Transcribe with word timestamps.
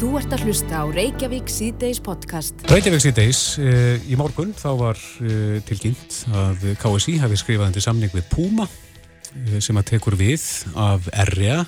Þú 0.00 0.14
ert 0.16 0.32
að 0.32 0.46
hlusta 0.48 0.78
á 0.80 0.84
Reykjavík 0.88 1.50
C-Days 1.52 1.98
podcast. 2.00 2.62
Reykjavík 2.72 3.02
C-Days, 3.04 3.40
uh, 3.60 3.98
í 4.08 4.16
morgun 4.16 4.54
þá 4.56 4.68
var 4.80 4.96
uh, 4.96 5.58
tilkynnt 5.68 6.22
að 6.32 6.62
KSI 6.80 7.18
hafi 7.20 7.36
skrifað 7.36 7.66
undir 7.66 7.84
samning 7.84 8.14
við 8.14 8.24
Puma 8.32 8.64
uh, 8.64 9.58
sem 9.60 9.76
að 9.76 9.90
tekur 9.90 10.16
við 10.16 10.46
af 10.72 11.10
REA 11.34 11.58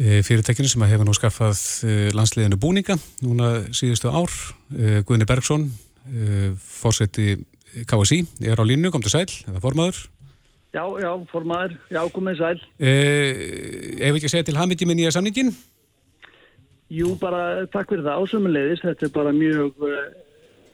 fyrirtekinu 0.00 0.70
sem 0.72 0.86
að 0.86 0.94
hefur 0.94 1.06
nú 1.06 1.12
skaffað 1.14 1.60
landsliðinu 2.16 2.56
búninga 2.58 2.96
núna 3.20 3.50
síðustu 3.76 4.08
ár. 4.08 4.32
Guðni 5.04 5.28
Bergson, 5.28 5.66
fórseti 6.56 7.36
KSI, 7.92 8.22
er 8.48 8.56
á 8.56 8.64
línu, 8.64 8.88
kom 8.90 9.04
til 9.04 9.12
sæl, 9.12 9.28
eða 9.52 9.60
formaður. 9.62 10.00
Já, 10.72 10.82
já, 11.04 11.10
formaður, 11.28 11.76
já, 11.92 12.00
komið 12.16 12.40
sæl. 12.40 12.64
Ef 12.80 14.16
ekki 14.16 14.30
að 14.30 14.32
segja 14.32 14.48
til 14.48 14.56
hamiti 14.58 14.88
með 14.88 15.02
nýja 15.02 15.14
samningin? 15.18 15.52
Jú, 16.92 17.14
bara 17.20 17.64
takk 17.72 17.92
fyrir 17.92 18.04
það 18.04 18.22
ásumulegis. 18.22 18.84
Þetta 18.84 19.06
er 19.08 19.12
bara 19.14 19.32
mjög 19.36 19.84
uh, 19.86 20.00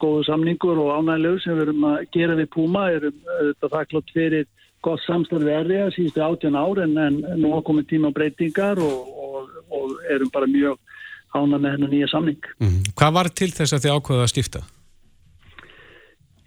góðu 0.01 0.25
samningur 0.27 0.81
og 0.83 0.93
ánægilegu 0.97 1.43
sem 1.43 1.55
við 1.55 1.67
erum 1.67 1.85
að 1.91 1.99
gera 2.15 2.39
við 2.39 2.49
Puma. 2.55 2.87
Erum 2.95 3.21
þetta 3.37 3.71
þakklátt 3.75 4.15
fyrir 4.15 4.49
gott 4.85 5.03
samstarfi 5.03 5.51
erriða 5.51 5.89
síðustu 5.95 6.23
áttjan 6.23 6.57
ár 6.59 6.79
en, 6.85 6.95
en 6.99 7.19
nú 7.39 7.53
hafa 7.53 7.67
komið 7.69 7.89
tíma 7.93 8.11
breytingar 8.15 8.79
og, 8.83 9.09
og, 9.19 9.55
og 9.75 9.95
erum 10.11 10.31
bara 10.33 10.47
mjög 10.49 10.79
ánæg 11.35 11.61
með 11.61 11.73
hennar 11.75 11.93
nýja 11.93 12.09
samning. 12.11 12.51
Mm. 12.63 12.81
Hvað 12.97 13.15
var 13.19 13.31
til 13.41 13.49
þess 13.53 13.75
að 13.75 13.85
þið 13.85 13.95
ákveða 13.95 14.25
að 14.25 14.31
skipta? 14.33 14.63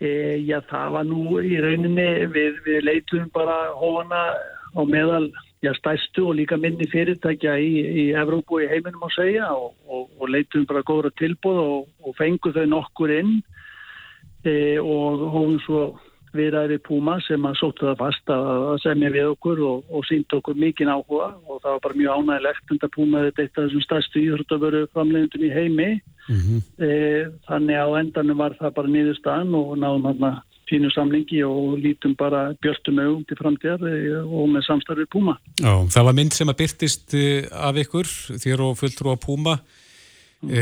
E, 0.03 0.11
já, 0.43 0.59
það 0.67 0.97
var 0.97 1.07
nú 1.07 1.39
í 1.39 1.61
rauninni 1.63 2.09
við, 2.35 2.59
við 2.67 2.85
leitum 2.89 3.29
bara 3.35 3.59
hóna 3.79 4.25
á 4.75 4.81
meðal 4.89 5.29
já, 5.63 5.73
stærstu 5.79 6.29
og 6.29 6.37
líka 6.37 6.57
minni 6.59 6.89
fyrirtækja 6.91 7.57
í, 7.63 7.73
í 8.03 8.05
Evrópu 8.19 8.59
og 8.59 8.65
í 8.65 8.71
heiminum 8.71 9.07
að 9.07 9.17
segja 9.17 9.51
og, 9.55 9.75
og, 9.87 10.09
og 10.19 10.33
leitum 10.35 10.67
bara 10.67 10.83
góðra 10.87 11.13
tilbúð 11.19 11.61
og, 11.63 11.85
og 12.03 12.17
fengu 12.19 12.53
þau 12.55 12.65
nokkur 12.67 13.13
inn 13.15 13.37
e, 14.45 14.55
og 14.83 15.23
hófum 15.31 15.61
svo 15.67 15.85
viðræði 16.33 16.79
Puma 16.87 17.19
sem 17.27 17.45
að 17.45 17.59
sóttu 17.61 17.87
það 17.87 17.99
fast 18.01 18.31
að 18.33 18.79
semja 18.83 19.11
við 19.13 19.33
okkur 19.35 19.61
og 19.69 20.07
sínt 20.09 20.33
okkur 20.33 20.57
mikinn 20.59 20.91
áhuga 20.91 21.29
og 21.45 21.61
það 21.61 21.75
var 21.75 21.83
bara 21.87 21.99
mjög 22.01 22.23
ánægilegt 22.23 22.73
en 22.73 22.81
það 22.83 22.95
Puma 22.97 23.25
þetta 23.27 23.43
eitt 23.43 23.59
af 23.59 23.67
þessum 23.67 23.85
stærstu 23.87 24.23
íþróttavöru 24.23 24.87
framlegundum 24.95 25.45
í 25.45 25.53
heimi 25.53 25.91
mm 25.93 26.41
-hmm. 26.41 26.63
e, 26.89 26.91
þannig 27.49 27.85
á 27.85 27.89
endanum 28.01 28.39
var 28.39 28.57
það 28.59 28.75
bara 28.81 28.95
nýðustan 28.97 29.55
og 29.55 29.77
náðum 29.79 30.09
hann 30.11 30.41
fínu 30.73 30.91
samlingi 30.95 31.43
og 31.47 31.77
lítum 31.83 32.17
bara 32.19 32.49
björnstum 32.65 33.01
auðum 33.03 33.23
til 33.29 33.39
framtíðar 33.39 33.87
eh, 33.91 34.19
og 34.25 34.51
með 34.55 34.67
samstarfið 34.71 35.11
Puma. 35.13 35.37
Já, 35.61 35.75
það 35.93 36.09
var 36.09 36.19
mynd 36.19 36.37
sem 36.37 36.53
að 36.53 36.59
byrtist 36.63 37.17
eh, 37.19 37.47
af 37.53 37.79
ykkur, 37.85 38.11
þér 38.43 38.67
og 38.67 38.77
fulltrú 38.81 39.15
á 39.15 39.17
Puma 39.21 39.59
mm. 39.61 40.53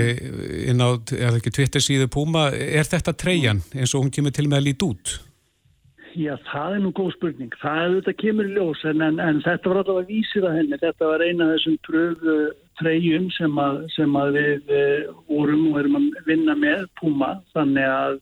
inn 0.70 0.82
á, 0.82 0.88
er 0.98 1.30
það 1.30 1.40
ekki 1.40 1.56
Twitter 1.56 1.84
síðu 1.84 2.10
Puma, 2.12 2.50
er 2.50 2.86
þetta 2.88 3.16
treyjan 3.16 3.64
eins 3.74 3.94
og 3.94 4.04
hún 4.04 4.14
kemur 4.14 4.34
til 4.34 4.48
með 4.48 4.62
að 4.62 4.70
líti 4.70 4.88
út? 4.90 5.18
Já, 6.18 6.34
það 6.50 6.72
er 6.74 6.80
nú 6.82 6.90
góð 6.90 7.12
spurning. 7.14 7.52
Það 7.60 7.80
er 7.84 7.92
þetta 8.00 8.14
kemur 8.18 8.48
í 8.48 8.54
ljós 8.56 8.80
en, 8.90 9.02
en, 9.06 9.20
en 9.22 9.38
þetta 9.44 9.70
var 9.70 9.78
allavega 9.84 10.08
vísir 10.08 10.46
að 10.48 10.56
henni. 10.58 10.78
Þetta 10.82 11.06
var 11.06 11.22
eina 11.22 11.46
af 11.46 11.52
þessum 11.54 11.76
pröfu 11.86 12.36
treyjum 12.80 13.28
sem 13.36 13.60
að, 13.62 13.78
sem 13.94 14.16
að 14.18 14.38
við 14.40 14.72
vorum 15.28 15.68
og 15.70 15.78
erum 15.84 15.98
að 16.00 16.08
vinna 16.26 16.56
með 16.58 16.86
Puma 16.98 17.36
þannig 17.54 17.86
að 17.86 18.18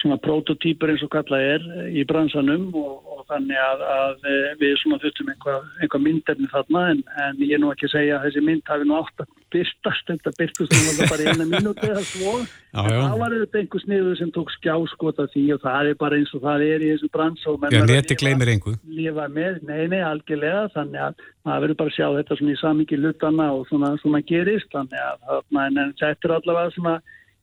svona 0.00 0.16
prototýpur 0.24 0.92
eins 0.92 1.02
og 1.04 1.12
kallað 1.12 1.46
er 1.54 1.66
í 1.92 2.04
bransanum 2.08 2.70
og, 2.78 2.94
og 3.12 3.20
þannig 3.28 3.58
að, 3.60 3.82
að 3.94 4.30
við 4.60 4.72
svona 4.80 5.00
þurftum 5.02 5.30
einhvað, 5.32 5.68
einhvað 5.82 6.04
myndefni 6.06 6.48
þarna 6.52 6.86
en, 6.94 7.02
en 7.26 7.42
ég 7.44 7.56
er 7.56 7.62
nú 7.62 7.70
ekki 7.74 7.88
að 7.90 7.94
segja 7.96 8.16
að 8.16 8.26
þessi 8.28 8.44
mynd 8.46 8.72
hafi 8.72 8.88
nú 8.88 8.96
átt 9.00 9.24
að 9.24 9.30
byrstast, 9.50 10.06
þetta 10.08 10.32
byrstast 10.38 10.74
nú 10.74 10.80
alltaf 10.92 11.12
bara 11.12 11.34
eina 11.34 11.46
mínúti 11.50 11.90
eða 11.90 12.04
svo 12.06 12.34
já, 12.38 12.82
já. 12.86 13.00
þá 13.10 13.16
var 13.22 13.36
þetta 13.36 13.60
einhver 13.60 13.84
sniðu 13.84 14.16
sem 14.20 14.32
tók 14.36 14.52
skjáskota 14.56 15.26
því 15.34 15.44
og 15.56 15.62
það 15.64 15.92
er 15.92 16.00
bara 16.00 16.20
eins 16.20 16.34
og 16.36 16.44
það 16.46 16.66
er 16.68 16.86
í 16.86 16.90
þessu 16.94 17.12
brans 17.16 17.46
Já, 17.74 17.82
neti 17.90 18.18
gleymir 18.20 18.54
einhver 18.54 18.78
Lífa 18.86 19.28
með, 19.32 19.62
nei, 19.68 19.84
nei, 19.90 20.00
algjörlega 20.06 20.66
þannig 20.76 21.06
að 21.08 21.24
maður 21.46 21.64
verður 21.66 21.80
bara 21.80 21.92
að 21.92 21.96
sjá 21.98 22.06
þetta 22.18 22.38
svona 22.38 22.54
í 22.54 22.60
samingi 22.60 23.00
luttana 23.00 23.48
og 23.56 23.64
svona, 23.70 23.94
svona 24.02 24.22
gerist 24.28 24.70
þannig 24.74 25.02
að, 25.02 25.42
en, 25.50 25.80
en 25.84 25.96
þetta 25.98 26.28
er 26.28 26.36
allavega 26.38 26.76
svona 26.76 27.00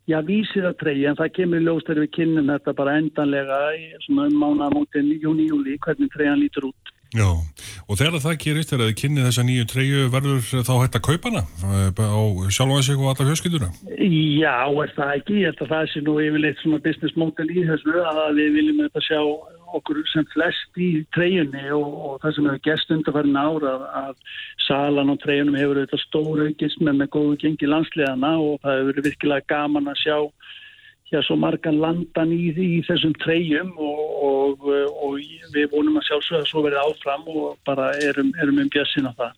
já, 0.07 0.19
vísir 0.25 0.68
að 0.68 0.78
treyja, 0.81 1.12
en 1.12 1.19
það 1.19 1.34
kemur 1.38 1.66
ljóst 1.66 1.90
þegar 1.90 2.06
við 2.06 2.13
kynnum 2.18 2.51
þetta 2.53 2.75
bara 2.78 3.00
endanlega 3.01 3.63
í 3.78 3.88
svona 4.06 4.28
um 4.29 4.38
mánamótin 4.44 5.09
júni-júli, 5.22 5.79
hvernig 5.84 6.13
treyjan 6.13 6.40
lítur 6.41 6.69
út. 6.72 6.94
Já, 7.16 7.28
og 7.88 7.95
þegar 7.95 8.19
það 8.19 8.40
gerist, 8.44 8.72
þegar 8.73 8.90
þið 8.90 8.97
kynnið 9.00 9.28
þessa 9.29 9.44
nýju 9.47 9.68
treyju, 9.72 10.00
verður 10.12 10.41
þá 10.68 10.73
hægt 10.81 10.97
að 11.00 11.06
kaupa 11.07 11.29
hana 11.31 11.44
eh, 11.63 12.01
á 12.03 12.22
sjálfa 12.51 12.81
sig 12.84 13.00
og 13.00 13.12
alla 13.13 13.28
fjöskilduna? 13.29 13.69
Já, 13.95 14.57
er 14.68 14.91
það 14.97 15.13
ekki, 15.13 15.38
ég 15.40 15.53
held 15.53 15.62
að 15.63 15.72
það 15.72 15.85
sé 15.94 16.03
nú 16.03 16.18
yfirleitt 16.25 16.59
svona 16.63 16.81
business 16.84 17.16
model 17.16 17.47
í 17.47 17.63
þessu 17.69 17.95
að 18.12 18.41
við 18.41 18.57
viljum 18.57 18.84
þetta 18.84 19.06
sjá 19.07 19.22
okkur 19.75 20.00
sem 20.11 20.28
flest 20.33 20.79
í 20.79 20.89
treyjunni 21.16 21.66
og, 21.75 21.88
og 21.88 22.22
það 22.23 22.35
sem 22.35 22.50
hefur 22.50 22.63
gæst 22.67 22.94
undarfærin 22.95 23.39
ára 23.39 23.73
að, 24.03 24.13
salan 24.67 25.11
á 25.11 25.16
treyjunum 25.23 25.57
hefur 25.59 25.81
þetta 25.81 26.00
stóru 26.03 26.47
aukist 26.47 26.79
með 26.83 27.01
með 27.01 27.11
góðu 27.16 27.41
gengi 27.44 27.69
landsliðana 27.72 28.31
og 28.44 28.61
það 28.63 28.79
hefur 28.79 28.89
verið 28.91 29.09
virkilega 29.09 29.50
gaman 29.53 29.91
að 29.91 30.01
sjá 30.03 30.17
já, 31.11 31.22
svo 31.23 31.38
margan 31.39 31.79
landan 31.81 32.33
í, 32.35 32.51
í 32.51 32.79
þessum 32.88 33.16
treyjum 33.23 33.73
og, 33.75 34.01
og, 34.29 34.66
og 35.03 35.19
við 35.53 35.69
vonum 35.73 36.00
að 36.00 36.09
sjá 36.09 36.17
svo 36.19 36.41
að 36.41 36.50
svo 36.51 36.63
verið 36.67 36.83
áfram 36.83 37.27
og 37.31 37.59
bara 37.67 37.91
erum, 38.03 38.33
erum 38.41 38.63
um 38.63 38.72
bjössin 38.73 39.07
á 39.07 39.13
það. 39.13 39.38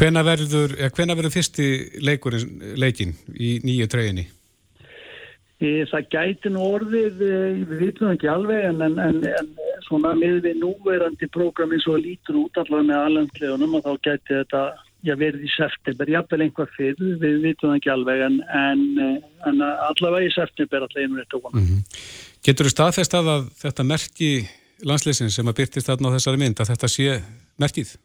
Hvena 0.00 0.22
verður, 0.24 0.76
verður 0.96 1.32
fyrsti 1.34 1.70
leikurinn 2.04 2.76
leikin 2.78 3.16
í 3.34 3.58
nýju 3.64 3.88
treyjunni? 3.90 4.28
Það 5.60 6.06
gæti 6.08 6.50
nú 6.54 6.62
orðið, 6.64 7.18
eh, 7.20 7.58
við 7.68 7.80
vitum 7.84 8.12
ekki 8.14 8.30
alveg, 8.32 8.62
en, 8.70 8.80
en, 8.86 8.94
en, 8.98 9.18
en 9.28 9.50
svona 9.84 10.14
með 10.16 10.38
við 10.46 10.62
núverandi 10.62 11.28
prógrami 11.34 11.80
svo 11.82 11.98
lítur 12.00 12.38
út 12.46 12.56
allavega 12.56 12.88
með 12.88 13.02
alveglegunum 13.08 13.74
og 13.76 13.84
þá 13.84 14.06
gæti 14.08 14.38
þetta 14.38 14.62
já, 15.04 15.14
verið 15.20 15.44
í 15.44 15.52
september, 15.52 16.12
jáfnvel 16.14 16.46
einhvað 16.46 16.72
fyrir, 16.78 17.12
við 17.20 17.36
vitum 17.44 17.74
ekki 17.76 17.92
alveg, 17.92 18.24
en 18.24 19.60
allavega 19.60 20.30
í 20.30 20.32
september 20.32 20.86
allavega 20.86 21.04
einhvern 21.04 21.20
veginn 21.20 21.32
tókana. 21.34 21.60
Mm 21.60 21.66
-hmm. 21.68 22.00
Getur 22.40 22.66
þú 22.66 22.72
staðfest 22.72 23.14
að 23.20 23.50
þetta 23.60 23.84
merki 23.84 24.30
landsleysins 24.88 25.34
sem 25.36 25.48
að 25.48 25.58
byrtist 25.60 25.90
þarna 25.90 26.08
á 26.08 26.14
þessari 26.16 26.40
mynd, 26.40 26.60
að 26.60 26.72
þetta 26.72 26.88
sé 26.88 27.20
merkið? 27.60 27.96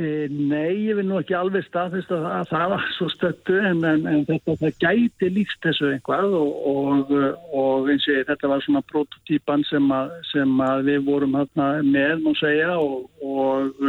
E, 0.00 0.28
nei, 0.32 0.86
ég 0.86 0.96
vil 0.96 1.04
nú 1.04 1.18
ekki 1.20 1.34
alveg 1.36 1.66
staðfist 1.66 2.12
að, 2.14 2.22
að 2.32 2.46
það 2.48 2.70
var 2.72 2.84
svo 2.94 3.08
stöttu 3.12 3.56
en, 3.68 3.82
en, 3.84 4.06
en 4.08 4.22
þetta 4.28 4.54
það 4.62 4.78
gæti 4.80 5.28
líkst 5.34 5.60
þessu 5.66 5.90
einhvað 5.90 6.36
og, 6.38 6.54
og, 6.70 7.12
og 7.60 7.90
eins 7.92 8.06
og 8.08 8.22
þetta 8.30 8.50
var 8.54 8.64
svona 8.64 8.82
prototýpan 8.88 9.66
sem, 9.68 9.92
sem 10.30 10.64
að 10.64 10.88
við 10.88 11.04
vorum 11.10 11.36
með, 11.36 12.24
má 12.24 12.32
segja 12.40 12.78
og, 12.80 13.10
og 13.20 13.84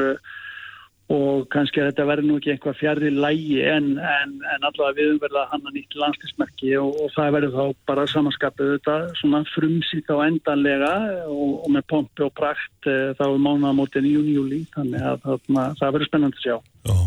og 1.12 1.48
kannski 1.52 1.82
þetta 1.84 2.06
verður 2.08 2.28
nú 2.28 2.38
ekki 2.40 2.54
einhvað 2.54 2.78
fjari 2.80 3.10
lægi 3.12 3.58
en, 3.68 3.88
en, 4.00 4.36
en 4.54 4.68
allavega 4.68 4.96
við 5.00 5.18
verðum 5.24 5.66
að 5.68 5.76
nýtt 5.76 5.98
landslismerki 6.00 6.72
og, 6.80 6.94
og 7.04 7.12
það 7.16 7.34
verður 7.36 7.56
þá 7.58 7.80
bara 7.90 8.06
samanskapið 8.12 8.72
þetta 8.76 8.98
svona 9.20 9.42
frumsýtt 9.52 10.14
á 10.14 10.18
endanlega 10.28 10.92
og, 11.28 11.58
og 11.66 11.74
með 11.76 11.88
pompi 11.92 12.26
og 12.28 12.32
prakt 12.38 12.90
e, 12.90 12.98
þá 13.20 13.26
er 13.28 13.42
mánamótin 13.48 14.08
í 14.08 14.14
júni-júli 14.16 14.62
þannig 14.76 15.10
að 15.12 15.26
það, 15.26 15.44
það 15.82 15.98
verður 15.98 16.12
spennand 16.12 16.40
að 16.40 16.46
sjá. 16.46 16.56
Já. 16.82 16.98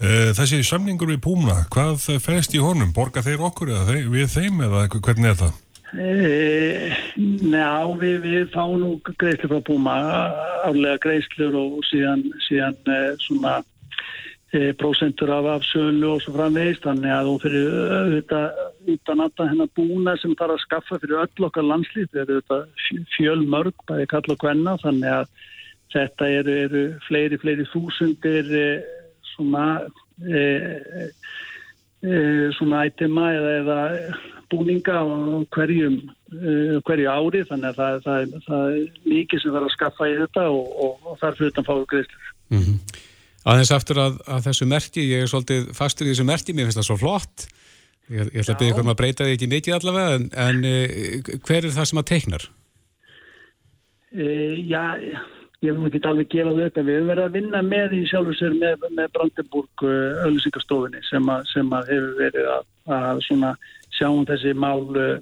E, 0.00 0.14
þessi 0.38 0.62
samningur 0.66 1.12
við 1.12 1.20
Púmna, 1.24 1.60
hvað 1.74 2.08
fæst 2.24 2.56
í 2.56 2.62
honum? 2.64 2.94
Borga 2.96 3.24
þeir 3.24 3.44
okkur 3.50 3.74
eða 3.74 3.86
þeir, 3.92 4.08
við 4.14 4.32
þeim 4.38 4.64
eða 4.68 4.88
hvernig 4.96 5.32
er 5.34 5.40
það? 5.44 5.60
E, 5.94 6.90
Ná, 7.46 7.86
við, 8.00 8.16
við 8.24 8.48
fáum 8.54 8.80
nú 8.80 8.88
greiðslu 9.06 9.50
frá 9.52 9.60
Puma, 9.66 9.94
álega 10.66 10.98
greiðslur 11.04 11.54
og 11.60 11.76
síðan, 11.86 12.24
síðan 12.48 12.74
e, 12.90 12.98
svona 13.22 13.52
e, 14.50 14.72
prósentur 14.80 15.30
af 15.36 15.46
afsölu 15.52 16.16
og 16.16 16.24
svo 16.24 16.34
framvegist, 16.34 16.82
þannig 16.82 17.14
að 17.14 17.30
þú 17.30 17.36
fyrir 17.44 17.78
auðvitað 18.00 18.90
utan 18.96 19.24
alltaf 19.26 19.52
hennar 19.52 19.72
búna 19.78 20.16
sem 20.18 20.34
þarf 20.40 20.56
að 20.56 20.64
skaffa 20.64 21.00
fyrir 21.04 21.22
öll 21.22 21.48
okkar 21.48 21.68
landslýtt, 21.70 22.10
þetta 22.10 22.24
er 22.24 22.34
auðvitað 22.34 23.08
fjölmörg, 23.14 23.86
bæði 23.86 24.10
kalla 24.10 24.34
og 24.34 24.42
hvenna, 24.42 24.76
þannig 24.82 25.16
að 25.20 25.32
þetta 25.94 26.30
eru, 26.40 26.60
eru 26.66 26.86
fleiri, 27.06 27.38
fleiri 27.38 27.70
þúsundir 27.70 28.54
svona, 29.30 29.66
e, 30.26 30.46
e, 32.02 32.14
svona 32.58 32.86
ætema 32.90 33.30
eða, 33.38 33.58
eða 33.62 33.82
búninga 34.54 35.00
á 35.02 35.04
hverjum, 35.56 35.98
uh, 36.38 36.76
hverju 36.86 37.10
ári 37.10 37.42
þannig 37.50 37.72
að 37.72 37.80
það, 37.80 37.98
það, 38.06 38.38
það 38.46 38.78
er 38.78 39.02
mikið 39.14 39.42
sem 39.42 39.56
verður 39.56 39.68
að 39.70 39.76
skaffa 39.76 40.08
í 40.10 40.14
þetta 40.22 40.46
og, 40.54 40.70
og, 40.86 41.10
og 41.10 41.18
þar 41.20 41.36
fyrir 41.40 41.52
þetta 41.52 41.66
fáið 41.68 41.84
greiðslur. 41.92 42.30
Mm 42.54 42.62
-hmm. 42.62 43.02
Aðeins 43.44 43.74
aftur 43.76 44.00
að, 44.00 44.16
að 44.24 44.46
þessu 44.46 44.66
merki, 44.70 45.04
ég 45.10 45.24
er 45.24 45.28
svolítið 45.28 45.68
fastur 45.76 46.08
í 46.08 46.14
þessu 46.14 46.24
merki, 46.24 46.56
mér 46.56 46.70
finnst 46.70 46.80
það 46.80 46.88
svo 46.88 47.00
flott 47.02 47.46
ég, 48.08 48.30
ég 48.32 48.40
ætla 48.40 48.54
að 48.54 48.60
byggja 48.62 48.74
hvernig 48.76 48.88
maður 48.88 49.00
breyta 49.02 49.26
því 49.26 49.36
ekki 49.36 49.50
mikið 49.52 49.76
allavega 49.78 50.18
en, 50.18 50.26
en 50.46 50.66
uh, 50.70 51.32
hver 51.44 51.60
er 51.60 51.74
það 51.74 51.88
sem 51.90 52.00
að 52.00 52.10
teiknar? 52.10 52.46
Uh, 54.14 54.56
já, 54.64 54.82
ég 55.64 55.76
vil 55.76 55.88
ekki 55.90 56.02
alveg 56.08 56.30
gefa 56.32 56.52
en 56.52 56.58
við 56.88 56.98
höfum 56.98 57.12
verið 57.12 57.24
að 57.24 57.38
vinna 57.38 57.62
með 57.64 57.96
í 57.98 58.02
sjálfur 58.10 58.38
sér 58.38 58.58
með, 58.58 58.88
með 58.96 59.12
Brandenburg 59.16 59.86
öllusingastofinni 59.88 61.04
sem, 61.08 61.32
sem 61.52 61.72
að 61.78 61.92
hefur 61.94 62.12
verið 62.20 62.50
að, 62.56 62.68
að 62.98 63.24
svona 63.28 63.54
sjáum 63.98 64.26
þessi 64.28 64.54
mál 64.58 64.84
uh, 64.92 65.16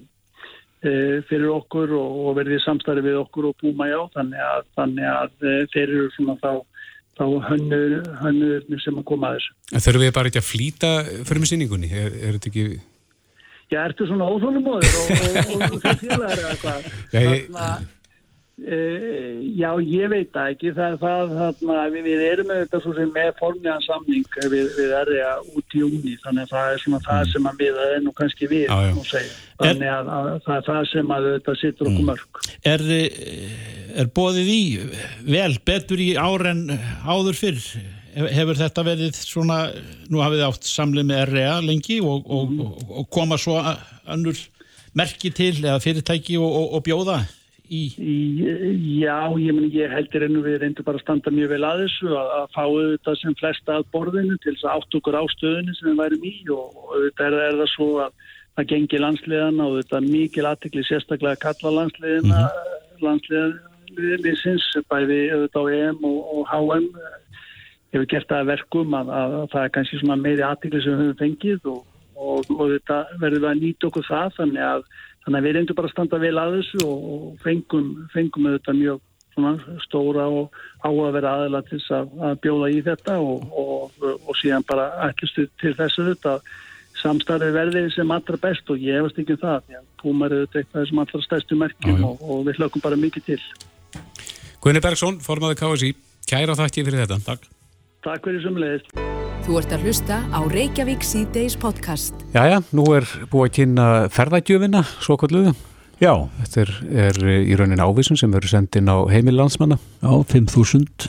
uh, 0.87 1.17
fyrir 1.29 1.49
okkur 1.53 1.95
og, 1.99 2.19
og 2.27 2.37
verið 2.41 2.59
í 2.59 2.65
samstarfi 2.65 3.05
við 3.07 3.21
okkur 3.23 3.51
og 3.51 3.57
búma 3.63 3.89
já 3.91 3.99
þannig 4.17 4.45
að, 4.49 4.69
þannig 4.79 5.09
að 5.13 5.33
uh, 5.47 5.59
þeir 5.75 5.87
eru 5.87 6.07
svona 6.17 6.37
þá, 6.43 6.53
þá 7.21 7.25
hönnur, 7.49 7.99
hönnur 8.23 8.85
sem 8.85 9.01
að 9.01 9.09
koma 9.13 9.33
að 9.33 9.41
þessu. 9.41 9.57
Þurfum 9.87 10.07
við 10.07 10.15
bara 10.19 10.33
ekki 10.33 10.43
að 10.43 10.51
flýta 10.51 10.93
fyrir 11.23 11.45
með 11.45 11.53
síningunni? 11.55 11.93
Er, 11.93 12.15
er 12.21 12.39
þetta 12.39 12.53
ekki... 12.53 12.69
Já, 13.73 13.81
ertu 13.87 14.05
svona 14.05 14.29
óþólumóður 14.29 14.95
og, 15.01 15.11
og, 15.17 15.37
og, 15.41 15.63
og 15.71 15.77
það 15.81 16.03
félagar 16.03 16.41
eða 16.43 16.57
hvað? 16.61 16.89
Já, 17.15 17.21
ég... 17.25 17.93
Uh, 18.63 19.41
já, 19.59 19.71
ég 19.83 20.11
veit 20.13 20.37
ekki. 20.39 20.71
Það, 20.77 20.93
það, 21.01 21.33
þarna, 21.35 21.79
við, 21.91 22.21
erum 22.29 22.47
með 22.47 22.61
þetta 22.61 22.81
svo 22.85 22.93
sem 22.95 23.09
með 23.11 23.31
formlegan 23.41 23.83
samning 23.83 24.37
við, 24.53 24.69
við 24.77 24.93
erja 25.01 25.33
út 25.51 25.75
í 25.75 25.81
júni 25.81 26.15
þannig 26.23 26.45
að 26.45 26.53
það 26.53 26.75
er 26.75 26.83
svona 26.85 27.01
það 27.09 27.25
sem 27.33 27.49
að 27.51 27.65
við 27.65 27.81
það 27.81 27.95
er 27.97 28.05
nú 28.05 28.13
kannski 28.21 28.51
við 28.53 28.63
Já, 28.69 28.77
já. 28.87 29.25
þannig 29.65 29.91
að, 29.97 30.13
að 30.19 30.31
það 30.47 30.55
er 30.61 30.69
það 30.69 30.87
sem 30.93 31.17
að 31.17 31.27
þetta 31.31 31.57
sittur 31.63 31.91
okkur 31.91 32.09
mörg. 32.13 32.41
Er, 32.75 32.87
er 34.05 34.15
bóðið 34.21 34.55
í 34.55 34.63
vel 35.27 35.59
betur 35.67 36.07
í 36.07 36.09
ár 36.15 36.47
en 36.53 36.65
áður 37.03 37.43
fyrr? 37.43 37.69
Hefur 38.13 38.59
þetta 38.61 38.87
verið 38.87 39.17
svona, 39.17 39.61
nú 40.13 40.23
hafið 40.23 40.43
þið 40.43 40.49
átt 40.53 40.67
samlið 40.69 41.11
með 41.11 41.29
REA 41.33 41.61
lengi 41.65 41.99
og, 42.05 42.27
og, 42.31 42.59
og, 42.63 42.89
og 43.01 43.07
koma 43.11 43.41
svo 43.41 43.59
önnur 44.07 44.39
merki 44.95 45.33
til 45.35 45.57
eða 45.65 45.81
fyrirtæki 45.83 46.37
og, 46.39 46.77
og 46.77 46.85
bjóða 46.87 47.23
í? 47.73 47.83
Já, 49.01 49.33
ég, 49.41 49.55
meni, 49.57 49.71
ég 49.75 49.93
heldur 49.93 50.27
ennum 50.27 50.45
við 50.45 50.61
reyndum 50.63 50.87
bara 50.87 51.01
að 51.01 51.05
standa 51.07 51.33
mjög 51.35 51.55
vel 51.55 51.63
að 51.69 51.83
þessu 51.85 52.13
að, 52.13 52.31
að 52.39 52.47
fá 52.57 52.65
þetta 52.67 53.17
sem 53.21 53.39
flesta 53.41 53.79
að 53.79 53.89
borðinu 53.97 54.37
til 54.43 54.55
þess 54.55 54.69
að 54.69 54.77
átt 54.77 54.99
okkur 55.01 55.19
á 55.19 55.25
stöðinu 55.33 55.77
sem 55.79 55.91
við 55.91 56.03
værum 56.03 56.29
í 56.29 56.35
og, 56.57 56.77
þetta 56.93 57.29
er, 57.29 57.39
er 57.49 57.59
það 57.63 57.73
svo 57.75 57.89
að 58.05 58.29
það 58.53 58.69
gengi 58.73 59.01
landsliðana 59.01 59.69
og 59.69 59.97
er 59.97 60.07
mikil 60.07 60.47
aðtekli 60.49 60.85
sérstaklega 60.87 61.39
að 61.39 61.45
kalla 61.47 61.75
landsliðina 61.79 62.43
mm 62.43 62.49
-hmm. 62.53 63.05
landsliðisins 63.07 64.69
bæði 64.93 65.21
auðvitað 65.33 65.63
á 65.63 65.73
EM 65.79 66.05
og, 66.05 66.19
og 66.37 66.43
HM 66.53 66.89
hefur 67.93 68.09
gert 68.09 68.29
það 68.29 68.43
að 68.43 68.51
verkum 68.53 68.95
að, 68.97 69.09
að, 69.13 69.39
að 69.39 69.49
það 69.53 69.65
er 69.65 69.73
kannski 69.77 70.17
meiri 70.17 70.45
aðtekli 70.47 70.83
sem 70.83 70.93
við 70.93 71.03
höfum 71.03 71.21
fengið 71.23 71.73
og, 71.73 71.81
og, 72.17 72.53
og 72.57 72.67
þetta 72.75 72.99
verður 73.21 73.49
að 73.51 73.63
nýta 73.63 73.89
okkur 73.89 74.07
það 74.09 74.37
þannig 74.39 74.65
að, 74.69 74.85
þannig 75.25 75.39
að 75.39 75.47
við 75.47 75.57
reyndum 75.57 75.79
bara 75.79 75.91
að 75.91 75.95
standa 75.95 76.21
vel 76.23 76.35
að 76.41 76.59
þessu 76.59 76.85
og 76.89 77.25
fengum, 77.45 77.89
fengum 78.15 78.49
auðvitað 78.51 78.79
mjög 78.81 79.01
svona 79.33 79.79
stóra 79.81 80.27
og 80.29 80.59
á 80.85 80.91
að 80.91 81.15
vera 81.17 81.37
aðeila 81.39 81.63
til 81.69 81.79
þess 81.79 81.95
að 81.97 82.37
bjóða 82.45 82.69
í 82.73 82.83
þetta 82.85 83.17
og 83.23 84.35
síðan 84.41 84.67
bara 84.69 84.91
ætlustu 85.09 85.47
til 85.63 85.73
þessu 85.79 86.11
þetta 86.11 86.37
samstarfið 87.03 87.57
verði 87.57 87.85
sem 87.95 88.15
allra 88.15 88.39
best 88.43 88.69
og 88.71 88.83
ég 88.83 89.01
hefast 89.01 89.19
ekki 89.23 89.37
um 89.37 89.43
það 89.43 89.57
að 89.79 89.89
Púmar 90.03 90.35
er 90.35 90.45
eitthvað 90.51 90.89
sem 90.91 91.03
allra 91.03 91.23
stærstu 91.25 91.59
merkjum 91.59 92.05
og, 92.09 92.23
og 92.27 92.45
við 92.49 92.61
hlökkum 92.61 92.85
bara 92.85 92.99
mikið 92.99 93.29
til. 93.31 93.41
Guðni 94.63 94.83
Bergson, 94.83 95.19
formaði 95.23 95.59
KSI, 95.63 95.93
kæra 96.29 96.59
þakki 96.59 96.87
fyrir 96.87 97.05
þetta. 97.05 97.23
Takk. 97.27 97.51
Takk 98.03 98.27
fyrir 98.27 98.43
sem 98.47 98.59
leiðist. 98.59 99.22
Þú 99.43 99.57
ert 99.59 99.73
að 99.75 99.85
hlusta 99.89 100.21
á 100.31 100.39
Reykjavík 100.47 101.03
C-Days 101.03 101.57
podcast. 101.61 102.15
Jæja, 102.35 102.61
nú 102.77 102.85
er 102.95 103.07
búið 103.33 103.49
að 103.49 103.55
kynna 103.57 103.87
ferðagjöfina, 104.15 104.83
svo 105.03 105.17
kalluðu. 105.19 105.53
Já, 106.03 106.13
Þetta 106.41 106.61
er, 106.63 106.71
er 107.09 107.19
í 107.51 107.57
raunin 107.59 107.83
ávísun 107.83 108.19
sem 108.19 108.31
verður 108.35 108.53
sendin 108.55 108.91
á 108.91 108.97
heimil 109.11 109.35
landsmanna. 109.39 109.79
já, 110.03 110.13
5.000 110.31 111.09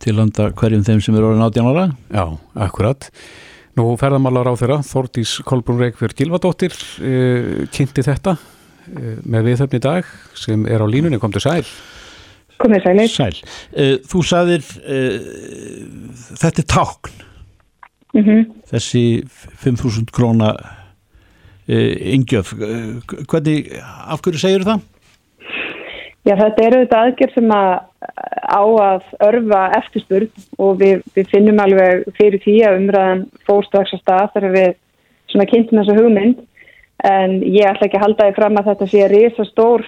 til 0.00 0.14
landa 0.16 0.50
hverjum 0.56 0.84
þeim 0.84 1.00
sem 1.04 1.16
er 1.16 1.26
orðin 1.28 1.44
18 1.46 1.70
ára. 1.72 1.86
Já, 2.12 2.24
akkurat. 2.68 3.08
Nú 3.80 3.86
ferðamálar 4.00 4.48
á 4.52 4.54
þeirra, 4.60 4.78
Þórdís 4.84 5.38
Kolbrún 5.48 5.80
Reykjörð 5.80 6.16
Gilvadóttir 6.20 6.76
uh, 6.76 7.64
kynnti 7.72 8.04
þetta 8.04 8.36
uh, 8.36 9.16
með 9.24 9.50
viðhöfni 9.50 9.80
dag 9.84 10.08
sem 10.36 10.64
er 10.68 10.84
á 10.84 10.86
línunni, 10.88 11.20
kom 11.22 11.32
til 11.32 11.44
sæl. 11.44 11.64
Komið 12.60 12.84
sælir. 12.84 13.12
Sæl. 13.12 13.40
Uh, 13.72 13.96
þú 14.10 14.24
sagðir, 14.26 14.64
uh, 14.84 16.30
þetta 16.42 16.64
er 16.64 16.68
tákn, 16.76 17.20
Mm 18.14 18.46
þessi 18.70 19.22
5.000 19.64 20.10
króna 20.14 20.54
uh, 20.54 22.14
ingjöf. 22.14 22.52
Uh, 22.54 23.00
hvernig, 23.26 23.70
af 23.80 24.22
hverju 24.22 24.38
segir 24.38 24.66
það? 24.66 24.82
Já, 26.26 26.34
þetta 26.36 26.64
eru 26.66 26.82
þetta 26.82 27.00
aðgerð 27.00 27.34
sem 27.34 27.52
að 27.54 27.70
á 28.50 28.62
að 28.62 29.08
örfa 29.24 29.60
eftirspurn 29.78 30.30
og 30.58 30.78
við, 30.80 31.02
við 31.14 31.32
finnum 31.32 31.60
alveg 31.62 32.06
fyrir 32.18 32.42
því 32.44 32.56
að 32.66 32.78
umræðan 32.80 33.24
fór 33.46 33.66
strax 33.66 33.94
að 33.94 34.02
stað 34.02 34.30
þegar 34.34 34.54
við 34.56 34.70
svona 35.30 35.48
kynntum 35.50 35.80
þessa 35.80 35.98
hugmynd 35.98 36.40
en 37.10 37.36
ég 37.44 37.68
ætla 37.68 37.88
ekki 37.88 38.00
að 38.00 38.04
halda 38.06 38.28
því 38.28 38.36
fram 38.36 38.60
að 38.60 38.70
þetta 38.70 38.88
sé 38.92 39.08
risa 39.12 39.46
stór 39.48 39.86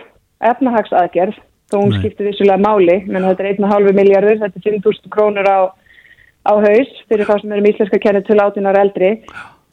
efnahagsaðgerð 0.53 1.41
þó 1.73 1.77
hún 1.81 1.95
skiptir 1.99 2.29
vissulega 2.29 2.61
máli 2.61 2.99
menn 3.09 3.27
þetta 3.27 3.45
er 3.45 3.51
1,5 3.55 3.97
miljardur, 3.97 4.41
þetta 4.43 4.61
er 4.61 4.67
5.000 4.69 5.13
krónur 5.13 5.49
á, 5.49 5.61
á 6.43 6.53
haus 6.53 6.93
fyrir 7.09 7.29
þá 7.29 7.35
sem 7.41 7.55
erum 7.55 7.69
íslenska 7.71 8.01
kennið 8.03 8.29
til 8.29 8.39
18 8.43 8.71
ára 8.71 8.85
eldri. 8.87 9.17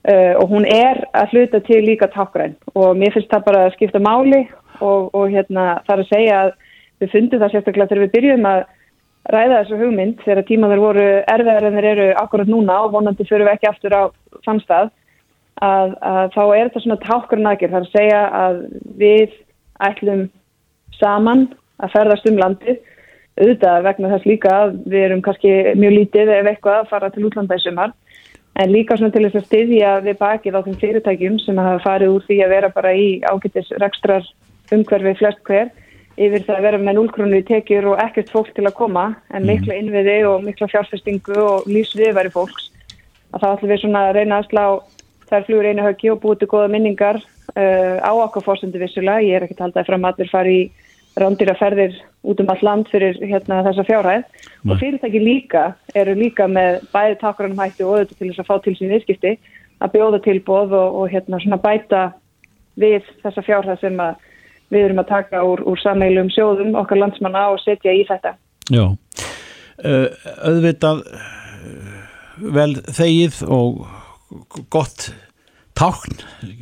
Uh, 0.09 0.33
og 0.39 0.47
hún 0.53 0.63
er 0.63 1.01
að 1.11 1.33
hluta 1.33 1.59
til 1.67 1.81
líka 1.83 2.07
tákgræn 2.07 2.53
og 2.71 2.95
mér 2.95 3.11
finnst 3.11 3.27
það 3.33 3.41
bara 3.49 3.63
að 3.67 3.73
skipta 3.73 3.99
máli 3.99 4.45
og, 4.79 5.09
og 5.11 5.25
hérna 5.27 5.81
þar 5.89 6.05
að 6.05 6.07
segja 6.13 6.37
að 6.45 6.53
við 7.03 7.11
fundum 7.11 7.41
það 7.41 7.51
sérstaklega 7.51 7.89
þegar 7.89 8.03
við 8.05 8.13
byrjum 8.13 8.47
að 8.47 8.61
ræða 9.35 9.57
þessu 9.57 9.79
hugmynd 9.81 10.23
þegar 10.23 10.47
tímaður 10.47 10.83
voru 10.85 11.05
erfiðar 11.33 11.67
en 11.67 11.75
þeir 11.77 11.89
eru 11.91 12.07
akkurat 12.21 12.51
núna 12.53 12.79
og 12.85 12.95
vonandi 12.95 13.27
fyrir 13.27 13.43
við 13.43 13.57
ekki 13.57 13.69
aftur 13.69 13.97
á 13.99 14.03
samstað 14.47 14.89
að, 15.67 15.93
að 15.99 16.21
þá 16.37 16.41
er 16.45 16.63
þetta 16.69 16.83
svona 16.85 16.99
tákgræn 17.03 17.51
aðgerð. 17.51 17.75
Þar 17.75 17.85
að 17.85 17.93
segja 17.97 18.21
að 18.39 18.61
við 19.03 19.35
ætlum 19.89 20.25
saman 20.95 21.45
að 21.83 21.93
ferðast 21.97 22.31
um 22.31 22.39
landið 22.39 22.79
auðvitað 23.39 23.83
vegna 23.87 24.11
þess 24.13 24.29
líka 24.29 24.53
að 24.63 24.77
við 24.89 25.05
erum 25.07 25.23
kannski 25.25 25.51
mjög 25.79 25.95
lítið 25.95 26.31
ef 26.35 26.49
eitthvað 26.51 26.79
að 26.79 26.89
fara 26.93 27.09
til 27.13 27.25
útlanda 27.29 27.59
í 27.59 27.63
sumar. 27.63 27.93
En 28.59 28.73
líka 28.73 28.97
svona 28.97 29.13
til 29.13 29.23
þess 29.27 29.39
að 29.39 29.45
styðja 29.47 29.91
við 30.03 30.17
bakið 30.19 30.57
á 30.57 30.65
þeim 30.65 30.79
fyrirtækjum 30.81 31.37
sem 31.43 31.61
hafa 31.61 31.83
farið 31.85 32.15
úr 32.15 32.25
því 32.27 32.39
að 32.43 32.55
vera 32.55 32.71
bara 32.73 32.95
í 32.97 33.07
ágættis 33.23 33.69
rekstrar 33.79 34.25
umhverfi 34.73 35.15
flest 35.21 35.39
hver 35.47 35.69
yfir 36.19 36.43
það 36.43 36.57
að 36.57 36.65
vera 36.67 36.79
með 36.83 36.97
0 36.97 37.11
krónur 37.15 37.39
í 37.39 37.47
tekjur 37.47 37.93
og 37.93 38.01
ekkert 38.03 38.31
fólk 38.33 38.49
til 38.55 38.65
að 38.67 38.75
koma 38.75 39.05
en 39.31 39.47
mikla 39.47 39.77
innviði 39.79 40.17
og 40.27 40.43
mikla 40.43 40.67
fjárfestingu 40.71 41.37
og 41.39 41.69
lífsviðværi 41.71 42.33
fólks. 42.33 42.67
Að 43.31 43.43
þá 43.43 43.47
ætlum 43.53 43.71
við 43.71 43.81
svona 43.85 44.01
að 44.09 44.15
reyna 44.17 44.41
að 44.41 44.49
slá 44.49 44.65
þær 45.29 45.45
flugur 45.47 45.69
einu 45.69 45.85
höggi 45.85 46.11
og 46.11 46.21
búið 46.23 46.41
til 46.41 46.49
góða 46.51 46.71
minningar 46.73 47.21
uh, 47.21 47.97
á 48.03 48.11
okkar 48.11 48.43
fórstundi 48.43 48.81
vissulega, 48.81 49.23
ég 49.23 49.37
er 49.37 49.45
ekkert 49.45 49.63
haldið 49.67 49.87
fram 49.87 50.07
að 50.07 50.17
allir 50.17 50.31
fari 50.33 50.55
í 50.57 50.69
rándýra 51.19 51.55
ferðir 51.59 51.95
út 52.27 52.41
um 52.41 52.49
allt 52.51 52.63
land 52.65 52.89
fyrir 52.91 53.17
hérna, 53.23 53.61
þessa 53.67 53.85
fjárhæð 53.87 54.23
Nei. 54.23 54.71
og 54.73 54.79
fyrirtæki 54.81 55.21
líka 55.23 55.63
eru 55.95 56.15
líka 56.17 56.47
með 56.51 56.81
bæði 56.93 57.19
takranum 57.21 57.59
hætti 57.59 57.85
og 57.85 57.95
auðvitað 57.97 58.17
til 58.19 58.29
þess 58.31 58.43
að 58.43 58.49
fá 58.49 58.55
til 58.63 58.75
sín 58.77 58.93
viðskipti 58.93 59.35
að 59.79 59.93
bjóða 59.95 60.21
tilbóð 60.25 60.75
og, 60.79 60.97
og 61.01 61.13
hérna, 61.13 61.39
svona 61.39 61.61
bæta 61.63 62.03
við 62.79 63.07
þessa 63.23 63.45
fjárhæð 63.47 63.83
sem 63.83 64.01
við 64.69 64.85
erum 64.85 65.01
að 65.01 65.11
taka 65.13 65.43
úr, 65.45 65.63
úr 65.65 65.79
sammeilum 65.81 66.29
sjóðum 66.33 66.75
okkar 66.79 67.01
landsmanna 67.01 67.47
og 67.53 67.61
setja 67.63 67.93
í 67.95 68.03
þetta. 68.07 68.35
Já, 68.69 68.85
uh, 68.85 70.07
auðvitað 70.45 71.01
uh, 71.07 71.95
vel 72.59 72.71
þegið 72.85 73.41
og 73.49 73.87
gott 74.69 75.09
tákn, 75.79 76.19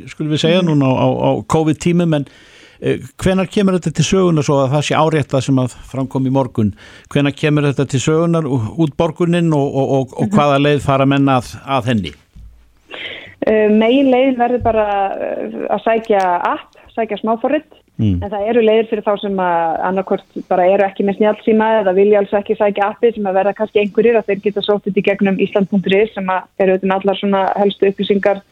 skulum 0.08 0.36
við 0.36 0.44
segja 0.46 0.62
núna 0.64 0.88
á, 0.94 0.96
á, 1.04 1.08
á 1.10 1.30
COVID-tímum, 1.52 2.16
en 2.20 2.28
hvenar 2.79 3.50
kemur 3.51 3.77
þetta 3.77 3.93
til 3.98 4.05
sögunar 4.05 4.46
svo 4.46 4.60
að 4.62 4.75
það 4.75 4.86
sé 4.86 4.98
árétta 4.98 5.41
sem 5.41 5.62
að 5.62 5.75
framkom 5.89 6.29
í 6.29 6.34
morgun, 6.34 6.74
hvenar 7.13 7.36
kemur 7.38 7.67
þetta 7.69 7.88
til 7.89 8.03
sögunar 8.03 8.48
út 8.48 8.93
borgunin 8.98 9.50
og, 9.55 9.65
og, 9.65 9.96
og, 9.98 10.15
og 10.22 10.36
hvaða 10.36 10.62
leið 10.62 10.86
fara 10.86 11.07
menn 11.10 11.27
að, 11.31 11.55
að 11.65 11.91
henni? 11.93 12.13
Uh, 13.48 13.67
megin 13.74 14.12
leið 14.13 14.38
verður 14.38 14.63
bara 14.65 14.88
uh, 15.15 15.60
að 15.74 15.84
sækja 15.86 16.24
app, 16.53 16.79
sækja 16.93 17.22
smáforrið 17.24 17.67
Mm. 17.98 18.19
en 18.22 18.29
það 18.29 18.50
eru 18.51 18.62
leiðir 18.62 18.88
fyrir 18.91 19.01
þá 19.07 19.13
sem 19.24 19.39
að 19.41 19.77
annarkort 19.88 20.36
bara 20.51 20.67
eru 20.69 20.84
ekki 20.86 21.01
með 21.01 21.15
snjálfsíma 21.17 21.69
eða 21.79 21.93
vilja 21.98 22.19
alls 22.22 22.34
ekki 22.38 22.53
sækja 22.60 22.91
appi 22.91 23.10
sem 23.15 23.25
að 23.25 23.39
verða 23.39 23.53
kannski 23.57 23.81
einhverjir 23.81 24.19
að 24.19 24.27
þeir 24.27 24.43
geta 24.43 24.62
sótt 24.62 24.84
þetta 24.86 25.01
í 25.01 25.05
gegnum 25.07 25.39
Ísland.is 25.41 26.12
sem 26.13 26.29
að 26.29 26.43
eru 26.62 26.75
auðvitað 26.75 26.91
með 26.91 26.98
allar 27.00 27.17
svona 27.17 27.41
helstu 27.57 27.89
upplýsingar 27.89 28.43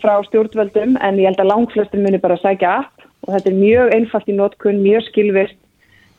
frá 0.00 0.14
stjórnvöldum. 0.24 0.96
En 1.04 1.20
ég 1.20 1.28
held 1.28 1.42
að 1.44 1.50
langflestum 1.50 2.00
muni 2.00 2.22
bara 2.22 2.40
sækja 2.40 2.78
app 2.78 2.99
og 3.26 3.34
þetta 3.34 3.50
er 3.50 3.58
mjög 3.58 3.94
einfalt 3.96 4.30
í 4.30 4.36
notkun, 4.36 4.82
mjög 4.84 5.06
skilvirt 5.10 5.58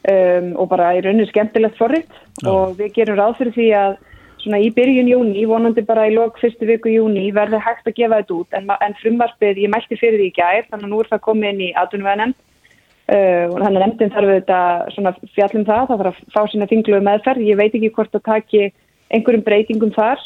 um, 0.10 0.53
og 0.62 0.70
bara 0.72 0.93
í 0.98 1.01
rauninni 1.03 1.27
skemmtilegt 1.29 1.79
forrið 1.79 2.08
Já. 2.08 2.50
og 2.51 2.77
við 2.79 2.96
gerum 2.98 3.20
ráð 3.20 3.38
fyrir 3.39 3.55
því 3.58 3.67
að 3.79 3.98
svona 4.41 4.62
í 4.62 4.70
byrjun 4.74 5.10
júni, 5.12 5.43
vonandi 5.46 5.84
bara 5.86 6.08
í 6.10 6.15
lok 6.15 6.39
fyrstu 6.41 6.65
viku 6.65 6.89
júni, 6.89 7.27
verði 7.36 7.60
hægt 7.62 7.86
að 7.86 7.98
gefa 8.00 8.22
þetta 8.22 8.38
út. 8.39 8.55
En, 8.58 8.72
en 8.81 8.96
frumvarpið, 9.01 9.60
ég 9.65 9.74
mælti 9.74 10.00
fyrir 10.00 10.17
því 10.17 10.29
í 10.31 10.38
gær 10.38 10.65
þannig 10.72 10.88
að 10.88 10.93
nú 10.93 11.01
er 11.01 11.12
það 11.12 11.25
komið 11.27 11.51
inn 11.51 11.62
í 11.67 11.70
atvinnuveganemnd 11.77 12.38
uh, 12.38 13.46
og 13.51 13.58
þannig 13.62 13.84
nefndin 13.84 14.13
þarf 14.15 14.31
auðvitað 14.31 14.93
svona 14.96 15.15
fjallum 15.36 15.67
það, 15.70 15.84
það 15.91 16.03
þarf 16.03 16.12
að 16.12 16.36
fá 16.36 16.41
sína 16.50 16.70
þingluðu 16.72 17.08
meðferð, 17.10 17.50
ég 17.51 17.62
veit 17.62 17.75
ekki 17.77 17.93
hvort 17.98 18.17
að 18.17 18.27
taki 18.29 18.63
einhverjum 19.12 19.46
breytingum 19.46 19.93
þar 19.96 20.25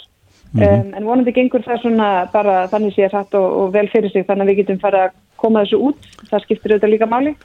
um, 0.60 0.94
en 0.98 1.08
vonandi 1.08 1.34
gengur 1.36 1.64
það 1.66 1.82
svona 1.84 2.10
bara 2.34 2.56
þannig 2.72 2.96
sé 2.96 3.10
hrætt 3.10 3.36
og, 3.40 3.46
og 3.62 3.74
vel 3.76 3.88
fyrir 3.92 4.14
sig 4.14 4.26
þannig 4.28 4.46
að 4.46 4.52
við 4.52 4.62
getum 4.62 4.80
fara 4.84 5.04
að 5.08 5.18
koma 5.42 5.66
þessu 5.66 5.82
út. 5.90 6.10
Það 6.32 6.46
skiptir 6.46 6.76
auðvitað 6.76 6.94
líka 6.96 7.10
máli. 7.12 7.36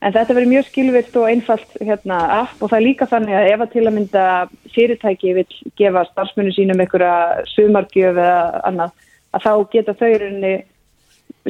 En 0.00 0.14
þetta 0.14 0.32
verður 0.32 0.52
mjög 0.54 0.66
skilvirt 0.70 1.16
og 1.20 1.28
einfalt 1.28 1.72
hérna 1.84 2.18
app 2.38 2.62
og 2.62 2.70
það 2.70 2.78
er 2.78 2.86
líka 2.86 3.08
þannig 3.10 3.36
að 3.36 3.48
ef 3.50 3.64
að 3.64 3.72
til 3.74 3.82
að 3.84 3.96
mynda 3.98 4.26
fyrirtæki 4.72 5.34
vil 5.36 5.46
gefa 5.76 6.06
starfsmunni 6.08 6.54
sínum 6.56 6.80
einhverja 6.80 7.44
sumargjöf 7.52 8.16
eða 8.16 8.38
annað 8.70 8.94
að 9.36 9.44
þá 9.44 9.52
geta 9.74 9.96
þau 10.00 10.08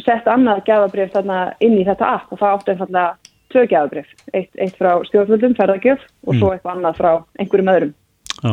sett 0.02 0.26
annað 0.30 0.64
gjafabrif 0.66 1.14
þarna 1.14 1.38
inn 1.62 1.78
í 1.78 1.86
þetta 1.86 2.10
app 2.16 2.34
og 2.34 2.40
það 2.42 2.56
áttu 2.56 2.74
einfallega 2.74 3.30
tvö 3.50 3.64
gjafabrif, 3.70 4.10
eitt, 4.34 4.50
eitt 4.62 4.76
frá 4.78 4.92
stjórnvöldum, 5.08 5.56
ferðargjöf 5.58 6.02
og 6.26 6.36
svo 6.38 6.52
eitthvað 6.54 6.76
annað 6.76 7.00
frá 7.00 7.10
einhverjum 7.38 7.72
öðrum. 7.72 7.94
Já, 8.40 8.52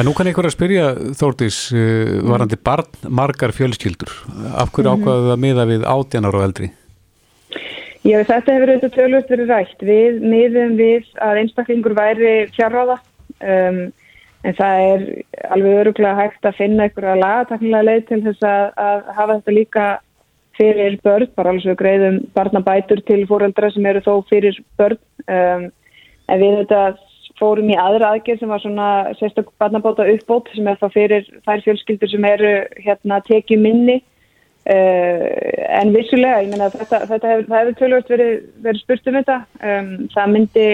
En 0.00 0.06
nú 0.08 0.14
kann 0.16 0.24
einhver 0.24 0.46
að 0.48 0.54
spyrja 0.54 0.84
Þórdís 1.20 1.56
uh, 1.76 2.20
varandi 2.24 2.56
barn 2.56 3.10
margar 3.12 3.52
fjölskyldur 3.52 4.12
af 4.56 4.70
hverju 4.72 4.94
ákvaðu 4.96 5.26
það 5.28 5.42
miða 5.42 5.66
við 5.68 5.84
átjanar 5.84 6.38
og 6.38 6.44
eldri? 6.46 6.68
Já, 8.02 8.16
þetta 8.24 8.54
hefur 8.54 8.72
auðvitað 8.72 8.94
tölvöld 8.96 9.28
verið 9.30 9.52
rætt. 9.52 9.84
Við 9.84 10.24
miðum 10.24 10.72
við 10.80 11.10
að 11.22 11.42
einstaklingur 11.42 11.94
væri 11.98 12.32
fjárráða 12.56 12.96
um, 13.44 13.82
en 14.42 14.56
það 14.58 14.86
er 14.86 15.04
alveg 15.54 15.78
öruglega 15.82 16.22
hægt 16.22 16.48
að 16.48 16.58
finna 16.62 16.88
einhverja 16.88 17.20
lagataknilega 17.20 17.88
leið 17.90 18.08
til 18.08 18.20
þess 18.24 18.48
að, 18.48 18.64
að 18.88 19.14
hafa 19.20 19.36
þetta 19.36 19.56
líka 19.60 19.86
fyrir 20.56 20.98
börn, 21.04 21.30
bara 21.36 21.52
alveg 21.52 21.68
svo 21.68 21.76
greiðum 21.78 22.20
barnabætur 22.32 23.04
til 23.06 23.22
fóreldra 23.28 23.70
sem 23.76 23.86
eru 23.92 24.02
þó 24.08 24.12
fyrir 24.32 24.56
börn. 24.80 25.00
Um, 25.28 25.68
en 26.32 26.40
við 26.40 26.62
þetta 26.64 26.84
fórum 27.42 27.72
í 27.72 27.76
aðra 27.78 28.12
aðgerð 28.14 28.42
sem 28.42 28.54
var 28.54 28.62
svona 28.62 28.88
sérstaklega 29.18 29.60
barnabóta 29.64 30.06
uppbót 30.14 30.50
sem 30.54 30.70
er 30.70 30.78
þá 30.80 30.88
fyrir 30.94 31.28
þær 31.42 31.66
fjölskyldur 31.66 32.12
sem 32.12 32.30
eru 32.30 32.54
hérna 32.86 33.20
tekið 33.26 33.62
minni. 33.66 33.98
Uh, 34.62 35.26
en 35.74 35.90
vissulega, 35.90 36.44
ég 36.44 36.52
meina 36.52 36.70
þetta, 36.70 37.02
þetta 37.10 37.30
hefur, 37.32 37.46
það 37.48 37.60
hefur 37.60 37.78
tölvöld 37.80 38.10
verið, 38.12 38.34
verið 38.62 38.82
spurt 38.84 39.08
um 39.10 39.18
þetta. 39.18 39.38
Um, 39.58 39.92
það 40.14 40.34
myndi 40.36 40.66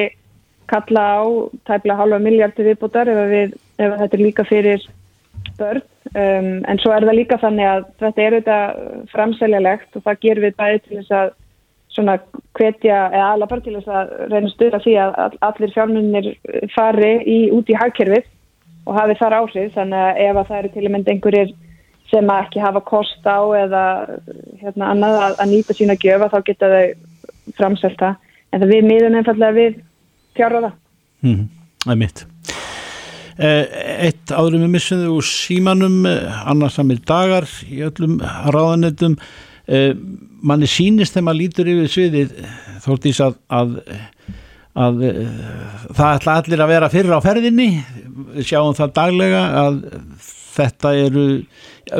kalla 0.69 1.05
á 1.17 1.25
tæpla 1.71 1.97
halva 1.97 2.21
miljardi 2.21 2.67
viðbútar 2.67 3.09
ef, 3.09 3.21
við, 3.33 3.55
ef 3.81 3.95
þetta 4.03 4.19
er 4.19 4.25
líka 4.27 4.45
fyrir 4.49 4.85
börn. 5.59 5.85
Um, 6.13 6.53
en 6.69 6.81
svo 6.81 6.93
er 6.93 7.05
það 7.09 7.19
líka 7.19 7.41
þannig 7.41 7.69
að 7.69 7.87
þetta 8.03 8.25
er 8.25 8.37
auðvitað 8.37 9.09
framseljalegt 9.13 9.97
og 9.97 10.05
það 10.05 10.21
gerir 10.25 10.47
við 10.47 10.59
bæði 10.61 10.83
til 10.85 10.99
þess 10.99 11.17
að 11.23 11.33
svona 11.99 12.17
hvetja, 12.57 12.99
eða 13.12 13.28
allar 13.35 13.50
bara 13.50 13.64
til 13.64 13.76
þess 13.76 13.93
að 13.93 14.12
reyna 14.33 14.50
stöða 14.55 14.83
því 14.85 14.97
að 15.02 15.38
allir 15.50 15.75
fjármunir 15.75 16.28
fari 16.75 17.14
í, 17.26 17.38
út 17.55 17.71
í 17.71 17.78
hagkerfið 17.78 18.28
og 18.88 18.97
hafi 18.97 19.19
þar 19.21 19.37
áhrif 19.43 19.75
þannig 19.75 20.05
að 20.05 20.23
ef 20.25 20.38
að 20.40 20.49
það 20.49 20.61
eru 20.61 20.71
til 20.75 20.85
að 20.85 20.95
mynda 20.95 21.14
einhverjir 21.14 21.52
sem 22.09 22.31
ekki 22.33 22.62
hafa 22.64 22.81
kost 22.88 23.26
á 23.28 23.38
eða 23.59 23.85
hérna, 24.62 24.93
annað 24.95 25.19
að, 25.26 25.37
að 25.43 25.52
nýta 25.52 25.76
sína 25.76 25.99
gjöfa 26.00 26.31
þá 26.33 26.38
geta 26.47 26.71
þau 26.73 27.52
framselta 27.59 28.14
en 28.52 28.62
það 28.62 28.73
við 28.73 28.88
miðum 28.88 29.19
einfallega 29.19 29.57
við 29.59 29.78
fjárraða. 30.38 30.73
mm, 31.26 31.45
það 31.85 31.95
er 31.95 32.00
mitt. 32.05 32.25
Eh, 33.38 33.64
Eitt 34.09 34.33
áður 34.35 34.57
með 34.59 34.73
missunðu 34.73 35.12
úr 35.19 35.26
símanum, 35.26 36.00
eh, 36.11 36.40
annarsamir 36.50 36.99
dagar 37.07 37.47
í 37.69 37.85
öllum 37.87 38.19
ráðanetum, 38.50 39.14
eh, 39.14 39.48
manni 39.69 40.69
sínist 40.71 41.17
þegar 41.17 41.27
maður 41.29 41.41
lítur 41.43 41.71
yfir 41.73 41.93
sviðið 41.93 42.35
þóttís 42.85 43.21
að, 43.25 43.35
að, 43.53 43.75
að 44.79 45.03
það 45.99 46.13
ætla 46.13 46.37
allir 46.41 46.65
að 46.65 46.73
vera 46.73 46.91
fyrir 46.93 47.17
á 47.19 47.21
ferðinni, 47.25 47.71
sjáum 48.41 48.77
það 48.79 48.95
daglega 48.97 49.43
að 49.65 49.81
þetta 50.59 50.93
eru 50.99 51.27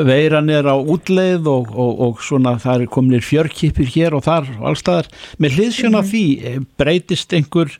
veiran 0.05 0.51
er 0.53 0.67
á 0.69 0.75
útleið 0.75 1.47
og, 1.49 1.71
og, 1.73 2.01
og 2.05 2.23
svona 2.23 2.57
það 2.61 2.85
er 2.85 2.91
kominir 2.93 3.25
fjörkipir 3.25 3.89
hér 3.93 4.17
og 4.17 4.25
þar 4.27 4.49
og 4.57 4.67
allstaðar. 4.71 5.09
Með 5.41 5.57
hliðsjón 5.57 5.99
af 5.99 6.09
því 6.11 6.25
breytist 6.79 7.33
einhver 7.37 7.73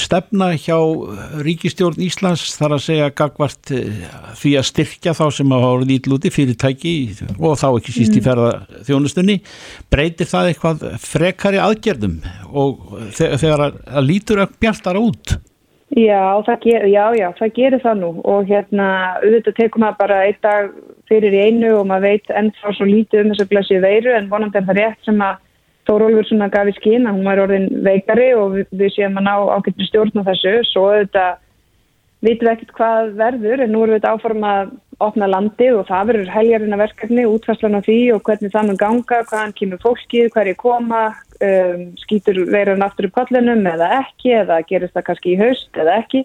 stefna 0.00 0.48
hjá 0.58 0.76
ríkistjórn 1.46 2.02
Íslands 2.02 2.56
þar 2.58 2.76
að 2.76 2.84
segja 2.86 3.10
gagvart 3.14 3.72
uh, 3.76 4.04
því 4.40 4.54
að 4.60 4.68
styrkja 4.70 5.14
þá 5.16 5.24
sem 5.38 5.54
hafa 5.54 5.72
orðið 5.78 5.94
ítlúti 5.96 6.32
fyrirtæki 6.34 6.94
og 7.36 7.58
þá 7.60 7.68
ekki 7.70 7.94
síst 7.94 8.16
í 8.18 8.24
ferða 8.24 8.52
þjónustunni. 8.88 9.40
Breytir 9.92 10.30
það 10.30 10.52
eitthvað 10.52 10.86
frekari 11.02 11.62
aðgerðum 11.62 12.18
og 12.50 12.96
þegar 13.16 13.68
að, 13.68 13.82
að 13.86 14.08
lítur 14.10 14.42
að 14.42 14.56
bjartar 14.62 14.98
út? 15.00 15.36
Já, 15.94 16.42
það 16.42 16.62
ger, 16.64 16.84
já, 16.90 17.04
já, 17.14 17.26
það 17.38 17.50
gerir 17.54 17.82
það 17.84 18.00
nú 18.00 18.08
og 18.26 18.48
hérna 18.48 18.86
auðvitað 19.22 19.54
tekum 19.60 19.84
maður 19.84 19.98
bara 20.00 20.22
einn 20.26 20.40
dag 20.42 20.72
fyrir 21.06 21.34
í 21.36 21.42
einu 21.46 21.68
og 21.78 21.84
maður 21.86 22.08
veit 22.10 22.32
ennþá 22.40 22.72
svo 22.74 22.86
lítið 22.88 23.22
um 23.22 23.30
þessu 23.30 23.46
blessið 23.52 23.86
veiru 23.86 24.16
en 24.16 24.26
vonandi 24.32 24.58
er 24.58 24.66
það 24.66 24.80
rétt 24.80 25.06
sem 25.06 25.22
að 25.22 25.38
Þórólfur 25.86 26.26
svona 26.26 26.48
gaf 26.50 26.70
í 26.70 26.74
skinn 26.80 27.06
að 27.06 27.18
hún 27.18 27.28
var 27.28 27.42
orðin 27.44 27.68
veikari 27.86 28.30
og 28.34 28.56
við, 28.56 28.70
við 28.74 28.94
séum 28.96 29.20
að 29.20 29.28
ná 29.28 29.34
ákveldinu 29.54 29.86
stjórn 29.86 30.22
á 30.22 30.28
þessu, 30.32 30.54
svo 30.72 30.88
auðvitað 30.90 31.36
vitum 32.26 32.48
við 32.48 32.52
ekkert 32.54 32.74
hvað 32.78 33.12
verður 33.20 33.62
en 33.62 33.72
nú 33.72 33.84
erum 33.84 33.94
við 33.94 34.00
þetta 34.00 34.14
áforma 34.16 34.52
að 34.62 34.74
opna 35.06 35.28
landið 35.28 35.76
og 35.76 35.88
það 35.90 36.08
verður 36.10 36.32
heljarina 36.32 36.78
verkefni, 36.80 37.26
útfæslan 37.28 37.76
á 37.76 37.80
því 37.84 37.98
og 38.14 38.22
hvernig 38.24 38.52
það 38.54 38.68
mun 38.70 38.80
ganga, 38.80 39.20
hvaðan 39.28 39.54
kemur 39.58 39.82
fólkið, 39.82 40.30
hverju 40.32 40.56
koma, 40.62 41.02
um, 41.44 41.82
skýtur 42.00 42.40
verður 42.48 42.84
aftur 42.86 43.10
upp 43.10 43.18
kollinum 43.18 43.66
eða 43.68 43.90
ekki 44.00 44.32
eða 44.40 44.62
gerist 44.68 44.96
það 44.96 45.08
kannski 45.10 45.34
í 45.34 45.40
haust 45.40 45.82
eða 45.84 45.98
ekki. 46.00 46.24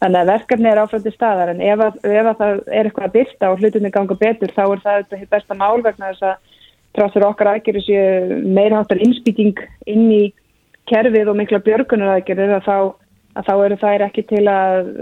Þannig 0.00 0.20
að 0.22 0.30
verkefni 0.32 0.68
er 0.70 0.80
áfram 0.80 1.04
til 1.04 1.12
staðar 1.14 1.52
en 1.52 1.62
ef, 1.64 1.82
ef 2.04 2.30
að 2.32 2.40
það 2.40 2.58
er 2.66 2.88
eitthvað 2.88 3.06
að 3.06 3.14
byrta 3.14 3.52
og 3.52 3.62
hlutinni 3.62 3.92
ganga 3.92 4.18
betur 4.20 4.52
þá 4.52 4.64
er 4.64 4.82
það 4.84 5.04
þetta 5.12 5.30
besta 5.36 5.56
mál 5.56 5.84
vegna 5.84 6.10
þess 6.10 6.26
að 6.30 6.55
tráttur 6.96 7.26
okkar 7.28 7.52
aðgerðu 7.54 7.84
séu 7.86 8.40
meira 8.56 8.80
áttar 8.82 9.00
innspýting 9.04 9.58
inn 9.90 10.06
í 10.12 10.22
kerfið 10.90 11.32
og 11.32 11.38
mikla 11.40 11.62
björgunar 11.66 12.16
aðgerður 12.16 12.56
að 12.58 12.66
þá, 12.66 12.76
að 13.36 13.48
þá 13.48 13.54
eru 13.56 13.78
þær 13.82 14.04
ekki 14.08 14.26
til 14.30 14.44
að 14.50 14.92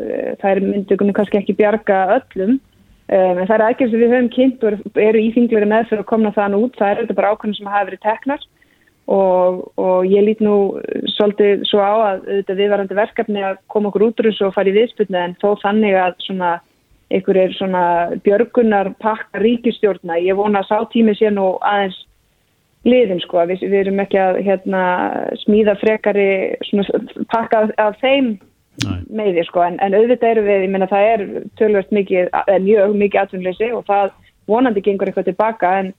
þær 0.43 0.63
myndugunni 0.65 1.17
kannski 1.17 1.41
ekki 1.41 1.59
bjarga 1.59 2.01
öllum. 2.19 2.59
Um, 3.05 3.37
en 3.37 3.45
það 3.45 3.55
er 3.59 3.65
aðgerð 3.67 3.91
sem 3.93 4.01
við 4.01 4.13
höfum 4.15 4.29
kynnt 4.33 4.63
og 4.65 5.01
eru 5.05 5.21
í 5.21 5.33
þingleri 5.35 5.69
meðfyrir 5.69 6.03
að 6.03 6.09
komna 6.09 6.31
þann 6.33 6.55
út 6.57 6.79
það 6.79 6.91
er 6.91 7.01
þetta 7.03 7.17
bara 7.19 7.33
ákveðin 7.35 7.59
sem 7.59 7.73
hafa 7.73 7.89
verið 7.91 8.05
teknar. 8.07 8.47
Og, 9.05 9.59
og 9.77 10.07
ég 10.09 10.25
lít 10.25 10.39
nú 10.41 10.55
svolítið 11.13 11.67
svo 11.69 11.83
á 11.85 11.93
að 11.93 12.23
þetta 12.31 12.55
viðvarandi 12.57 12.97
verkefni 12.97 13.43
að 13.45 13.59
koma 13.69 13.91
okkur 13.91 14.07
út 14.07 14.23
úr 14.23 14.31
þessu 14.31 14.47
og 14.49 14.55
fara 14.57 14.73
í 14.73 14.77
viðspilni 14.79 15.21
en 15.21 15.35
þó 15.43 15.51
þannig 15.61 15.99
að 16.01 16.17
svona 16.25 16.55
einhver 17.13 17.37
er 17.37 17.53
svona 17.57 17.85
björgunar 18.25 18.95
pakka 19.03 19.43
ríkistjórna, 19.43 20.19
ég 20.23 20.37
vona 20.39 20.63
að 20.63 20.71
sá 20.71 20.91
tími 20.93 21.15
sé 21.19 21.31
nú 21.31 21.55
aðeins 21.61 22.01
liðin 22.85 23.21
sko, 23.25 23.45
við, 23.49 23.63
við 23.65 23.79
erum 23.85 24.03
ekki 24.05 24.19
að 24.21 24.41
hérna, 24.45 24.83
smíða 25.45 25.77
frekari 25.81 26.29
pakka 27.33 27.69
af, 27.81 27.97
þeim 28.03 28.35
Nei. 28.85 28.99
meði 29.09 29.45
sko, 29.47 29.63
en, 29.65 29.79
en 29.85 29.97
auðvitað 29.97 30.35
eru 30.35 30.45
við, 30.49 30.65
ég 30.67 30.73
menna 30.75 30.91
það 30.91 31.11
er 31.13 31.25
tölvöld 31.61 31.95
mikið, 31.95 32.33
mjög 32.65 32.97
mikið 33.01 33.23
atvinnleysi 33.23 33.71
og 33.73 33.87
það 33.89 34.13
vonandi 34.51 34.83
gengur 34.85 35.09
eitthvað 35.09 35.31
tilbaka 35.31 35.73
en, 35.81 35.93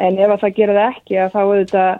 en 0.00 0.18
ef 0.18 0.32
að 0.34 0.42
það 0.46 0.58
gera 0.58 0.76
það 0.78 0.96
ekki 0.96 1.20
að 1.20 1.34
þá 1.34 1.40
auðvitað 1.42 1.92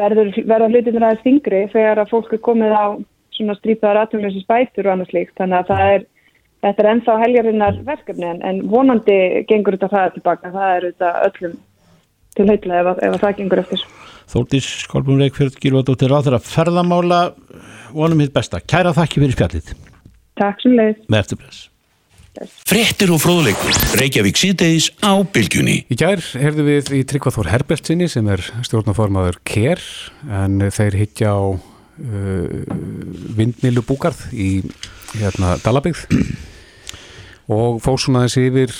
verður, 0.00 0.32
verða 0.48 0.70
hlutinir 0.72 1.06
aðeins 1.06 1.26
þingri 1.26 1.62
þegar 1.72 2.02
að 2.02 2.14
fólk 2.14 2.32
er 2.32 2.42
komið 2.48 2.74
á 2.74 2.86
svona 3.32 3.56
strípaðar 3.60 4.02
atvinnleysi 4.02 4.42
spætur 4.42 4.88
og 4.88 4.96
annað 4.96 5.12
slíkt, 5.12 5.36
þannig 5.38 5.60
að 5.60 5.70
það 5.70 5.92
er 5.92 6.08
Þetta 6.62 6.82
er 6.84 6.88
ennþá 6.92 7.14
heljarinnar 7.24 7.78
verkefni 7.86 8.28
en, 8.28 8.40
en 8.46 8.60
vonandi 8.70 9.16
gengur 9.48 9.74
þetta 9.74 9.90
það 9.90 10.12
tilbaka. 10.16 10.52
Það 10.54 10.74
er 10.76 10.84
þetta 10.90 11.12
öllum 11.26 11.56
til 12.38 12.46
heitla 12.48 12.78
ef, 12.78 12.90
ef 13.02 13.16
það 13.24 13.34
gengur 13.40 13.62
eftir. 13.64 13.82
Þóldís 14.32 14.68
Kolbjörn 14.92 15.24
Reykjörð, 15.24 15.58
Gilvardóttir 15.60 16.12
Ráður 16.12 16.38
að 16.38 16.46
ferðamála 16.52 17.20
vonum 17.92 18.22
hitt 18.22 18.32
besta. 18.36 18.62
Kæra 18.62 18.94
þakki 18.96 19.24
fyrir 19.24 19.36
spjallið. 19.36 19.74
Takk 20.38 20.62
sem 20.62 20.78
leið. 20.78 21.02
Með 21.10 21.24
eftirbless. 21.24 21.66
Frettir 22.64 23.10
og 23.12 23.20
fróðleikur. 23.20 23.74
Reykjavík 24.00 24.38
síðdeis 24.40 24.86
á 25.04 25.18
bylgjunni. 25.34 25.82
Í 25.92 25.98
gær 26.00 26.22
herðu 26.40 26.64
við 26.70 26.94
í 26.96 27.02
Tryggvaþór 27.10 27.50
Herbertsinni 27.52 28.08
sem 28.08 28.30
er 28.32 28.40
stjórnaformaður 28.64 29.42
KER 29.44 29.82
en 30.40 30.62
þeir 30.72 30.96
hittja 31.02 31.34
á 31.36 31.42
uh, 31.52 31.58
vindmilu 33.36 33.84
búkarð 33.84 34.24
í 34.32 34.62
hérna 35.18 35.58
Dalabygð 35.60 36.06
og 37.50 37.80
fór 37.82 37.98
svona 38.00 38.24
þessi 38.26 38.44
yfir 38.50 38.74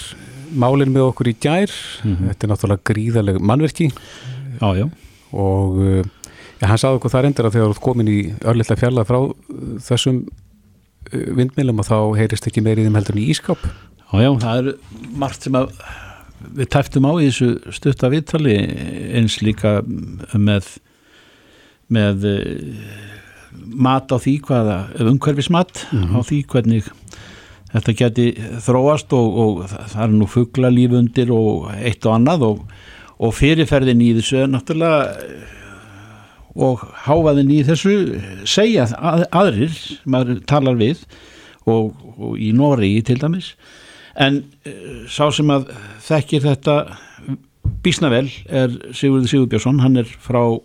málinn 0.53 0.93
með 0.93 1.09
okkur 1.11 1.31
í 1.33 1.37
gær. 1.41 1.73
Þetta 2.05 2.47
er 2.47 2.51
náttúrulega 2.53 2.87
gríðaleg 2.93 3.39
mannverki 3.41 3.89
Já, 4.61 4.69
já. 4.77 4.85
og 5.33 5.79
uh, 5.81 6.03
ja, 6.61 6.69
hann 6.69 6.79
sagði 6.79 7.01
okkur 7.01 7.15
það 7.15 7.29
endur 7.31 7.49
að 7.49 7.57
þegar 7.57 7.73
þú 7.79 7.85
komin 7.89 8.11
í 8.13 8.19
örlittlega 8.45 8.83
fjalla 8.85 9.07
frá 9.09 9.19
uh, 9.25 9.33
þessum 9.83 10.21
uh, 10.29 11.27
vindmilum 11.39 11.81
og 11.83 11.89
þá 11.89 11.97
heyrist 12.21 12.47
ekki 12.51 12.63
meir 12.63 12.79
í 12.79 12.87
þeim 12.87 12.99
heldur 13.01 13.17
en 13.19 13.25
í 13.25 13.31
ískap 13.33 13.65
Já, 14.13 14.21
já, 14.21 14.31
það 14.45 14.59
er 14.61 14.71
margt 15.17 15.47
sem 15.49 15.57
að 15.57 15.73
við 16.53 16.69
tæftum 16.75 17.07
á 17.09 17.13
í 17.17 17.29
þessu 17.31 17.49
stutta 17.73 18.11
viðtali 18.13 18.57
eins 19.17 19.39
líka 19.41 19.79
með 20.37 20.69
með 21.93 22.27
mat 23.73 24.13
á 24.13 24.17
því 24.21 24.35
hvaða 24.47 24.77
umhverfismat 25.01 25.85
á 25.93 26.19
því 26.25 26.39
hvernig 26.53 26.89
þetta 27.73 27.95
geti 27.99 28.27
þróast 28.65 29.13
og, 29.17 29.39
og 29.45 29.63
það 29.71 30.05
er 30.05 30.15
nú 30.17 30.29
fugglalíf 30.31 30.97
undir 30.99 31.33
og 31.35 31.71
eitt 31.79 32.07
og 32.07 32.17
annað 32.17 32.47
og, 32.49 32.63
og 33.23 33.35
fyrirferðin 33.37 34.05
í 34.05 34.13
þessu 34.19 34.47
náttúrulega 34.51 35.27
eh, 35.27 35.59
og 36.53 36.83
háfaðin 37.07 37.53
í 37.53 37.63
þessu 37.65 37.95
segja 38.49 38.85
að, 38.99 39.25
aðrir 39.33 39.79
maður 40.05 40.43
talar 40.49 40.77
við 40.77 41.07
og, 41.65 41.95
og 42.19 42.37
í 42.37 42.51
Nóri 42.57 42.99
til 43.07 43.17
dæmis. 43.23 43.55
En 44.21 44.43
uh, 44.69 45.07
sá 45.09 45.31
sem 45.33 45.49
að 45.49 45.71
þekkir 46.05 46.45
þetta 46.45 46.77
bísna 47.83 48.11
vel 48.13 48.27
er 48.51 48.75
Sigurður 48.93 49.31
Sigurbjörnsson. 49.31 49.81
Hann 49.81 50.03
er 50.03 50.11
frá 50.11 50.43
uh, 50.53 50.61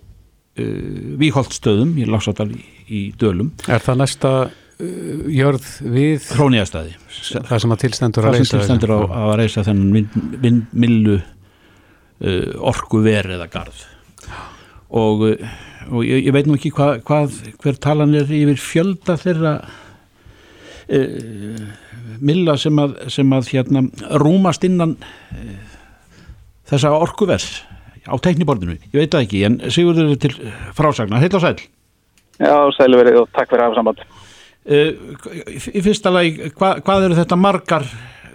Víholtstöðum 1.22 1.96
í 2.02 2.08
Lásardal 2.10 2.50
í, 2.52 2.64
í 2.90 3.02
Dölum. 3.16 3.54
Er 3.72 3.80
það 3.86 4.02
næsta 4.04 4.34
jörð 4.78 5.68
við 5.90 6.26
Hróniastæði 6.38 6.94
það 7.48 7.62
sem 7.64 7.74
að 7.74 7.80
tilstendur 7.82 8.28
að 8.28 8.28
það 8.28 8.36
sem 8.36 8.44
leysa 8.44 8.58
tilstendur 8.58 8.92
á 8.94 9.00
að 9.24 9.32
reysa 9.40 9.64
þennan 9.66 9.96
vind, 9.96 10.18
vindmillu 10.44 11.16
uh, 11.18 12.68
orku 12.72 13.02
verið 13.06 13.40
eða 13.40 13.48
garð. 13.56 13.80
Og, 14.94 15.24
uh, 15.32 15.56
og 15.90 16.06
ég, 16.06 16.28
ég 16.28 16.36
veit 16.36 16.50
nú 16.50 16.58
ekki 16.60 16.72
hva, 16.78 16.92
hvað 17.08 17.40
hver 17.64 17.80
talan 17.82 18.14
er 18.18 18.30
yfir 18.30 18.62
fjölda 18.62 19.18
þeirra 19.18 19.56
uh, 19.66 21.64
milla 22.22 22.58
sem 22.62 22.78
að, 22.82 23.00
sem 23.14 23.34
að 23.34 23.50
hérna, 23.56 23.88
rúmast 24.22 24.68
innan 24.68 24.94
uh, 25.02 25.74
þessa 26.70 26.94
orkuverð 26.94 27.50
á 28.08 28.16
tekniborðinu, 28.24 28.78
ég 28.94 29.02
veit 29.02 29.12
það 29.12 29.26
ekki 29.26 29.42
en 29.50 29.58
Sigurður 29.74 30.14
er 30.14 30.22
til 30.22 30.36
frásagnar, 30.78 31.20
heill 31.26 31.34
og 31.36 31.44
sæl 31.44 31.58
Já, 32.38 32.54
sælu 32.78 33.00
verið 33.00 33.24
og 33.24 33.32
takk 33.34 33.50
fyrir 33.50 33.64
að 33.64 33.72
hafa 33.72 33.80
samband. 33.80 34.02
Uh, 34.68 34.92
í 35.74 35.84
fyrsta 35.86 36.14
lagi, 36.14 36.52
hva, 36.58 36.78
hvað 36.84 37.08
eru 37.08 37.20
þetta 37.20 37.40
margar 37.40 37.88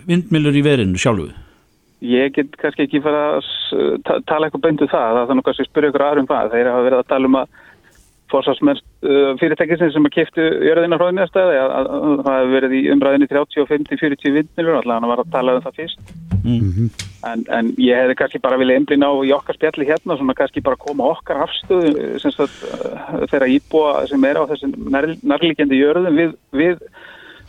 vindmillur 0.08 0.56
í 0.56 0.64
verinu 0.64 1.00
sjálfu? 1.00 1.30
Ég 2.02 2.32
get 2.34 2.56
kannski 2.58 2.88
ekki 2.88 3.02
fara 3.04 3.36
að 3.38 4.22
tala 4.26 4.48
eitthvað 4.48 4.64
beintu 4.64 4.88
það, 4.90 5.20
það 5.20 5.30
er 5.30 5.38
nú 5.38 5.44
kannski 5.46 5.62
að 5.62 5.68
spyrja 5.70 5.92
ykkur 5.92 6.04
aðrum 6.08 6.30
það. 6.30 6.48
Þeir 6.54 6.70
hafa 6.72 6.86
verið 6.88 7.02
að 7.02 7.10
tala 7.12 7.30
um 7.30 7.36
að 7.38 7.60
fórsvarsmenn 8.32 8.80
uh, 8.80 9.32
fyrirtækisins 9.40 9.94
sem 9.96 10.08
að 10.08 10.14
kiftu 10.16 10.46
jörðina 10.66 10.98
hróðinastæði 10.98 11.60
að, 11.60 11.72
að, 11.78 11.90
að 11.92 12.24
það 12.26 12.38
hefur 12.38 12.52
verið 12.56 12.74
í 12.78 12.82
umræðinni 12.94 13.30
30, 13.30 13.66
50, 13.70 14.00
40 14.02 14.36
vindmilur, 14.38 14.78
allavega 14.80 14.98
hann 14.98 15.12
var 15.12 15.22
að 15.22 15.32
tala 15.36 15.56
um 15.58 15.64
það 15.66 15.80
fyrst. 15.80 16.04
En, 16.42 17.44
en 17.54 17.68
ég 17.78 18.00
hefði 18.00 18.18
kannski 18.18 18.42
bara 18.42 18.58
viljað 18.58 18.80
einblýna 18.80 19.12
á 19.12 19.14
í 19.22 19.30
okkar 19.36 19.58
spjalli 19.58 19.86
hérna, 19.86 20.16
svona 20.18 20.34
kannski 20.38 20.64
bara 20.64 20.80
koma 20.80 21.12
okkar 21.12 21.44
afstöðu 21.44 22.18
sem 22.24 22.34
sagt, 22.34 22.64
uh, 22.72 23.22
þeirra 23.30 23.50
íbúa 23.52 23.94
sem 24.10 24.28
er 24.28 24.40
á 24.40 24.44
þessum 24.50 24.74
nær, 24.90 25.12
nærlíkjandi 25.22 25.78
jörðum 25.78 26.18
við, 26.18 26.36
við 26.56 26.82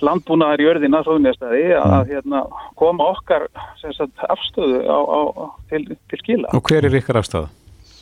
landbúnaðar 0.03 0.63
jörðina 0.63 1.01
hróðinastæði 1.03 1.65
að, 1.77 1.95
að 1.97 2.13
hérna, 2.13 2.43
koma 2.79 3.09
okkar 3.13 3.47
sagt, 3.81 4.13
afstöðu 4.27 4.83
á, 4.87 4.99
á, 4.99 5.19
til, 5.71 5.83
til 6.11 6.21
skila. 6.21 6.51
og 6.53 6.69
hver 6.69 6.87
er 6.87 6.97
ykkar 6.99 7.21
afstæða? 7.21 7.51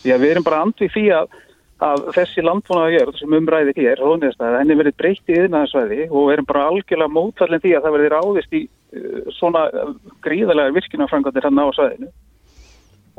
Já, 0.02 0.16
við 0.18 0.34
erum 0.34 0.46
bara 0.46 0.64
andvið 0.66 0.94
því 0.96 1.06
að, 1.14 1.36
að 1.82 2.04
þessi 2.16 2.44
landbúnaðarjörð 2.46 3.16
sem 3.18 3.36
umræði 3.36 3.74
hér, 3.80 4.02
Róniðastæði, 4.02 4.58
henni 4.62 4.78
verið 4.78 4.98
breytt 5.02 5.32
í 5.32 5.38
yðnaðarsvæði 5.40 6.08
og 6.10 6.34
erum 6.34 6.48
bara 6.50 6.66
algjörlega 6.70 7.16
mótfallin 7.16 7.64
því 7.64 7.72
að 7.78 7.86
það 7.86 7.96
verið 7.96 8.12
ráðist 8.14 8.58
í 8.58 8.62
uh, 8.66 9.32
svona 9.38 9.64
gríðarlega 10.26 10.76
virkinafrangandir 10.78 11.48
hann 11.48 11.62
á 11.62 11.68
svæðinu. 11.78 12.12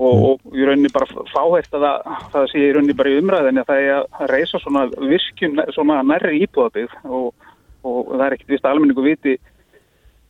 Og, 0.02 0.22
og 0.28 0.54
í 0.56 0.64
rauninni 0.66 0.90
bara 0.94 1.24
fáhært 1.30 1.74
að 1.76 1.84
það, 1.84 2.12
það 2.32 2.46
sé 2.50 2.62
í 2.62 2.70
rauninni 2.74 2.96
bara 2.98 3.10
í 3.12 3.18
umræðinni 3.20 3.62
að 3.62 3.72
það 3.72 3.82
er 3.82 3.96
að 3.98 4.30
reysa 4.30 4.60
svona 4.62 4.84
virkun, 4.94 5.64
svona 5.74 5.98
nærri 6.06 6.38
íbúðabygg 6.46 6.94
og, 7.04 7.50
og 7.84 8.14
það 8.14 8.24
er 8.26 8.36
ekkert 8.38 8.54
vist 8.54 8.64
að 8.64 8.76
almenningu 8.76 9.04
viti 9.04 9.34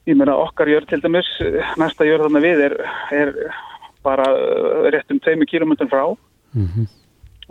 ég 0.09 0.19
meina 0.19 0.35
okkar 0.41 0.73
jörð 0.73 0.89
til 0.91 0.99
dæmis, 1.05 1.29
næsta 1.79 2.09
jörð 2.09 2.27
þarna 2.27 2.43
við 2.43 2.65
er, 2.67 2.75
er 3.15 3.31
bara 4.03 4.27
uh, 4.35 4.91
rétt 4.91 5.15
um 5.15 5.23
2 5.23 5.47
km 5.47 5.77
frá 5.87 6.03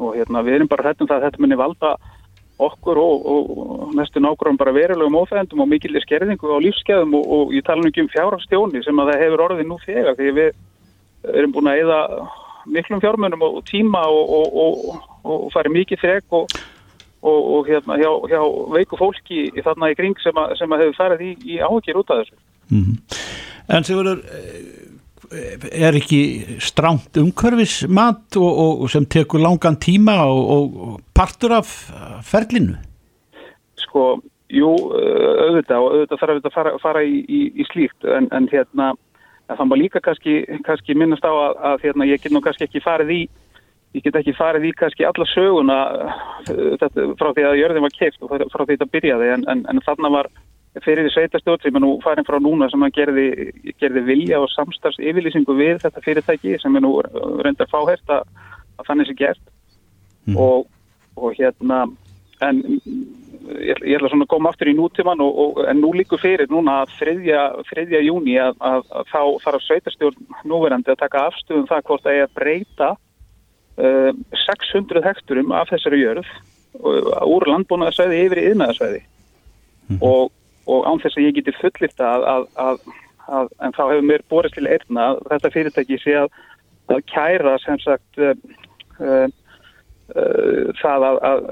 og 0.01 0.17
hérna 0.17 0.43
við 0.45 0.59
erum 0.59 0.71
bara 0.71 0.89
hrættum 0.89 1.09
það 1.09 1.19
að 1.19 1.27
þetta 1.27 1.43
muni 1.45 1.59
valda 1.59 1.93
okkur 2.61 2.99
og, 3.01 3.25
og 3.33 3.93
næstu 3.97 4.21
nákvæm 4.21 4.59
bara 4.59 4.73
verulegum 4.75 5.17
óþægendum 5.21 5.63
og 5.63 5.69
mikillir 5.71 6.03
skerðingu 6.05 6.51
á 6.53 6.57
lífskeðum 6.61 7.15
og, 7.17 7.31
og 7.37 7.55
ég 7.55 7.65
tala 7.65 7.87
ekki 7.89 8.03
um 8.05 8.11
fjárhagstjóni 8.11 8.83
sem 8.85 9.01
að 9.01 9.13
það 9.13 9.23
hefur 9.25 9.45
orðið 9.47 9.69
nú 9.69 9.79
þegar 9.85 10.17
því 10.19 10.33
við 10.37 10.51
erum 11.37 11.55
búin 11.55 11.71
að 11.71 11.81
eða 11.85 11.99
miklum 12.65 13.01
fjármunum 13.01 13.41
og 13.47 13.63
tíma 13.69 14.03
og, 14.09 14.35
og, 15.25 15.49
farið 15.53 15.77
mikið 15.79 16.01
frek 16.01 16.37
og, 16.37 16.53
hérna 17.67 17.97
hjá, 18.01 18.11
hjá 18.29 18.41
veiku 18.75 18.99
fólki 18.99 19.47
í 19.49 19.65
þarna 19.65 19.91
í 19.91 19.97
kring 19.97 20.17
sem 20.21 20.37
að, 20.37 20.55
sem 20.61 20.73
að 20.73 20.85
hefur 20.85 20.99
farið 20.99 21.25
í, 21.25 21.31
í 21.55 21.59
áhugir 21.61 21.99
út 22.01 22.13
af 22.13 22.21
þessu. 22.21 22.37
En 23.71 23.85
Sigurður, 23.87 24.21
er 25.31 25.97
ekki 25.97 26.21
stránt 26.63 27.17
umhverfismat 27.21 28.37
og, 28.39 28.49
og, 28.49 28.81
og 28.83 28.91
sem 28.91 29.05
tekur 29.05 29.43
langan 29.43 29.77
tíma 29.79 30.17
og, 30.27 30.41
og, 30.55 30.97
partur 31.15 31.55
af 31.59 31.69
ferlinu? 32.27 32.75
Sko, 33.79 34.21
jú, 34.51 34.71
auðvitað 34.91 35.77
og 35.77 35.95
auðvitað 35.95 36.23
þarf 36.23 36.39
þetta 36.39 36.51
að 36.51 36.57
fara, 36.57 36.73
fara 36.83 37.05
í, 37.07 37.21
í, 37.23 37.41
í 37.61 37.67
slíkt 37.71 38.07
en, 38.07 38.27
en 38.35 38.49
hérna, 38.51 38.91
það 39.51 39.69
má 39.69 39.77
líka 39.79 40.03
kannski, 40.03 40.41
kannski 40.67 40.97
minnast 40.97 41.25
á 41.27 41.31
að, 41.31 41.55
að 41.71 41.87
hérna, 41.87 42.09
ég 42.11 42.23
get 42.23 42.35
nú 42.35 42.43
kannski 42.43 42.67
ekki 42.67 42.83
farið 42.83 43.15
í 43.15 43.21
ég 43.95 44.05
get 44.05 44.15
ekki 44.21 44.35
farið 44.37 44.69
í 44.69 44.71
kannski 44.79 45.07
alla 45.07 45.27
söguna 45.33 45.77
uh, 45.91 46.75
þetta, 46.79 47.09
frá 47.19 47.31
því 47.35 47.47
að 47.47 47.59
jörðin 47.59 47.85
var 47.85 47.95
keift 47.97 48.23
og 48.23 48.31
frá 48.31 48.63
því 48.63 48.75
þetta 48.75 48.91
byrjaði 48.93 49.31
en, 49.35 49.45
en, 49.51 49.63
en 49.71 49.83
þarna 49.87 50.11
var 50.13 50.29
fyrir 50.79 51.05
því 51.05 51.13
sveitastjórn 51.15 51.63
sem 51.63 51.75
er 51.75 51.83
nú 51.83 51.95
farin 52.03 52.27
frá 52.27 52.37
núna 52.39 52.69
sem 52.71 52.83
að 52.85 52.93
gerði, 52.95 53.27
gerði 53.81 54.03
vilja 54.07 54.39
og 54.39 54.51
samstarfs 54.53 55.01
yfirlýsingu 55.03 55.55
við 55.57 55.81
þetta 55.83 56.03
fyrirtæki 56.05 56.55
sem 56.61 56.77
er 56.79 56.85
nú 56.85 56.93
reyndar 57.43 57.67
fáhært 57.71 58.13
að, 58.13 58.29
að 58.79 58.87
þannig 58.87 59.09
sé 59.09 59.17
gert. 59.19 59.43
Og, 60.37 60.69
og 61.17 61.35
hérna 61.35 61.83
en 62.45 62.61
ég, 63.59 63.77
ég 63.83 63.97
ætla 63.97 64.09
svona 64.11 64.25
að 64.25 64.31
koma 64.33 64.51
aftur 64.51 64.71
í 64.71 64.75
nútíman 64.77 65.21
og, 65.23 65.39
og, 65.43 65.61
en 65.69 65.81
nú 65.83 65.91
líkur 65.97 66.21
fyrir 66.21 66.49
núna 66.51 66.81
að 66.83 66.95
þriðja, 66.99 67.43
þriðja 67.69 68.03
júni 68.07 68.37
að, 68.41 68.57
að, 68.71 68.83
að 68.99 69.11
þá 69.11 69.21
þarf 69.45 69.65
sveitastjórn 69.65 70.35
núverandi 70.49 70.93
að 70.93 71.01
taka 71.03 71.25
afstöðum 71.29 71.69
það 71.69 71.85
hvort 71.89 72.05
það 72.05 72.19
er 72.19 72.27
að 72.27 72.35
breyta 72.39 72.89
uh, 72.95 74.11
600 74.47 75.05
hekturum 75.09 75.55
af 75.57 75.71
þessari 75.73 76.01
jörð 76.03 76.29
uh, 76.79 77.25
úr 77.27 77.47
landbúnaðarsvæði 77.51 78.21
yfir 78.25 78.41
í 78.41 78.45
yðnaðarsvæði 78.51 79.01
og, 79.99 80.29
og 80.69 80.87
án 80.87 81.01
þess 81.01 81.17
að 81.17 81.27
ég 81.27 81.37
geti 81.39 81.53
fullirt 81.57 82.03
að, 82.05 82.25
að, 82.33 82.47
að, 82.63 82.81
að 83.27 83.51
en 83.65 83.75
þá 83.77 83.83
hefur 83.83 84.07
mér 84.09 84.25
borist 84.29 84.57
til 84.57 84.67
eirna 84.69 85.11
að 85.11 85.21
þetta 85.33 85.53
fyrirtæki 85.55 85.99
sé 86.01 86.17
að, 86.23 86.33
kæra 87.07 87.55
sem 87.63 87.79
sagt 87.79 88.19
uh, 88.19 88.33
uh, 88.99 89.27
uh, 90.15 90.71
það 90.81 91.05
að, 91.07 91.45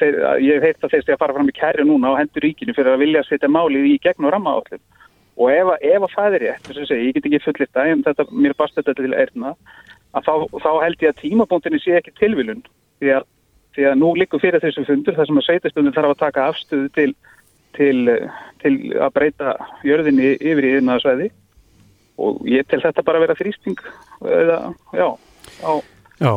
þeir, 0.00 0.16
ég 0.40 0.56
hef 0.56 0.66
heilt 0.68 0.86
að 0.86 0.94
þeir 0.94 1.04
sé 1.04 1.14
að 1.14 1.20
fara 1.20 1.36
fram 1.36 1.52
í 1.52 1.56
kæri 1.58 1.84
núna 1.84 2.14
á 2.16 2.20
hendur 2.22 2.46
ríkinu 2.46 2.74
fyrir 2.76 2.94
að 2.94 3.04
vilja 3.04 3.26
setja 3.28 3.50
málið 3.52 3.90
í 3.90 3.98
gegnum 4.02 4.32
rammaállin 4.32 4.82
og 5.40 5.52
ef, 5.52 5.74
ef 5.80 6.06
að 6.06 6.14
það 6.16 6.36
er 6.38 6.44
rétt, 6.46 6.72
segja, 6.72 7.00
ég 7.00 7.16
get 7.16 7.28
ekki 7.28 7.42
fullirt 7.44 7.80
að 7.80 8.32
mér 8.32 8.56
barst 8.58 8.76
þetta 8.78 8.96
til 8.98 9.12
eirna 9.12 9.54
að 10.16 10.26
þá, 10.26 10.34
þá 10.64 10.70
held 10.84 11.04
ég 11.04 11.12
að 11.12 11.20
tímabúndinni 11.22 11.80
sé 11.82 11.98
ekki 11.98 12.14
tilvilun 12.18 12.62
því 13.00 13.12
að, 13.18 13.26
því 13.76 13.86
að 13.90 13.98
nú 14.00 14.12
liggur 14.18 14.42
fyrir 14.42 14.62
þessu 14.62 14.84
fundur 14.88 15.16
þar 15.16 15.28
sem 15.28 15.40
að 15.40 15.46
sveitastundin 15.46 15.96
þarf 15.96 16.14
að 16.14 16.22
taka 16.24 16.46
afstöðu 16.50 16.90
til, 16.96 17.10
til, 17.76 18.16
til 18.62 18.74
að 18.96 19.14
breyta 19.16 19.54
jörðinni 19.86 20.34
yfir 20.36 20.66
í 20.66 20.74
yðnaðarsvæði 20.78 21.30
og 22.20 22.42
ég 22.50 22.68
tel 22.68 22.82
þetta 22.84 23.06
bara 23.06 23.22
vera 23.22 23.38
þrýsting 23.38 23.80
eða, 24.20 24.60
já, 24.96 25.08
á 25.64 25.72
Já, 26.20 26.34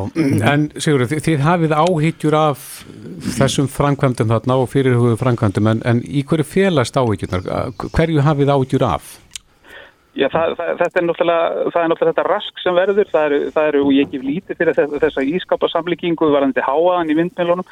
en 0.47 0.69
Sigurður, 0.79 1.09
þið, 1.11 1.21
þið 1.25 1.41
hafið 1.43 1.73
áhyggjur 1.75 2.35
af 2.39 2.61
þessum 3.35 3.65
framkvæmdum 3.67 4.29
þarna 4.31 4.55
og 4.61 4.69
fyrirhugðu 4.71 5.17
framkvæmdum 5.19 5.67
en, 5.73 5.81
en 5.83 5.99
í 6.07 6.23
hverju 6.23 6.45
félast 6.47 6.95
áhyggjurnar? 6.95 7.73
Hverju 7.83 8.23
hafið 8.23 8.53
áhyggjur 8.53 8.85
af? 8.87 9.09
Já, 10.15 10.29
það, 10.29 10.55
það, 10.55 10.71
þetta 10.79 11.01
er 11.01 11.05
náttúrulega, 11.09 11.67
það 11.73 11.81
er 11.81 11.91
náttúrulega 11.91 12.13
þetta 12.13 12.25
rask 12.29 12.63
sem 12.63 12.79
verður, 12.79 13.11
það 13.11 13.27
eru, 13.27 13.39
það 13.57 13.69
eru 13.73 13.83
og 13.83 13.93
ég 13.97 14.11
gef 14.13 14.25
lítið 14.29 14.59
fyrir 14.61 14.77
þess, 14.77 14.97
þessa 15.03 15.23
ískapasamlíkingu 15.33 16.29
varandi 16.31 16.63
háaðan 16.63 17.11
í 17.11 17.17
vindmjölunum, 17.19 17.71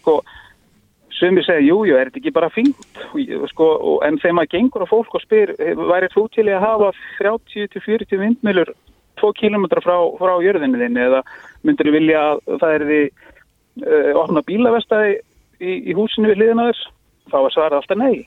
sko, 0.00 0.14
sumi 1.20 1.42
segja, 1.44 1.62
jú, 1.68 1.82
jú, 1.88 1.96
er 1.96 2.08
þetta 2.08 2.20
ekki 2.22 2.32
bara 2.34 2.50
fínt, 2.52 2.86
sko, 3.52 3.66
en 4.06 4.18
þegar 4.20 4.36
maður 4.38 4.52
gengur 4.54 4.84
á 4.84 4.92
fólk 4.92 5.16
og 5.18 5.24
spyr, 5.24 5.52
væri 5.58 6.08
þú 6.14 6.24
til 6.34 6.46
að 6.48 6.64
hafa 6.64 6.92
30-40 7.20 8.22
vindmjölur 8.22 8.72
2 9.20 9.32
km 9.36 9.66
frá, 9.84 9.96
frá 10.18 10.34
jörðinni 10.42 10.80
þinni? 10.80 11.06
Eða 11.08 11.22
myndir 11.66 11.88
þú 11.88 11.96
vilja 11.96 12.22
að 12.26 12.40
það 12.62 12.76
er 12.76 12.86
því 12.90 13.00
uh, 13.84 14.12
opna 14.22 14.44
bílavestæði 14.46 15.16
í, 15.60 15.74
í 15.90 15.96
húsinu 15.96 16.30
við 16.30 16.40
hliðina 16.40 16.68
þess, 16.70 16.86
þá 17.32 17.38
er 17.40 17.56
svarað 17.56 17.82
alltaf 17.82 18.00
nei. 18.00 18.24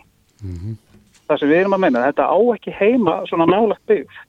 Það 1.24 1.40
sem 1.40 1.52
við 1.54 1.62
erum 1.62 1.78
að 1.78 1.84
menna, 1.86 2.06
þetta 2.12 2.30
á 2.30 2.38
ekki 2.54 2.76
heima 2.78 3.18
svona 3.30 3.50
nálagt 3.50 3.86
byggð. 3.90 4.20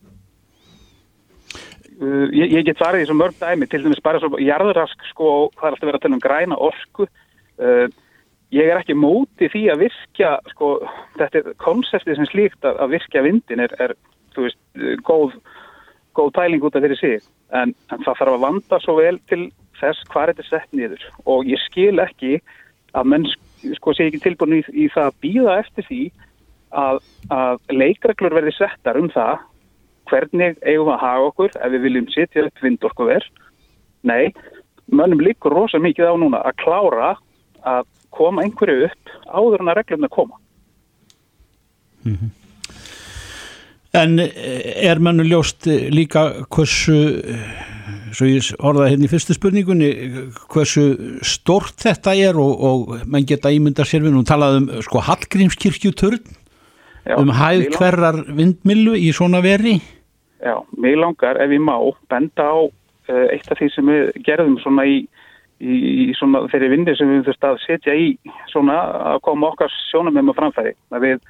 uh, 2.01 2.27
ég, 2.33 2.57
ég 2.59 2.65
get 2.71 2.81
farið 2.81 3.05
í 3.05 3.11
svo 3.11 3.19
mörg 3.19 3.37
dæmi, 3.41 3.69
til 3.69 3.85
dæmis 3.85 4.03
bara 4.05 4.23
svo 4.23 4.41
jarðrask, 4.41 5.05
sko, 5.13 5.51
það 5.59 5.69
er 5.69 5.77
alltaf 5.77 5.89
verið 5.91 6.01
að 6.01 6.07
tala 6.07 6.19
um 6.19 6.25
græna 6.25 6.61
orku. 6.71 7.09
Uh, 7.55 7.87
ég 8.55 8.71
er 8.71 8.79
ekki 8.79 8.97
móti 8.97 9.49
því 9.51 9.65
að 9.73 9.85
virkja, 9.87 10.33
sko, 10.53 10.71
þetta 11.19 11.41
er 11.41 11.57
konseptið 11.63 12.19
sem 12.21 12.31
slíkt 12.31 12.67
að, 12.67 12.79
að 12.85 12.97
virkja 12.97 13.25
vindin 13.27 13.63
er, 13.65 13.75
er 13.83 13.95
þú 14.35 14.47
veist, 14.47 14.61
góð, 15.07 15.39
góð 16.15 16.35
pæling 16.39 16.67
út 16.67 16.77
af 16.77 16.85
þeirri 16.85 16.99
sig. 17.01 17.25
En, 17.55 17.75
en 17.91 18.05
það 18.05 18.21
þarf 18.21 18.37
að 18.37 18.45
vanda 18.45 18.81
svo 18.83 18.99
vel 19.01 19.17
til 19.31 19.49
þess 19.81 20.05
hvað 20.13 20.27
er 20.27 20.35
þetta 20.35 20.51
sett 20.51 20.77
niður. 20.77 21.09
Og 21.31 21.49
ég 21.51 21.63
skil 21.67 21.97
ekki 22.03 22.39
að 22.95 23.11
menn, 23.11 23.27
sko, 23.79 23.95
sé 23.95 24.09
ekki 24.09 24.23
tilbúin 24.23 24.61
í, 24.61 24.63
í 24.71 24.87
það 24.95 25.11
að 25.11 25.19
býða 25.25 25.59
eftir 25.65 25.89
því 25.89 26.03
að, 26.85 27.03
að 27.35 27.75
leikreglur 27.75 28.39
verði 28.39 28.55
settar 28.59 28.99
um 29.01 29.11
það 29.15 29.43
hvernig 30.11 30.59
eigum 30.63 30.93
að 30.93 31.03
hafa 31.03 31.29
okkur 31.31 31.55
ef 31.57 31.73
við 31.73 31.87
viljum 31.89 32.11
sitja 32.13 32.47
upp 32.47 32.63
vindorkuver. 32.63 33.27
Nei, 34.05 34.35
mönnum 34.93 35.23
líkur 35.25 35.55
rosa 35.57 35.81
mikið 35.81 36.13
á 36.13 36.15
núna 36.21 36.43
að 36.45 36.59
klára 36.61 37.15
að 37.65 37.85
koma 38.15 38.45
einhverju 38.45 38.89
upp 38.89 39.15
áður 39.35 39.65
en 39.65 39.71
að 39.73 39.79
reglumna 39.81 40.11
koma. 40.13 40.39
En 43.95 44.19
eh, 44.19 44.89
er 44.89 45.01
mannu 45.03 45.25
ljóst 45.27 45.69
eh, 45.71 45.87
líka 45.93 46.27
hversu, 46.53 46.97
eh, 47.31 47.51
svo 48.15 48.27
ég 48.27 48.49
orðaði 48.59 48.95
hérna 48.95 49.07
í 49.07 49.11
fyrstu 49.13 49.37
spurningunni, 49.37 49.91
hversu 50.51 50.87
stort 51.27 51.79
þetta 51.85 52.17
er 52.19 52.39
og, 52.43 52.65
og 52.69 52.95
mann 53.07 53.27
geta 53.29 53.53
ímynda 53.55 53.87
sér 53.87 54.05
við 54.07 54.17
nú 54.17 54.25
talað 54.27 54.61
um 54.63 54.71
sko 54.85 55.03
Hallgrímskirkjuturn, 55.09 56.23
Já, 57.05 57.19
um 57.21 57.31
hæð 57.37 57.69
hverrar 57.77 58.23
vindmillu 58.35 58.97
í 58.99 59.13
svona 59.15 59.43
veri. 59.45 59.79
Já, 60.43 60.57
mig 60.81 60.97
langar 60.99 61.39
ef 61.41 61.53
ég 61.53 61.63
má 61.63 61.77
benda 62.11 62.51
á 62.51 62.59
eitt 63.31 63.51
af 63.53 63.61
því 63.61 63.69
sem 63.75 63.91
við 63.93 64.07
gerðum 64.25 64.57
svona 64.63 64.87
í, 64.89 65.03
í, 65.61 65.77
í 66.11 66.15
svona 66.19 66.45
þeirri 66.53 66.73
vinni 66.73 66.97
sem 66.97 67.11
við 67.11 67.29
þurftum 67.29 67.55
að 67.55 67.63
setja 67.65 67.95
í 67.99 68.09
svona 68.53 68.79
að 69.13 69.23
koma 69.29 69.53
okkar 69.53 69.73
sjónum 69.91 70.17
með 70.19 70.37
framfæri. 70.39 70.75
Að 70.95 71.07
við 71.07 71.25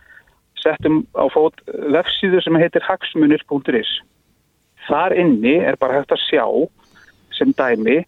settum 0.62 1.02
á 1.16 1.24
fót 1.32 1.60
vefsíðu 1.66 2.40
sem 2.44 2.58
heitir 2.60 2.86
hagsmunir.is. 2.86 3.92
Þar 4.88 5.16
inni 5.16 5.56
er 5.64 5.78
bara 5.80 6.00
hægt 6.00 6.12
að 6.14 6.24
sjá 6.24 6.44
sem 7.34 7.52
dæmi 7.56 8.02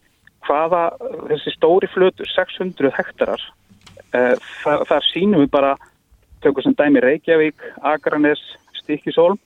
hvaða 0.47 0.89
þessi 1.33 1.53
stóri 1.57 1.89
flötur, 1.91 2.29
600 2.31 2.93
hektarar, 2.95 3.43
uh, 4.15 4.37
þar, 4.63 4.85
þar 4.87 5.09
sínum 5.09 5.43
við 5.43 5.51
bara 5.57 5.73
tökum 6.45 6.63
sem 6.63 6.77
dæmi 6.79 7.03
Reykjavík, 7.03 7.65
Akranes, 7.83 8.43
Stikisólm 8.79 9.41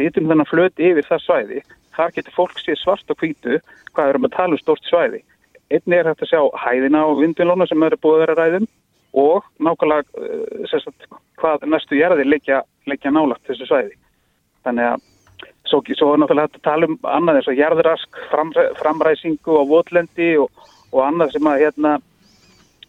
sitjum 0.00 0.30
þennan 0.30 0.48
flöt 0.48 0.80
yfir 0.80 1.06
það 1.08 1.24
svæði 1.24 1.62
þar 1.96 2.14
getur 2.16 2.36
fólk 2.36 2.60
séð 2.62 2.78
svart 2.80 3.12
og 3.12 3.20
hvítu 3.20 3.58
hvað 3.92 4.04
við 4.04 4.12
erum 4.12 4.28
að 4.28 4.36
tala 4.36 4.56
um 4.56 4.62
stórt 4.62 4.88
svæði 4.88 5.22
einnig 5.70 5.98
er 5.98 6.10
hægt 6.10 6.24
að 6.24 6.32
sjá 6.32 6.42
hæðina 6.64 7.04
á 7.06 7.08
vindunlóna 7.18 7.66
sem 7.68 7.82
eru 7.86 7.98
búið 8.00 8.16
að 8.16 8.22
vera 8.24 8.36
ræðum 8.38 8.66
og 9.20 9.46
nákvæmlega 9.58 10.22
uh, 10.22 10.66
sagt, 10.70 11.06
hvað 11.40 11.66
næstu 11.70 11.98
gerðir 11.98 12.28
leikja, 12.30 12.62
leikja 12.90 13.12
nálagt 13.14 13.46
þessu 13.48 13.66
svæði. 13.68 13.96
Þannig 14.66 14.88
að 14.92 15.04
svo, 15.70 15.82
svo 15.98 16.12
er 16.12 16.22
náttúrulega 16.22 16.48
hægt 16.48 16.60
að 16.60 16.66
tala 16.68 16.90
um 16.90 16.98
annað 17.16 17.40
eins 17.40 17.50
og 17.50 17.58
jarðrask, 17.58 18.22
framræ, 18.30 18.66
framræsingu 18.78 19.58
og 19.58 19.70
votlendi 19.70 20.32
og, 20.42 20.66
og 20.92 21.04
annað 21.06 21.36
sem 21.36 21.50
að 21.50 21.62
hérna 21.64 21.96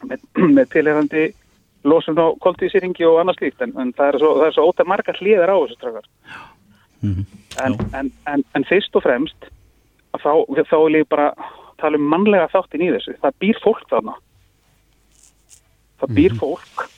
með, 0.05 0.25
með 0.57 0.73
tilherandi 0.75 1.27
losum 1.87 2.19
á 2.21 2.29
koltísýringi 2.43 3.05
og 3.09 3.21
annað 3.21 3.41
slíkt. 3.41 3.61
En, 3.65 3.73
en 3.81 3.93
það 3.97 4.11
er 4.13 4.21
svo, 4.21 4.33
er 4.45 4.57
svo 4.57 4.69
ótaf 4.69 4.89
margar 4.89 5.17
hlýðar 5.21 5.53
á 5.53 5.57
þessu 5.57 5.79
strafgar 5.79 6.09
en, 7.01 7.77
en, 7.93 8.11
en, 8.25 8.43
en 8.55 8.65
fyrst 8.69 8.95
og 8.95 9.03
fremst 9.05 9.49
þá, 10.21 10.31
þá 10.69 10.77
vil 10.85 11.01
ég 11.01 11.09
bara 11.09 11.31
tala 11.81 11.99
um 11.99 12.09
mannlega 12.13 12.49
þáttin 12.53 12.85
í 12.85 12.89
þessu. 12.95 13.17
Það 13.21 13.37
býr 13.43 13.61
fólk 13.63 13.85
þarna. 13.91 14.17
Það 16.01 16.17
býr 16.17 16.35
fólk 16.39 16.89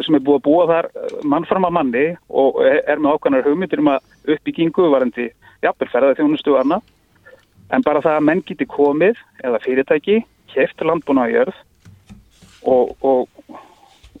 sem 0.00 0.16
er 0.16 0.22
búið 0.24 0.38
að 0.38 0.44
búa 0.46 0.66
þar 0.70 0.88
eh, 0.88 1.16
mannfram 1.28 1.66
að 1.68 1.74
manni 1.76 2.04
og 2.30 2.60
er 2.64 3.00
með 3.00 3.16
ákvæmnar 3.16 3.48
hugmyndir 3.48 3.82
um 3.82 3.90
að 3.92 4.36
uppbyggingu 4.36 4.88
varandi 4.92 5.28
jafnvel 5.64 5.90
ferðað 5.92 6.20
þjónustu 6.20 6.56
annað. 6.58 6.86
En 7.72 7.84
bara 7.84 8.02
það 8.04 8.18
að 8.18 8.26
menn 8.28 8.42
geti 8.48 8.68
komið 8.68 9.20
eða 9.44 9.60
fyrirtæki, 9.64 10.22
keft 10.52 10.84
landbúna 10.84 11.26
á 11.28 11.32
jörð 11.32 11.60
og, 12.68 12.92
og, 13.00 13.28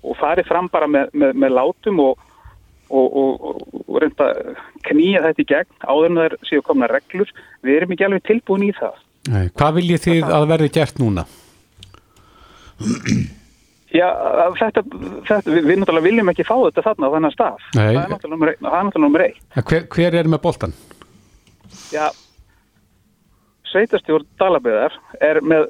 og 0.00 0.20
farið 0.20 0.48
fram 0.48 0.68
bara 0.72 0.88
með, 0.88 1.10
með, 1.12 1.34
með 1.44 1.54
látum 1.58 2.00
og, 2.04 2.22
og, 2.88 3.18
reynda 4.02 4.30
að 4.32 4.62
knýja 4.88 5.24
þetta 5.26 5.42
í 5.44 5.48
gegn 5.52 5.84
áður 5.84 6.08
en 6.08 6.20
það 6.22 6.36
séu 6.48 6.64
komna 6.64 6.88
reglur. 6.90 7.32
Við 7.62 7.76
erum 7.76 7.92
ekki 7.94 8.08
alveg 8.08 8.24
tilbúin 8.28 8.68
í 8.68 8.72
það 8.76 8.96
Nei, 9.30 9.46
hvað 9.54 9.76
viljið 9.78 10.02
þið 10.06 10.32
að 10.34 10.48
verði 10.50 10.72
gert 10.74 10.98
núna? 10.98 11.24
Já, 13.92 14.08
þetta, 14.56 14.82
þetta 15.28 15.52
við, 15.52 15.66
við 15.68 15.78
náttúrulega 15.78 16.06
viljum 16.06 16.32
ekki 16.32 16.46
fá 16.48 16.54
þetta 16.56 16.84
þarna 16.88 17.10
á 17.10 17.14
þennan 17.14 17.34
stað 17.34 17.66
Nei. 17.76 17.82
það 17.82 18.00
er 18.02 18.12
náttúrulega 18.14 19.02
nummer 19.02 19.22
er 19.22 19.26
eitt 19.28 19.58
Hver, 19.68 19.84
hver 19.92 20.16
er 20.18 20.30
með 20.32 20.42
boltan? 20.46 20.72
Já, 21.92 22.06
sveitastjórn 23.68 24.26
Dalabeðar 24.40 24.96
er 25.20 25.42
með 25.44 25.68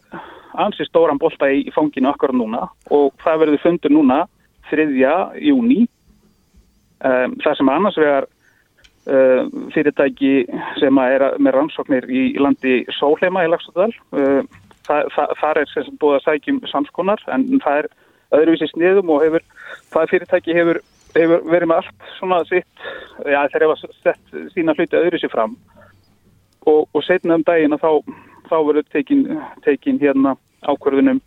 ansi 0.63 0.87
stóran 0.87 1.21
bolta 1.21 1.51
í 1.51 1.65
í 1.67 1.75
fanginu 1.75 2.13
akkur 2.13 2.33
núna 2.37 2.69
og 2.95 3.11
það 3.25 3.43
verður 3.45 3.65
fundur 3.65 3.95
núna 3.95 4.21
3. 4.71 4.87
júni 5.43 5.83
um, 7.03 7.37
það 7.43 7.59
sem 7.59 7.73
annars 7.75 7.99
vegar 8.01 8.29
uh, 9.11 9.47
fyrirtæki 9.75 10.35
sem 10.81 11.01
er 11.03 11.27
með 11.39 11.57
rannsóknir 11.57 12.09
í, 12.11 12.25
landi 12.41 12.83
Sólheima 12.99 13.45
í 13.47 13.51
Lagstóðal 13.51 13.91
uh, 14.15 14.43
það, 14.87 15.11
það, 15.17 15.35
þar 15.41 15.61
er 15.63 15.73
sem 15.73 15.87
sagt 15.87 16.01
búið 16.03 16.19
að 16.19 16.25
sækjum 16.29 16.63
samskonar 16.71 17.25
en 17.35 17.49
það 17.65 17.83
er 17.83 17.91
öðruvísi 18.39 18.71
sniðum 18.73 19.13
og 19.13 19.25
hefur, 19.27 19.45
það 19.93 20.11
fyrirtæki 20.15 20.57
hefur, 20.57 20.81
hefur 21.17 21.45
verið 21.51 21.71
með 21.71 21.83
allt 21.83 22.07
svona 22.19 22.41
sitt, 22.49 22.87
já 23.29 23.41
þeir 23.53 23.67
hefa 23.67 23.93
sett 24.03 24.39
sína 24.55 24.77
hluti 24.79 24.99
öðruvísi 25.01 25.33
fram 25.33 25.59
og, 26.67 26.87
og 26.93 27.05
setna 27.07 27.39
um 27.39 27.45
daginn 27.47 27.77
að 27.77 27.85
þá, 27.85 28.17
þá 28.49 28.57
verður 28.69 28.89
tekin, 28.95 29.27
tekin 29.67 30.01
hérna 30.03 30.37
ákvörðunum 30.63 31.21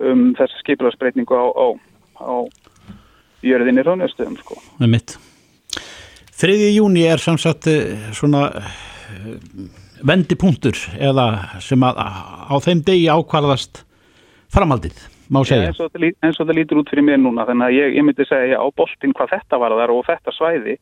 um 0.00 0.26
þessa 0.36 0.60
skipularsbreytingu 0.64 1.36
á, 1.36 1.46
á, 1.56 1.66
á 2.20 2.34
jörðinni 3.46 3.84
ráðnjöstöðum 3.86 4.36
sko. 4.40 4.60
með 4.80 4.92
mitt. 4.96 5.16
3. 6.36 6.52
júni 6.76 7.06
er 7.08 7.20
samsagt 7.22 7.66
eh, 7.72 8.10
svona 8.16 8.50
eh, 8.52 9.28
vendipunktur 10.04 10.76
eða 11.00 11.26
sem 11.64 11.80
að 11.86 11.96
á 11.96 12.54
þeim 12.60 12.82
degi 12.84 13.06
ákvarðast 13.08 13.80
framhaldið, 14.52 14.98
má 15.32 15.40
segja. 15.48 15.70
eins, 15.70 15.80
og 15.80 15.90
það, 15.94 16.10
eins 16.20 16.40
og 16.40 16.46
það 16.46 16.58
lítur 16.60 16.82
út 16.82 16.92
fyrir 16.92 17.06
mér 17.08 17.22
núna 17.22 17.46
þannig 17.48 17.70
að 17.70 17.78
ég, 17.78 17.96
ég 17.96 18.06
myndi 18.06 18.28
segja 18.28 18.60
á 18.60 18.66
boltin 18.76 19.16
hvað 19.16 19.32
þetta 19.32 19.60
var 19.64 19.76
þar 19.80 19.94
og 19.96 20.04
þetta 20.10 20.36
svæði 20.36 20.76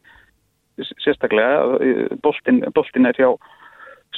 sérstaklega 1.05 1.81
eh, 1.87 2.05
boltin, 2.25 2.63
boltin 2.75 3.11
er 3.11 3.23
hjá 3.23 3.31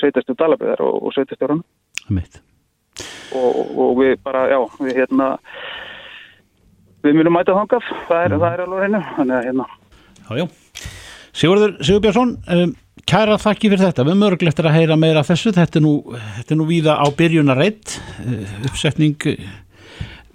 sveitastu 0.00 0.36
dalaböðar 0.40 0.82
og, 0.88 1.02
og 1.04 1.16
sveitastjóran 1.16 1.60
Með 2.06 2.16
mitt. 2.16 2.40
og, 3.36 3.60
og 3.76 3.96
við 4.00 4.16
bara, 4.24 4.46
já, 4.54 4.60
við 4.80 5.02
hérna 5.02 5.34
við 7.04 7.20
munum 7.20 7.36
mæta 7.36 7.54
þangað 7.56 7.90
það 8.08 8.22
er, 8.24 8.38
það 8.40 8.52
er 8.54 8.64
alveg 8.64 8.86
reynu 8.86 9.08
þannig 9.18 9.36
að 9.36 9.50
hérna 9.50 9.74
Já, 10.26 10.30
já. 10.40 10.46
Sigurður 11.36 11.76
Sigurbjörnsson, 11.84 12.32
um, 12.54 12.72
kæra 13.08 13.36
þakki 13.40 13.68
fyrir 13.68 13.84
þetta. 13.84 14.06
Við 14.06 14.14
erum 14.14 14.26
örglegt 14.30 14.60
að 14.62 14.72
heyra 14.72 14.96
meira 14.96 15.20
af 15.20 15.28
þessu. 15.28 15.52
Þetta 15.52 15.80
er 15.80 15.84
nú, 15.84 15.94
þetta 16.38 16.54
er 16.54 16.60
nú 16.60 16.66
víða 16.70 16.96
á 16.96 17.06
byrjunareitt, 17.18 17.96
uh, 18.24 18.54
uppsetning 18.70 19.26
uh, 19.34 19.54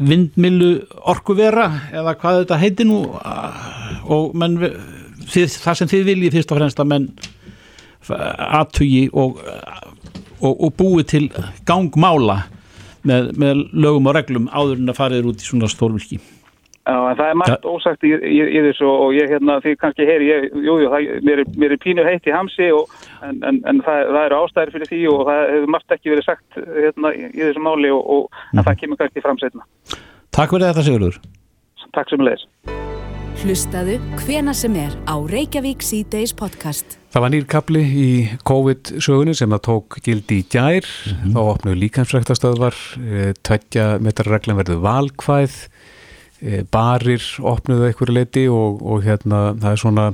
vindmilu 0.01 0.71
orkuvera 1.09 1.67
eða 1.93 2.15
hvað 2.21 2.43
þetta 2.43 2.59
heiti 2.61 2.87
nú 2.89 3.01
uh, 3.17 3.61
og 4.13 4.35
menn, 4.37 4.59
þið, 5.29 5.57
það 5.63 5.79
sem 5.79 5.91
þið 5.91 6.07
viljið 6.11 6.37
fyrst 6.37 6.53
og 6.53 6.61
fremst 6.61 6.81
að 6.81 6.91
menn 6.93 7.09
aðtugi 8.11 9.03
og, 9.13 9.41
og, 10.41 10.53
og 10.53 10.71
búi 10.77 11.05
til 11.07 11.27
gangmála 11.69 12.41
með, 13.07 13.31
með 13.37 13.65
lögum 13.73 14.09
og 14.09 14.17
reglum 14.17 14.49
áður 14.49 14.81
en 14.81 14.93
að 14.93 14.97
farið 14.97 15.29
út 15.31 15.43
í 15.43 15.47
svona 15.47 15.69
stórvilki. 15.71 16.21
Já, 16.91 16.95
en 17.11 17.17
það 17.21 17.29
er 17.31 17.37
margt 17.39 17.65
ósagt 17.71 18.03
í, 18.03 18.09
í, 18.11 18.39
í 18.51 18.61
þessu 18.65 18.87
og 18.91 19.13
ég 19.15 19.29
hérna, 19.31 19.57
því 19.63 19.73
kannski 19.79 20.07
heyri 20.09 20.27
ég, 20.27 20.47
jú, 20.65 20.73
jú, 20.81 20.89
það, 20.91 21.05
mér, 21.27 21.41
er- 21.45 21.53
mér 21.63 21.75
er 21.77 21.79
pínu 21.85 22.03
heitt 22.07 22.27
í 22.27 22.33
hamsi 22.35 22.67
og, 22.75 22.91
en, 23.23 23.37
en, 23.47 23.61
en 23.71 23.79
það, 23.85 24.01
það 24.11 24.25
eru 24.27 24.39
ástæðir 24.41 24.73
fyrir 24.75 24.89
því 24.91 25.01
og 25.13 25.21
það 25.29 25.41
hefur 25.53 25.71
margt 25.77 25.95
ekki 25.95 26.11
verið 26.15 26.27
sagt 26.27 26.59
hérna, 26.59 27.13
í, 27.15 27.23
í 27.31 27.45
þessu 27.45 27.63
máli 27.63 27.93
og, 27.95 28.03
og 28.17 28.43
en 28.57 28.65
það 28.67 28.79
kemur 28.83 28.99
kannski 29.05 29.23
fram 29.23 29.39
setna. 29.39 29.63
Takk 30.35 30.55
fyrir 30.57 30.67
þetta 30.71 30.85
Sigurður. 30.89 31.21
Takk 31.95 32.11
sem 32.11 32.25
leðis. 32.27 32.47
Hlustaðu 33.41 33.95
hvena 34.21 34.51
sem 34.53 34.75
er 34.77 34.91
á 35.09 35.15
Reykjavík 35.17 35.81
C-Days 35.81 36.33
podcast. 36.37 36.97
Það 37.15 37.23
var 37.23 37.31
nýr 37.33 37.45
kapli 37.49 37.81
í 37.81 38.09
COVID-sögunni 38.45 39.33
sem 39.39 39.49
það 39.55 39.63
tók 39.65 39.97
gildi 40.05 40.41
í 40.43 40.45
gær. 40.51 40.85
Þá 41.31 41.39
opnuðu 41.41 41.79
líkansræktastöðvar, 41.81 42.77
tveggja 43.47 43.87
metrarreglan 44.03 44.59
verður 44.61 44.83
valkvæð, 44.85 45.55
eh, 45.65 45.79
barir 46.73 47.23
opnuðu 47.45 47.89
einhverju 47.89 48.15
leiti 48.15 48.45
og, 48.49 48.81
og 48.81 49.03
hérna 49.05 49.51
það 49.61 49.71
er 49.71 49.81
svona 49.81 50.05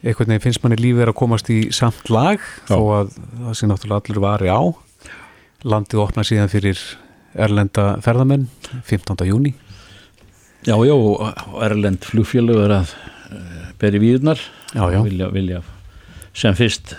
einhvern 0.00 0.32
veginn 0.32 0.44
finnst 0.44 0.62
manni 0.64 0.78
lífið 0.80 1.04
er 1.04 1.12
að 1.12 1.18
komast 1.20 1.50
í 1.52 1.60
samt 1.76 2.10
lag 2.12 2.40
Já. 2.40 2.74
þó 2.74 2.78
að 2.98 3.14
það 3.16 3.56
sé 3.58 3.68
náttúrulega 3.68 4.00
allur 4.00 4.22
vari 4.24 4.52
á 4.52 4.60
landið 5.70 6.04
opna 6.04 6.24
síðan 6.24 6.52
fyrir 6.52 6.80
erlenda 7.36 7.92
ferðamenn 8.04 8.48
15. 8.88 9.26
júni 9.28 9.54
Já, 10.68 10.76
já, 10.84 10.92
Erlend 11.64 12.04
flugfélög 12.04 12.58
er 12.66 12.74
að 12.82 12.90
uh, 13.32 13.68
beri 13.80 14.00
já. 14.92 14.98
Vilja, 15.00 15.30
vilja 15.32 15.62
sem 16.36 16.56
fyrst 16.56 16.92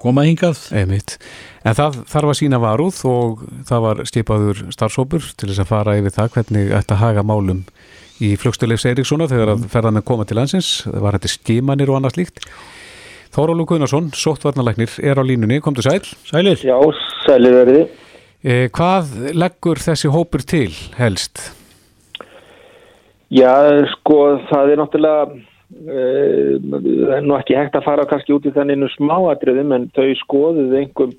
koma 0.00 0.24
hingað 0.26 0.58
Einmitt. 0.74 1.18
En 1.60 1.76
það 1.76 2.00
þarf 2.08 2.32
að 2.32 2.38
sína 2.38 2.60
varúð 2.62 2.98
og 3.10 3.40
það 3.68 3.82
var 3.84 4.02
skipaður 4.08 4.62
starfsópur 4.72 5.26
til 5.36 5.50
þess 5.50 5.60
að 5.60 5.72
fara 5.74 5.96
yfir 6.00 6.14
það 6.14 6.30
hvernig 6.36 6.70
ætti 6.78 6.96
að 6.96 7.02
haga 7.02 7.24
málum 7.26 7.64
í 8.20 8.32
flugstöleifs 8.40 8.86
Eiríkssonar 8.88 9.28
þegar 9.28 9.54
að 9.54 9.66
ferðan 9.72 10.04
koma 10.04 10.24
til 10.28 10.38
landsins. 10.40 10.70
Það 10.86 11.04
var 11.04 11.18
hætti 11.18 11.32
skimanir 11.34 11.92
og 11.92 12.00
annað 12.00 12.16
slíkt. 12.16 12.44
Þórólu 13.30 13.66
Gunnarsson, 13.68 14.08
sóttvarnalæknir, 14.16 14.96
er 15.06 15.20
á 15.20 15.22
línunni, 15.22 15.60
komdu 15.62 15.84
sæl. 15.86 16.02
Sælir 16.26 16.58
Já, 16.66 16.76
sælir 17.26 17.54
verði. 17.60 17.84
Eh, 18.42 18.66
hvað 18.72 19.12
leggur 19.36 19.78
þessi 19.78 20.10
hópur 20.10 20.42
til 20.42 20.72
helst? 20.96 21.52
Já, 23.30 23.52
sko, 23.92 24.40
það 24.48 24.72
er 24.72 24.80
náttúrulega, 24.80 25.26
það 25.86 27.12
er 27.14 27.26
nú 27.28 27.36
ekki 27.36 27.54
hægt 27.54 27.76
að 27.78 27.84
fara 27.86 28.06
kannski 28.10 28.34
út 28.34 28.48
í 28.48 28.54
þannig 28.56 28.88
smáatriðum 28.96 29.76
en 29.76 29.84
þau 29.94 30.08
skoðuðu 30.24 30.80
einhverjum, 30.80 31.12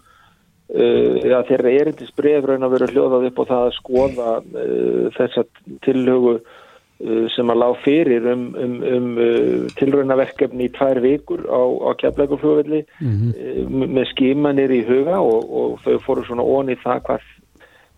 já, 0.71 1.41
þeirra 1.49 1.71
erindis 1.81 2.11
bref 2.15 2.45
raun 2.47 2.63
að 2.63 2.75
vera 2.77 2.89
hljóðað 2.91 3.27
upp 3.27 3.39
á 3.43 3.49
það 3.49 3.63
að 3.65 3.73
skoða 3.75 4.27
uh, 4.39 5.07
þessa 5.17 5.43
tillögu 5.83 6.35
uh, 6.37 7.25
sem 7.33 7.51
að 7.51 7.59
lág 7.59 7.81
fyrir 7.83 8.29
um, 8.31 8.45
um, 8.55 8.77
um 8.87 9.09
uh, 9.19 9.65
tilraunaverkefni 9.81 10.69
í 10.69 10.71
tvær 10.77 11.01
vikur 11.03 11.43
á, 11.51 11.59
á 11.59 11.91
keflækurflugvelli 11.99 12.85
mm 13.01 13.35
með 13.91 14.07
skimanir 14.13 14.71
í 14.71 14.81
huga 14.87 15.19
og, 15.19 15.51
og 15.51 15.83
þau 15.83 15.99
fóru 16.05 16.23
svona 16.25 16.45
ón 16.47 16.71
í 16.71 16.77
það 16.79 17.03
hvað, 17.07 17.27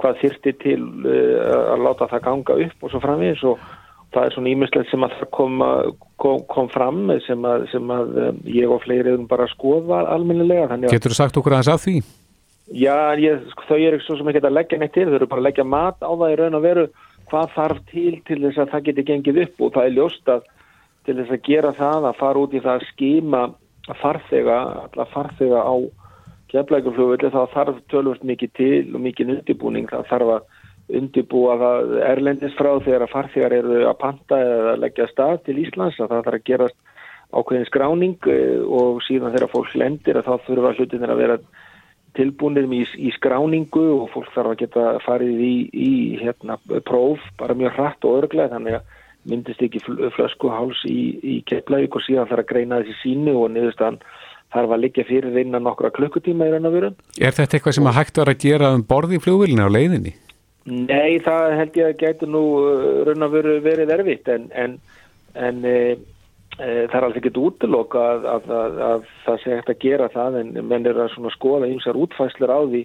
hvað 0.02 0.20
þyrti 0.24 0.54
til 0.64 0.80
að 1.06 1.86
láta 1.86 2.10
það 2.10 2.26
ganga 2.26 2.58
upp 2.66 2.86
og 2.86 2.92
svo 2.92 3.02
framvegis 3.04 3.44
og 3.48 3.62
það 4.14 4.26
er 4.26 4.36
svona 4.36 4.52
ímislegt 4.52 4.92
sem 4.92 5.06
að 5.06 5.16
það 5.20 5.30
kom, 5.38 5.64
kom, 6.22 6.42
kom 6.50 6.70
fram 6.74 7.06
sem 7.28 7.48
að, 7.50 7.68
sem 7.72 7.94
að 7.94 8.20
um, 8.26 8.42
ég 8.50 8.74
og 8.74 8.82
fleiri 8.86 9.16
bara 9.30 9.48
skoða 9.54 10.04
að 10.04 10.28
Getur 10.94 11.14
þú 11.14 11.20
sagt 11.22 11.40
okkur 11.42 11.58
aðeins 11.58 11.74
af 11.74 11.86
því? 11.86 11.98
Já, 12.72 13.16
ég, 13.20 13.42
sko, 13.52 13.66
þau 13.68 13.80
eru 13.80 14.00
svo 14.00 14.16
sem 14.18 14.30
ekki 14.32 14.44
að 14.44 14.56
leggja 14.56 14.80
neitt 14.80 14.94
til, 14.96 15.10
þau 15.10 15.18
eru 15.18 15.28
bara 15.32 15.44
að 15.44 15.48
leggja 15.50 15.66
mat 15.68 16.00
á 16.00 16.12
það 16.12 16.32
í 16.32 16.38
raun 16.40 16.58
og 16.60 16.64
veru 16.64 16.86
hvað 17.32 17.52
þarf 17.58 17.82
til 17.90 18.14
til 18.28 18.40
þess 18.46 18.62
að 18.62 18.72
það 18.72 18.86
geti 18.88 19.08
gengið 19.10 19.42
upp. 19.44 19.58
Og 19.60 19.74
það 19.76 19.90
er 19.90 19.98
ljóst 19.98 20.32
að 20.32 20.48
til 21.04 21.18
þess 21.20 21.36
að 21.36 21.44
gera 21.50 21.74
það 21.76 22.08
að 22.08 22.20
fara 22.22 22.44
út 22.46 22.56
í 22.56 22.64
það 22.64 22.80
að 22.80 22.88
skima 22.94 23.44
farþega, 24.00 24.58
alla 24.86 25.08
farþega 25.12 25.60
á 25.60 25.76
keflækuflugvelli 26.54 27.34
þá 27.34 27.42
þarf 27.52 27.80
tölvöld 27.92 28.24
mikið 28.30 28.54
til 28.60 28.94
og 28.94 29.02
mikið 29.04 29.34
undirbúning, 29.38 29.90
það 29.90 30.08
þarf 30.12 30.34
að 30.38 30.98
undirbúa 31.00 31.58
það 31.60 31.94
erlendis 32.06 32.56
frá 32.58 32.72
þegar 32.86 33.06
að 33.06 33.14
farþegar 33.14 33.56
eru 33.58 33.84
að 33.90 34.00
panta 34.02 34.40
eða 34.40 34.74
leggja 34.84 35.08
stað 35.12 35.38
til 35.48 35.60
Íslands 35.64 36.00
að 36.00 36.12
það 36.12 36.26
þarf 36.28 36.40
að 36.40 36.48
gerast 36.50 36.80
ákveðin 37.34 37.70
skráning 37.70 38.28
eh, 38.30 38.60
og 38.62 39.02
síðan 39.08 39.34
þegar 39.34 39.54
fólk 39.54 39.76
lendir 39.80 40.20
að 40.20 40.28
þá 40.28 40.48
þurfa 40.48 40.74
hlutin 40.78 41.08
að 41.08 41.22
vera 41.24 41.38
tilbúinir 42.18 42.68
í, 42.70 42.84
í 43.08 43.14
skráningu 43.16 43.86
og 44.02 44.10
fólk 44.14 44.34
þarf 44.36 44.54
að 44.54 44.60
geta 44.64 44.90
farið 45.06 45.40
í, 45.44 45.56
í 45.74 45.94
hérna, 46.22 46.60
próf 46.88 47.24
bara 47.40 47.58
mjög 47.58 47.78
hratt 47.78 48.08
og 48.08 48.24
örglega 48.24 48.54
þannig 48.56 48.80
að 48.80 49.00
myndist 49.30 49.64
ekki 49.64 49.82
fl- 49.84 50.12
flöskuháls 50.16 50.84
í, 50.90 51.00
í 51.24 51.36
Keflavík 51.48 51.96
og 51.96 52.04
síðan 52.06 52.30
þarf 52.30 52.44
að 52.44 52.50
greina 52.52 52.82
þessi 52.82 53.00
sínu 53.02 53.36
og 53.40 53.54
niðurstaðan 53.54 54.02
þarf 54.54 54.76
að 54.76 54.84
liggja 54.84 55.06
fyrir 55.08 55.40
innan 55.42 55.66
nokkra 55.66 55.92
klukkutíma 55.96 56.48
í 56.48 56.54
raun 56.54 56.70
og 56.70 56.76
veru. 56.76 56.92
Er 57.18 57.36
þetta 57.36 57.58
eitthvað 57.58 57.78
sem 57.80 57.90
að 57.90 57.98
hægt 58.00 58.20
var 58.22 58.34
að 58.34 58.44
gera 58.44 58.74
um 58.76 58.84
borði 58.86 59.18
í 59.18 59.24
flugvilinu 59.24 59.66
á 59.66 59.70
leiðinni? 59.74 60.14
Nei, 60.64 61.20
það 61.24 61.58
held 61.60 61.80
ég 61.80 61.90
að 61.90 62.02
gæti 62.04 62.30
nú 62.30 62.44
uh, 62.62 62.90
raun 63.08 63.26
og 63.26 63.34
veru 63.34 63.58
verið 63.64 63.96
erfitt 63.98 64.30
en, 64.32 64.46
en, 64.56 64.78
en 65.36 65.64
e, 65.68 65.74
e, 65.74 65.96
það 66.58 66.96
er 66.98 67.06
alveg 67.08 67.22
ekkert 67.24 67.40
útiloka 67.42 68.02
að, 68.14 68.26
að, 68.30 68.52
að, 68.58 68.76
að 68.88 69.08
það 69.26 69.40
sé 69.42 69.56
hægt 69.56 69.72
að 69.74 69.82
gera 69.82 70.10
það 70.14 70.40
en 70.42 70.52
menn 70.70 70.90
er 70.90 71.00
að 71.06 71.16
skoða 71.34 71.70
ymsar 71.72 71.98
útfæslur 71.98 72.54
á 72.54 72.62
því 72.62 72.84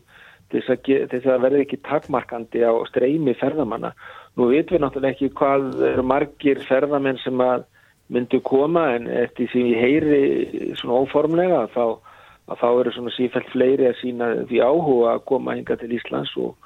þess 0.52 0.72
að, 0.72 0.92
þess 1.12 1.26
verði 1.44 1.64
ekki 1.64 1.80
takmarkandi 1.84 2.62
á 2.64 2.72
streymi 2.88 3.34
ferðamanna. 3.36 3.92
Nú 4.38 4.48
veitum 4.48 4.78
við 4.78 4.84
náttúrulega 4.84 5.16
ekki 5.16 5.32
hvað 5.36 5.82
eru 5.90 6.04
margir 6.06 6.62
ferðamenn 6.68 7.20
sem 7.24 7.42
að 7.44 7.66
myndu 8.08 8.40
koma 8.40 8.86
en 8.94 9.08
eftir 9.10 9.50
því 9.52 9.64
ég 9.74 9.82
heyri 9.84 10.22
svona 10.80 11.02
óformlega 11.02 11.66
þá, 11.74 11.98
að 12.48 12.62
þá 12.62 12.68
eru 12.70 12.94
svona 12.96 13.12
sífælt 13.18 13.52
fleiri 13.52 13.90
að 13.90 14.00
sína 14.00 14.30
því 14.48 14.62
áhuga 14.64 15.12
að 15.12 15.26
koma 15.28 15.58
hinga 15.58 15.76
til 15.80 15.92
Íslands 15.98 16.32
og 16.40 16.56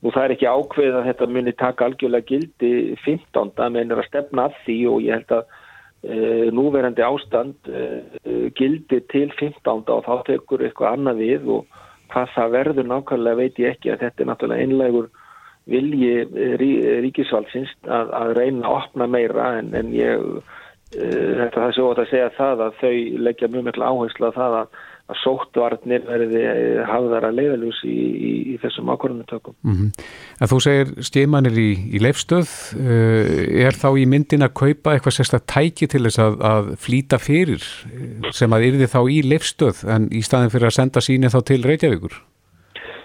Nú 0.00 0.08
það 0.14 0.22
er 0.22 0.32
ekki 0.32 0.46
ákveð 0.48 0.94
að 0.96 1.06
þetta 1.10 1.26
muni 1.28 1.52
taka 1.60 1.84
algjörlega 1.84 2.24
gildi 2.30 2.70
15. 3.04 3.50
menn 3.68 3.90
er 3.92 4.00
að 4.00 4.06
stefna 4.08 4.46
að 4.48 4.54
því 4.64 4.76
og 4.88 5.02
ég 5.04 5.18
held 5.18 5.34
að 5.36 5.58
núverandi 6.56 7.04
ástand 7.04 7.68
e, 7.68 7.80
gildi 8.56 9.02
til 9.12 9.28
15. 9.36 9.84
og 9.92 10.06
þá 10.06 10.14
tekur 10.30 10.64
eitthvað 10.64 10.94
annað 10.96 11.20
við 11.20 11.50
og 11.58 11.80
hvað 12.10 12.30
það 12.34 12.54
verður 12.54 12.88
nákvæmlega 12.88 13.40
veit 13.40 13.60
ég 13.60 13.74
ekki 13.74 13.92
að 13.92 14.06
þetta 14.06 14.22
er 14.24 14.30
náttúrulega 14.30 14.64
einlegur 14.64 15.10
vilji 15.70 16.14
eh, 16.24 16.54
rí, 16.60 16.70
ríkisvaldsins 17.04 17.74
að, 17.84 18.14
að 18.16 18.32
reyna 18.38 18.66
að 18.66 18.78
opna 18.78 19.10
meira 19.10 19.52
en, 19.60 19.74
en 19.76 19.92
ég 19.94 20.24
þetta 20.90 21.54
það 21.54 21.66
er 21.68 21.74
svo 21.76 21.90
að 21.92 22.08
segja 22.10 22.30
það 22.34 22.62
að 22.64 22.78
þau 22.80 22.94
leggja 23.26 23.48
mjög 23.52 23.66
mikla 23.68 23.90
áherslu 23.92 24.26
að 24.26 24.38
það 24.40 24.56
að 24.60 24.80
að 25.10 25.18
sóttvarnir 25.24 26.04
verði 26.06 26.42
eh, 26.46 26.80
hafðar 26.86 27.26
að 27.28 27.38
leiðaljus 27.40 27.80
í, 27.88 27.96
í, 27.98 28.32
í 28.54 28.56
þessum 28.62 28.90
ákvörðunutökum. 28.94 29.56
Mm 29.66 29.90
En 30.40 30.48
þú 30.48 30.58
segir 30.64 30.90
stimanir 31.04 31.56
í, 31.60 31.70
í 31.92 32.00
leifstöð, 32.00 32.48
uh, 32.80 33.26
er 33.66 33.76
þá 33.76 33.90
í 34.00 34.06
myndin 34.08 34.46
að 34.46 34.54
kaupa 34.56 34.94
eitthvað 34.94 35.16
sérsta 35.18 35.40
tæki 35.44 35.88
til 35.90 36.00
þess 36.06 36.22
að, 36.22 36.38
að 36.40 36.70
flýta 36.80 37.18
fyrir 37.20 37.60
eh, 37.60 38.30
sem 38.32 38.52
að 38.56 38.64
yrði 38.70 38.88
þá 38.88 39.00
í 39.12 39.18
leifstöð 39.26 39.82
en 39.92 40.08
í 40.16 40.22
staðin 40.24 40.52
fyrir 40.54 40.70
að 40.70 40.76
senda 40.78 41.02
síni 41.04 41.28
þá 41.28 41.40
til 41.50 41.60
Reykjavíkur? 41.66 42.16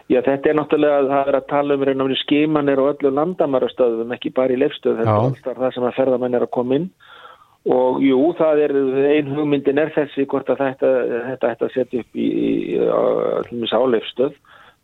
Já, 0.06 0.22
þetta 0.22 0.52
er 0.52 0.58
náttúrulega 0.60 1.02
að 1.02 1.12
það 1.12 1.30
er 1.32 1.38
að 1.40 1.48
tala 1.50 1.76
um 1.76 1.84
reynum 1.90 2.16
skimanir 2.22 2.80
og 2.80 2.92
öllu 2.94 3.12
landamarastöðum, 3.18 4.16
ekki 4.16 4.32
bara 4.38 4.54
í 4.54 4.60
leifstöð, 4.62 5.00
þetta 5.02 5.16
er 5.16 5.30
alltaf 5.32 5.62
það 5.64 5.76
sem 5.76 5.88
að 5.90 5.96
ferðamenn 5.98 6.38
er 6.38 6.46
að 6.46 6.54
koma 6.54 6.80
inn 6.80 6.90
og 7.66 8.04
jú, 8.06 8.20
það 8.38 8.60
er, 8.62 8.74
ein 9.10 9.32
hugmyndin 9.34 9.80
er 9.82 9.90
þessi 9.96 10.28
hvort 10.30 10.50
að 10.54 10.62
þetta, 10.62 10.92
ætti 11.34 11.66
að 11.66 11.72
setja 11.74 12.04
upp 12.04 12.20
í, 12.20 12.28
í 12.28 12.76
allumis 12.84 13.74
áleifstöð. 13.74 14.36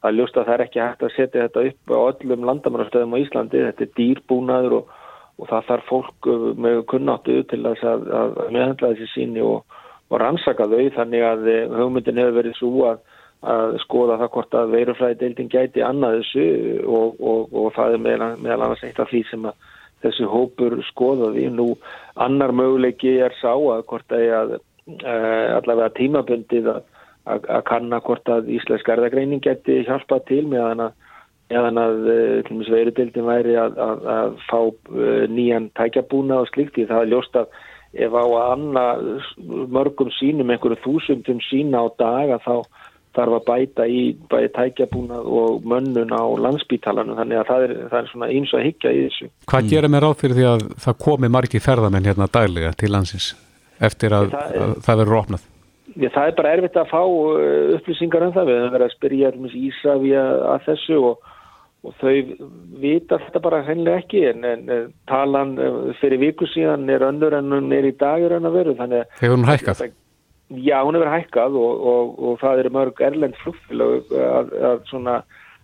Það 0.02 0.10
er 0.10 0.17
ljóst 0.17 0.39
að 0.39 0.48
það 0.48 0.56
er 0.56 0.63
ekki 0.65 0.82
hægt 0.82 1.04
að 1.06 1.13
setja 1.13 1.44
þetta 1.46 1.65
upp 1.70 1.94
á 1.94 2.00
öllum 2.08 2.48
landamarastöðum 2.50 3.13
á 3.13 3.22
Íslandi, 3.22 3.62
þetta 3.67 3.86
er 3.86 3.91
dýrbúnaður 4.00 4.78
og, 4.80 4.96
og 5.38 5.52
það 5.52 5.67
þarf 5.67 5.91
fólk 5.91 6.30
uh, 6.32 6.48
með 6.58 6.82
kunnáttu 6.89 7.36
til 7.52 7.62
þess 7.67 7.86
að, 7.91 8.08
að 8.17 8.41
meðhandla 8.48 8.94
þessi 8.96 9.10
síni 9.13 9.46
og, 9.46 9.78
og 10.10 10.22
rannsaka 10.24 10.65
þau 10.72 10.88
þannig 10.98 11.26
að 11.28 11.52
eh, 11.54 11.76
hugmyndin 11.78 12.22
hefur 12.24 12.39
verið 12.39 12.58
svo 12.58 12.72
að, 12.89 13.04
að 13.52 13.76
skoða 13.86 14.17
það 14.24 14.34
hvort 14.34 14.58
að 14.58 14.74
veirufræði 14.74 15.20
deildin 15.22 15.54
gæti 15.54 15.86
annað 15.86 16.17
þessu 16.17 16.48
og, 16.89 17.22
og, 17.22 17.70
það 17.78 18.00
er 18.00 18.04
meðal 18.08 18.58
annars 18.58 18.84
eitt 18.89 19.00
af 19.00 19.13
því 19.13 19.22
sem 19.30 19.46
að 19.52 19.70
þessi 20.04 20.28
hópur 20.30 20.78
skoðaði. 20.90 21.48
Nú 21.54 21.68
annar 22.16 22.54
möguleiki 22.56 23.18
er 23.24 23.36
sá 23.42 23.54
að 23.54 23.86
hvort 23.92 24.16
að, 24.16 24.34
að 24.40 24.56
uh, 24.58 25.48
allavega 25.60 25.94
tímabundið 26.00 26.72
að, 26.74 26.82
að, 27.26 27.48
að 27.58 27.64
kanna 27.70 28.02
hvort 28.06 28.34
að 28.34 28.52
Íslensk 28.58 28.92
erðagreining 28.94 29.44
geti 29.46 29.82
hjálpað 29.88 30.28
til 30.32 30.44
meðan 30.52 30.88
að 30.88 31.10
meðan 31.52 31.82
að 31.82 31.98
uh, 32.08 32.54
veirudildin 32.72 33.28
væri 33.28 33.58
að, 33.60 33.78
að, 33.84 34.06
að 34.16 34.40
fá 34.48 34.60
uh, 34.62 35.26
nýjan 35.32 35.72
tækjabúna 35.80 36.42
og 36.44 36.52
slíkt 36.52 36.78
því 36.78 36.88
það 36.92 37.04
að 37.42 37.52
ef 37.92 38.14
á 38.16 38.24
að 38.24 38.52
anna 38.54 38.86
mörgum 39.76 40.12
sínum, 40.16 40.52
einhverju 40.54 40.80
þúsundum 40.86 41.42
sína 41.50 41.84
á 41.84 41.88
dag 42.00 42.32
að 42.38 42.46
þá 42.46 42.56
þarf 43.15 43.38
að 43.38 43.45
bæta 43.50 43.86
í 43.91 44.02
bæði 44.32 44.50
tækjabúnað 44.56 45.30
og 45.41 45.65
mönnun 45.67 46.13
á 46.15 46.24
landsbítalanum 46.45 47.19
þannig 47.19 47.41
að 47.41 47.50
það 47.52 47.65
er, 47.65 47.74
það 47.91 48.00
er 48.00 48.12
svona 48.12 48.30
eins 48.32 48.54
að 48.56 48.65
higgja 48.67 48.93
í 48.95 49.02
þessu. 49.06 49.30
Hvað 49.52 49.63
mm. 49.63 49.71
gera 49.74 49.91
með 49.91 50.04
ráð 50.06 50.17
fyrir 50.21 50.38
því 50.39 50.45
að 50.52 50.67
það 50.86 51.00
komi 51.06 51.32
margi 51.36 51.63
ferðamenn 51.63 52.08
hérna 52.08 52.30
daglega 52.32 52.76
til 52.80 52.91
landsins 52.93 53.32
eftir 53.82 54.15
að 54.15 54.32
Það 54.32 54.56
er- 54.56 54.78
það 54.86 55.02
verður 55.04 55.19
opnað? 55.21 55.47
Já, 55.91 56.08
það 56.08 56.30
er 56.30 56.36
bara 56.38 56.52
erfitt 56.56 56.80
að 56.80 56.91
fá 56.91 57.02
uh, 57.04 57.76
upplýsingar 57.76 58.24
um 58.24 58.34
það. 58.36 58.47
Við 58.47 58.60
höfum 58.62 58.76
verið 58.78 58.88
að 58.88 58.95
spyrja 58.95 59.32
Ísafja 59.62 60.24
að 60.54 60.67
þessu 60.69 61.00
og, 61.10 61.32
og 61.84 61.95
þau 62.00 62.13
vita 62.80 63.19
þetta 63.26 63.41
bara 63.43 63.63
hennilega 63.67 64.04
ekki 64.04 64.21
en, 64.30 64.45
en 64.47 64.93
talan 65.10 65.58
eh, 65.60 65.80
fyrir 66.00 66.21
viku 66.21 66.47
síðan 66.47 66.88
er 66.93 67.04
önnur 67.10 67.36
en 67.36 67.52
hún 67.52 67.74
er 67.76 67.89
í 67.89 67.95
dag 67.97 68.24
er 68.24 68.38
hann 68.38 68.47
að 68.47 68.60
veru. 68.60 68.78
Þannig 68.80 69.04
að 69.04 69.19
Hefur 69.19 69.36
hún 69.36 69.50
hækkað? 69.50 69.84
Já, 70.52 70.82
hún 70.84 70.98
hefur 70.98 71.14
hækkað 71.14 71.56
og, 71.56 71.86
og, 71.92 72.18
og 72.20 72.42
það 72.42 72.64
eru 72.64 72.74
mörg 72.76 73.02
erlend 73.08 73.38
flugfélag 73.40 74.12
að, 74.12 74.52
að 74.72 74.82
svona 74.90 75.22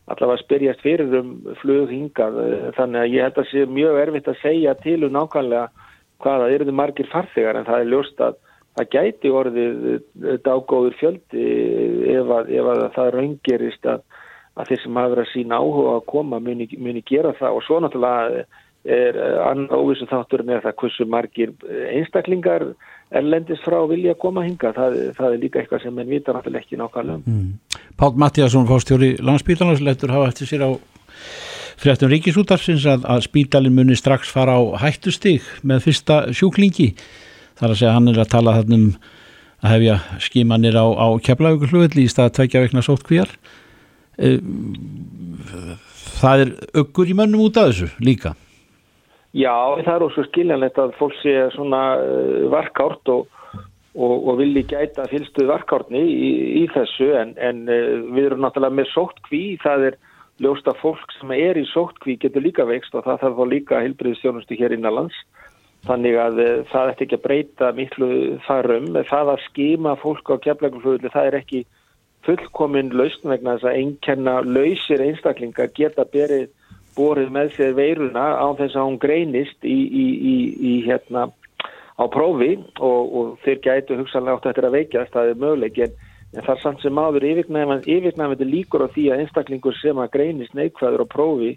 allavega 0.08 0.44
spyrjast 0.44 0.84
fyrir 0.86 1.16
um 1.20 1.34
flug 1.60 1.92
hingað 1.92 2.38
þannig 2.78 3.02
að 3.02 3.16
ég 3.16 3.26
held 3.26 3.42
að 3.42 3.50
sé 3.50 3.66
mjög 3.68 3.98
erfitt 4.06 4.30
að 4.32 4.42
segja 4.42 4.76
til 4.80 5.02
um 5.04 5.16
nákvæmlega 5.18 5.88
hvaða 6.24 6.52
eru 6.54 6.68
þið 6.70 6.78
margir 6.80 7.10
farþegar 7.12 7.60
en 7.60 7.68
það 7.68 7.82
er 7.82 7.92
ljóst 7.92 8.24
að 8.24 8.38
það 8.78 8.92
gæti 8.94 9.34
orðið 9.34 9.82
dágóður 10.46 10.96
fjöldi 11.00 11.48
ef 12.14 12.32
að, 12.38 12.54
ef 12.54 12.70
að 12.74 12.84
það 12.96 13.12
raungerist 13.16 13.90
að, 13.90 14.06
að 14.56 14.72
þeir 14.72 14.84
sem 14.84 15.00
hafa 15.02 15.14
verið 15.14 15.26
að 15.26 15.34
sína 15.34 15.62
áhuga 15.62 15.96
að 15.98 16.08
koma 16.14 16.40
muni, 16.44 16.70
muni 16.78 17.04
gera 17.08 17.34
það. 17.40 17.58
Og 17.58 17.66
svo 17.66 17.80
náttúrulega 17.82 18.46
er 18.88 19.18
annar 19.44 19.82
óvissu 19.82 20.08
þátturinn 20.08 20.54
er 20.54 20.64
það 20.64 20.78
hversu 20.82 21.08
margir 21.10 21.56
einstaklingar 21.90 22.70
erlendist 23.16 23.64
frá 23.64 23.80
vilja 23.88 24.16
að 24.16 24.22
koma 24.22 24.44
hinga 24.46 24.74
það, 24.76 24.98
það 25.18 25.34
er 25.34 25.42
líka 25.44 25.62
eitthvað 25.62 25.84
sem 25.86 25.96
menn 25.96 26.10
vita 26.12 26.36
náttúrulega 26.36 26.66
ekki 26.66 26.80
nákvæmlega. 26.80 27.22
Mm. 27.26 27.84
Pál 27.98 28.18
Mattíasson 28.20 28.68
fórstjóri 28.68 29.14
landsbítalans 29.24 29.84
lettur 29.84 30.12
hafa 30.12 30.32
eftir 30.34 30.50
sér 30.50 30.66
á 30.68 30.72
fréttum 31.78 32.12
ríkisútarsins 32.12 32.88
að, 32.90 33.06
að 33.08 33.24
spítalin 33.30 33.76
muni 33.78 33.96
strax 33.96 34.32
fara 34.34 34.58
á 34.60 34.62
hættustig 34.82 35.46
með 35.64 35.86
fyrsta 35.88 36.26
sjúklingi. 36.36 36.92
Þar 37.58 37.72
að 37.72 37.80
segja 37.80 37.94
hann 37.96 38.12
er 38.12 38.20
að 38.22 38.34
tala 38.34 38.58
þarna 38.58 38.82
um 38.82 38.90
að 39.64 39.74
hefja 39.74 40.00
skímanir 40.22 40.78
á, 40.78 40.86
á 40.86 41.08
keflaugullugulli 41.24 42.06
í 42.06 42.12
stað 42.12 42.30
að 42.30 42.36
tvekja 42.38 42.64
veikna 42.66 42.84
sótt 42.86 43.06
kvíjar 43.08 43.32
eh, 44.22 44.38
það 46.20 46.44
er 46.44 46.52
öggur 46.84 47.10
í 47.10 47.16
mönnum 47.18 47.48
út 47.48 47.58
af 47.58 47.72
þessu 47.72 47.90
líka 48.04 48.36
Já, 49.36 49.54
það 49.84 49.94
er 49.94 50.06
ósvo 50.06 50.24
skiljanlegt 50.30 50.78
að 50.80 50.94
fólk 50.98 51.16
sé 51.20 51.34
svona 51.56 51.82
uh, 52.00 52.46
varkárt 52.52 53.12
og, 53.12 53.28
og, 53.94 54.14
og 54.16 54.38
vilji 54.40 54.64
gæta 54.72 55.08
fylstuð 55.12 55.50
varkárni 55.52 56.04
í, 56.08 56.30
í 56.62 56.68
þessu 56.72 57.12
en, 57.20 57.34
en 57.36 57.66
uh, 57.68 58.08
við 58.16 58.30
erum 58.30 58.46
náttúrulega 58.46 58.80
með 58.80 58.92
sóttkví, 58.94 59.42
það 59.64 59.90
er 59.90 59.98
ljósta 60.44 60.74
fólk 60.80 61.12
sem 61.18 61.34
er 61.36 61.60
í 61.60 61.66
sóttkví 61.74 62.16
getur 62.22 62.46
líka 62.46 62.66
veikst 62.70 62.96
og 62.96 63.04
það 63.08 63.24
þarf 63.26 63.42
þá 63.42 63.52
líka 63.52 63.84
hilbriðstjónustu 63.84 64.58
hér 64.60 64.78
innanlands 64.78 65.18
þannig 65.90 66.20
að 66.24 66.44
uh, 66.46 66.54
það 66.72 66.94
ætti 66.94 67.08
ekki 67.08 67.20
að 67.20 67.26
breyta 67.28 67.74
miklu 67.76 68.12
þarum, 68.48 68.94
það 69.12 69.34
að 69.36 69.44
skima 69.50 69.98
fólk 70.00 70.32
á 70.32 70.36
keflægumflöðli, 70.48 71.12
það 71.12 71.34
er 71.34 71.42
ekki 71.42 71.66
fullkominn 72.28 72.96
lausn 72.96 73.28
vegna 73.30 73.58
þess 73.58 73.68
að 73.70 73.82
einkenna 73.82 74.40
lausir 74.48 75.04
einstaklinga 75.04 75.68
geta 75.76 76.08
berið 76.16 76.48
borið 76.98 77.32
með 77.34 77.54
sér 77.56 77.76
veiruna 77.78 78.26
á 78.42 78.48
þess 78.58 78.76
að 78.76 78.88
hún 78.90 79.00
greinist 79.02 79.68
í, 79.68 79.78
í, 79.88 80.06
í, 80.58 80.74
hérna 80.88 81.28
á 81.98 82.04
prófi 82.14 82.56
og, 82.78 83.14
og 83.18 83.32
þeir 83.46 83.62
gætu 83.66 83.98
hugsanlega 84.02 84.38
átt 84.38 84.50
eftir 84.52 84.68
að 84.68 84.78
veikjast, 84.78 85.14
það 85.14 85.32
er 85.32 85.42
möguleik 85.44 85.80
en, 85.86 85.96
en 86.34 86.44
það 86.44 86.54
er 86.56 86.64
samt 86.64 86.84
sem 86.84 87.02
áður 87.02 87.30
yfirgnæfandi 87.32 88.50
líkur 88.50 88.86
á 88.86 88.94
því 88.94 89.08
að 89.12 89.24
einstaklingur 89.24 89.80
sem 89.82 90.02
að 90.02 90.14
greinist 90.18 90.58
neikvæður 90.58 91.06
á 91.06 91.14
prófi 91.14 91.56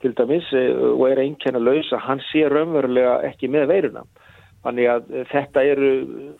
til 0.00 0.14
dæmis 0.16 0.48
eh, 0.56 0.72
og 0.94 1.06
er 1.10 1.20
einkenna 1.20 1.60
lausa, 1.60 2.00
hann 2.00 2.22
sé 2.30 2.46
raunverulega 2.48 3.20
ekki 3.28 3.50
með 3.52 3.68
veiruna. 3.74 4.04
Þannig 4.64 4.90
að 4.92 5.06
þetta 5.30 5.62
eru 5.64 5.90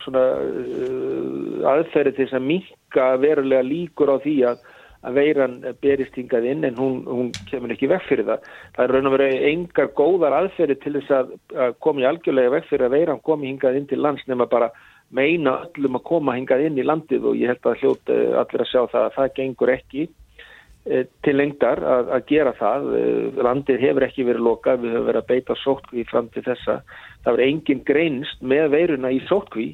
svona 0.03 0.23
uh, 0.45 1.69
aðferði 1.71 2.11
til 2.13 2.27
þess 2.27 2.37
að 2.37 2.43
minka 2.51 3.07
verulega 3.17 3.65
líkur 3.65 4.11
á 4.13 4.17
því 4.21 4.35
að 4.51 4.59
að 5.01 5.17
veiran 5.17 5.57
berist 5.81 6.15
hingað 6.17 6.47
inn 6.51 6.65
en 6.67 6.77
hún, 6.77 7.01
hún 7.09 7.31
kemur 7.49 7.73
ekki 7.73 7.89
vekk 7.89 8.07
fyrir 8.09 8.27
það. 8.27 8.47
Það 8.75 8.85
er 8.85 8.93
raun 8.95 9.09
og 9.09 9.15
verið 9.15 9.45
engar 9.49 9.91
góðar 9.97 10.37
aðferði 10.37 10.77
til 10.83 10.93
þess 10.99 11.13
að, 11.17 11.35
að 11.65 11.75
komi 11.85 12.07
algjörlega 12.07 12.53
vekk 12.55 12.69
fyrir 12.69 12.87
að 12.87 12.95
veiran 12.97 13.21
komi 13.25 13.49
hingað 13.49 13.79
inn 13.79 13.87
til 13.89 14.01
lands 14.01 14.25
nema 14.29 14.49
bara 14.51 14.69
meina 15.11 15.57
öllum 15.65 15.97
að 15.97 16.07
koma 16.07 16.35
hingað 16.37 16.65
inn 16.67 16.79
í 16.79 16.85
landið 16.87 17.29
og 17.31 17.39
ég 17.39 17.51
held 17.51 17.67
að 17.67 17.79
hljóta 17.81 18.17
allir 18.43 18.63
að 18.63 18.69
sjá 18.69 18.81
það 18.91 19.05
að 19.07 19.15
það 19.15 19.31
gengur 19.39 19.71
ekki 19.73 20.03
e, 20.05 21.01
til 21.25 21.33
lengdar 21.35 21.81
að, 21.81 22.11
að 22.17 22.27
gera 22.29 22.53
það. 22.59 22.91
E, 22.93 23.01
landið 23.49 23.87
hefur 23.87 24.05
ekki 24.07 24.27
verið 24.29 24.45
lokað, 24.47 24.83
við 24.85 24.93
höfum 24.95 25.09
verið 25.09 25.23
að 25.23 25.31
beita 25.33 25.57
sótkví 25.63 26.05
fram 26.11 26.29
til 26.35 26.45
þessa. 26.45 26.77
Það 27.25 27.39
verið 27.39 27.55
engin 27.55 27.81
greinst 27.89 28.45
með 28.53 28.69
veiruna 28.75 29.11
í 29.11 29.19
sótkví 29.25 29.71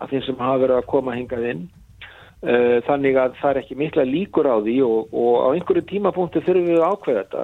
af 0.00 0.08
þeim 0.08 0.24
sem 0.24 0.40
hafa 0.40 0.64
verið 0.64 0.80
að 0.80 0.90
koma 0.94 1.18
hingað 1.18 1.46
inn 1.52 1.68
Eh, 1.68 1.79
þannig 2.40 3.18
að 3.20 3.34
það 3.36 3.50
er 3.50 3.58
ekki 3.60 3.74
mikla 3.76 4.04
líkur 4.08 4.46
á 4.48 4.56
því 4.64 4.76
og, 4.86 5.10
og 5.12 5.34
á 5.44 5.48
einhverju 5.52 5.82
tímapunkti 5.90 6.40
þurfum 6.40 6.70
við 6.70 6.78
að 6.80 6.94
ákveða 6.94 7.24
þetta 7.24 7.42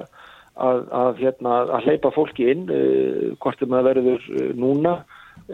að, 0.57 0.81
að, 0.99 1.21
hérna, 1.21 1.59
að 1.77 1.87
hleypa 1.87 2.11
fólki 2.15 2.49
inn 2.53 2.65
uh, 2.71 3.29
hvort 3.43 3.61
er 3.61 3.71
maður 3.71 4.01
verður 4.01 4.27
uh, 4.33 4.49
núna 4.57 4.95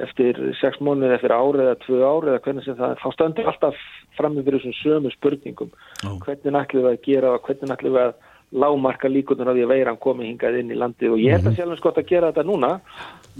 eftir 0.04 0.38
sex 0.62 0.80
mónið, 0.82 1.18
eftir 1.18 1.34
árið 1.36 1.66
eða 1.66 1.80
tvö 1.84 1.98
árið 2.02 2.30
eða 2.32 2.44
hvernig 2.46 2.66
sem 2.66 2.78
það, 2.78 2.94
þá 3.02 3.08
stöndir 3.18 3.50
alltaf 3.52 3.82
fram 4.18 4.38
með 4.38 4.52
þessum 4.54 4.76
sömu 4.80 5.12
spurningum 5.14 5.74
oh. 6.08 6.16
hvernig 6.24 6.60
ætlum 6.62 6.88
við 6.88 6.92
að 6.94 7.04
gera 7.08 7.34
og 7.36 7.44
hvernig 7.50 7.76
ætlum 7.76 7.98
við 7.98 8.06
að 8.06 8.16
lámarka 8.54 9.10
líkunar 9.10 9.50
af 9.50 9.58
því 9.58 9.66
að 9.66 9.74
veiran 9.74 10.00
komi 10.02 10.28
hingað 10.28 10.60
inn 10.62 10.72
í 10.74 10.78
landi 10.78 11.10
og 11.10 11.20
ég 11.22 11.36
held 11.36 11.48
að 11.48 11.52
mhm. 11.52 11.58
sjálfins 11.58 11.84
gott 11.84 12.00
að 12.00 12.10
gera 12.12 12.30
þetta 12.32 12.46
núna 12.48 12.72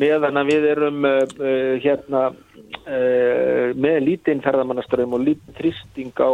meðan 0.02 0.42
að 0.42 0.50
við 0.50 0.68
erum 0.72 1.08
uh, 1.08 1.20
uh, 1.38 1.74
hérna 1.84 2.24
uh, 2.34 3.68
með 3.78 4.00
lítinn 4.08 4.44
ferðamannaströðum 4.46 5.18
og 5.20 5.26
lítinn 5.28 5.58
þristing 5.60 6.14
á 6.18 6.32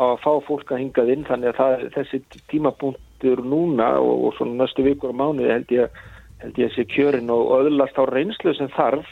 að 0.00 0.16
fá 0.22 0.32
fólk 0.46 0.70
að 0.70 0.82
hingað 0.84 1.12
inn 1.14 1.26
þannig 1.26 1.52
að 1.52 1.60
það, 1.60 1.84
þessi 1.96 2.20
tímapunktur 2.50 3.42
núna 3.46 3.92
og, 3.98 4.26
og 4.28 4.36
svona 4.38 4.62
næstu 4.62 4.86
vikur 4.86 5.12
og 5.12 5.18
mánuði 5.18 5.52
held 5.52 5.74
ég, 5.74 6.02
held 6.42 6.60
ég 6.62 6.70
að 6.70 6.76
sé 6.76 6.86
kjörin 6.90 7.32
og 7.34 7.54
öðlast 7.58 7.98
á 7.98 8.04
reynslu 8.06 8.54
sem 8.56 8.70
þarf 8.74 9.10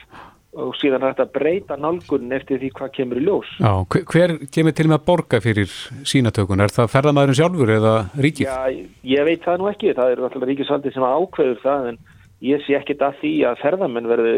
og 0.56 0.74
síðan 0.80 1.02
er 1.02 1.12
þetta 1.12 1.26
að 1.26 1.32
breyta 1.34 1.76
nálgunin 1.76 2.36
eftir 2.38 2.60
því 2.62 2.70
hvað 2.78 2.92
kemur 2.96 3.20
í 3.20 3.24
ljós. 3.26 3.50
Já, 3.60 3.72
hver 4.08 4.36
kemur 4.54 4.76
til 4.76 4.86
með 4.88 4.96
að 4.96 5.06
borga 5.10 5.40
fyrir 5.44 5.74
sínatökun? 6.08 6.62
Er 6.64 6.72
það 6.72 6.92
ferðamæðurinn 6.94 7.38
sjálfur 7.38 7.72
eða 7.76 7.94
ríkið? 8.16 8.48
Já, 8.48 8.86
ég 9.12 9.28
veit 9.28 9.44
það 9.44 9.60
nú 9.60 9.68
ekki. 9.72 9.96
Það 9.98 10.14
er 10.14 10.22
alltaf 10.24 10.46
ríkisaldið 10.48 10.96
sem 10.96 11.08
ákveður 11.08 11.60
það 11.64 11.90
en 11.92 12.00
ég 12.48 12.64
sé 12.64 12.78
ekkit 12.78 13.04
að 13.04 13.18
því 13.22 13.32
að 13.50 13.62
ferðamenn 13.64 14.08
verði 14.08 14.34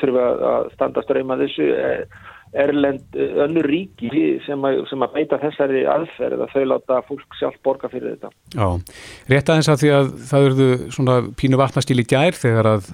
þurfa 0.00 0.26
að 0.52 0.70
standa 0.76 1.04
ströyma 1.06 1.40
þessu 1.40 1.70
erlend 2.50 3.14
önnur 3.14 3.68
ríki 3.70 4.10
sem 4.46 4.64
að, 4.66 4.80
sem 4.90 5.04
að 5.06 5.12
beita 5.14 5.38
þessari 5.38 5.84
aðferð 5.86 6.44
að 6.46 6.54
þau 6.54 6.64
láta 6.72 7.00
fólk 7.06 7.36
sjálf 7.38 7.58
borga 7.66 7.90
fyrir 7.92 8.16
þetta. 8.16 8.32
Já, 8.56 8.96
rétt 9.30 9.52
aðeins 9.52 9.70
að 9.70 9.82
því 9.84 9.92
að 9.98 10.08
það 10.30 10.46
verðu 10.46 10.70
svona 10.96 11.18
pínu 11.38 11.60
vatnastíl 11.60 12.00
í 12.02 12.08
gær 12.10 12.38
þegar 12.38 12.72
að 12.72 12.88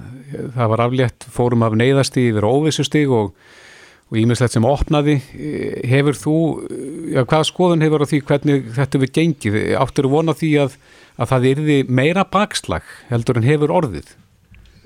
það 0.59 0.75
var 0.75 0.85
aflétt 0.87 1.29
fórum 1.33 1.65
af 1.65 1.79
neyðastíð 1.81 2.35
yfir 2.35 2.49
óvissustíg 2.51 3.15
og 3.17 3.33
og 4.07 4.19
ímislegt 4.21 4.55
sem 4.55 4.67
opnaði 4.67 5.17
hefur 5.91 6.19
þú, 6.19 6.37
já 7.11 7.25
hvað 7.27 7.49
skoðun 7.49 7.83
hefur 7.83 8.05
á 8.07 8.11
því 8.11 8.21
hvernig 8.29 8.69
þetta 8.77 9.01
við 9.03 9.13
gengið 9.19 9.57
áttur 9.83 10.07
vona 10.13 10.35
því 10.37 10.53
að, 10.63 10.77
að 11.19 11.33
það 11.33 11.49
erði 11.51 11.79
meira 11.91 12.23
bakslag 12.31 12.87
heldur 13.11 13.41
en 13.41 13.49
hefur 13.49 13.75
orðið? 13.81 14.13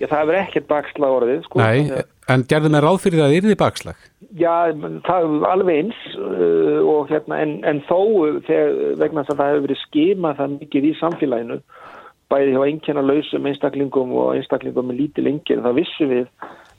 Já 0.01 0.07
það 0.09 0.23
hefur 0.23 0.39
ekkert 0.41 0.69
bakslag 0.71 1.17
orðið 1.19 1.43
sko. 1.45 1.61
Nei, 1.61 2.07
en 2.31 2.45
gerðum 2.51 2.77
við 2.77 2.85
ráð 2.85 2.99
fyrir 3.05 3.21
það 3.21 3.29
að 3.29 3.37
erði 3.39 3.57
bakslag? 3.61 4.09
Já, 4.39 4.55
það 5.07 5.27
er 5.27 5.47
alveg 5.51 5.81
eins 5.81 6.01
uh, 6.17 6.81
og 6.87 7.11
hérna, 7.11 7.41
en, 7.45 7.55
en 7.67 7.83
þó 7.89 7.99
þegar, 8.47 8.75
vegna 9.01 9.25
þess 9.25 9.35
að 9.35 9.41
það 9.41 9.51
hefur 9.51 9.67
verið 9.67 9.81
skimað 9.85 10.41
það 10.41 10.57
mikið 10.57 10.89
í 10.89 10.93
samfélaginu 11.01 11.61
bæði 12.31 12.55
hjá 12.55 12.65
einnkjana 12.69 13.03
lausum 13.03 13.51
einstaklingum 13.51 14.15
og 14.15 14.33
einstaklingum 14.37 14.91
með 14.91 15.01
lítið 15.03 15.27
lengir 15.27 15.63
þá 15.65 15.71
vissum 15.81 16.13
við 16.13 16.27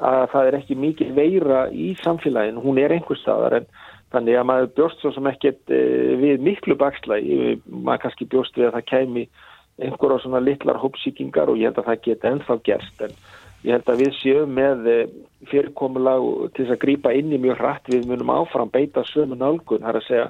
að 0.02 0.24
það 0.32 0.50
er 0.50 0.60
ekki 0.62 0.78
mikið 0.80 1.16
veira 1.18 1.62
í 1.76 1.92
samfélaginu, 2.02 2.64
hún 2.64 2.80
er 2.82 2.96
einhver 2.96 3.20
staðar 3.20 3.60
en 3.60 3.68
þannig 4.16 4.40
að 4.40 4.48
maður 4.48 4.74
bjóst 4.80 5.04
svo 5.04 5.12
sem 5.16 5.28
ekkert 5.32 5.76
uh, 5.76 6.12
við 6.24 6.44
miklu 6.48 6.80
bakslægi, 6.80 7.58
maður 7.68 8.06
kannski 8.06 8.30
bjóst 8.32 8.60
við 8.60 8.70
að 8.70 8.78
það 8.80 8.90
kemi 8.94 9.28
einhver 9.82 10.16
á 10.16 10.18
svona 10.22 10.42
litlar 10.44 10.80
hópsíkingar 10.80 11.52
og 11.52 11.60
ég 11.60 11.72
held 11.72 11.80
að 11.82 11.90
það 11.90 12.04
geta 12.08 12.32
ennþá 12.32 12.58
gerst 12.68 13.06
en 13.06 13.16
ég 13.66 13.76
held 13.76 13.92
að 13.92 14.02
við 14.04 14.16
séum 14.20 14.56
með 14.58 14.88
eh, 14.90 15.04
fyrirkomulag 15.52 16.28
til 16.56 16.66
þess 16.66 16.76
að 16.76 16.84
grýpa 16.86 17.14
inn 17.18 17.34
í 17.34 17.42
mjög 17.42 17.62
hratt 17.62 17.92
við 17.92 18.08
munum 18.10 18.34
áfram 18.34 18.72
beita 18.74 19.06
sömu 19.10 19.38
nálgun, 19.38 19.84
það 19.84 19.92
er 19.94 20.00
að 20.00 20.08
segja 20.08 20.28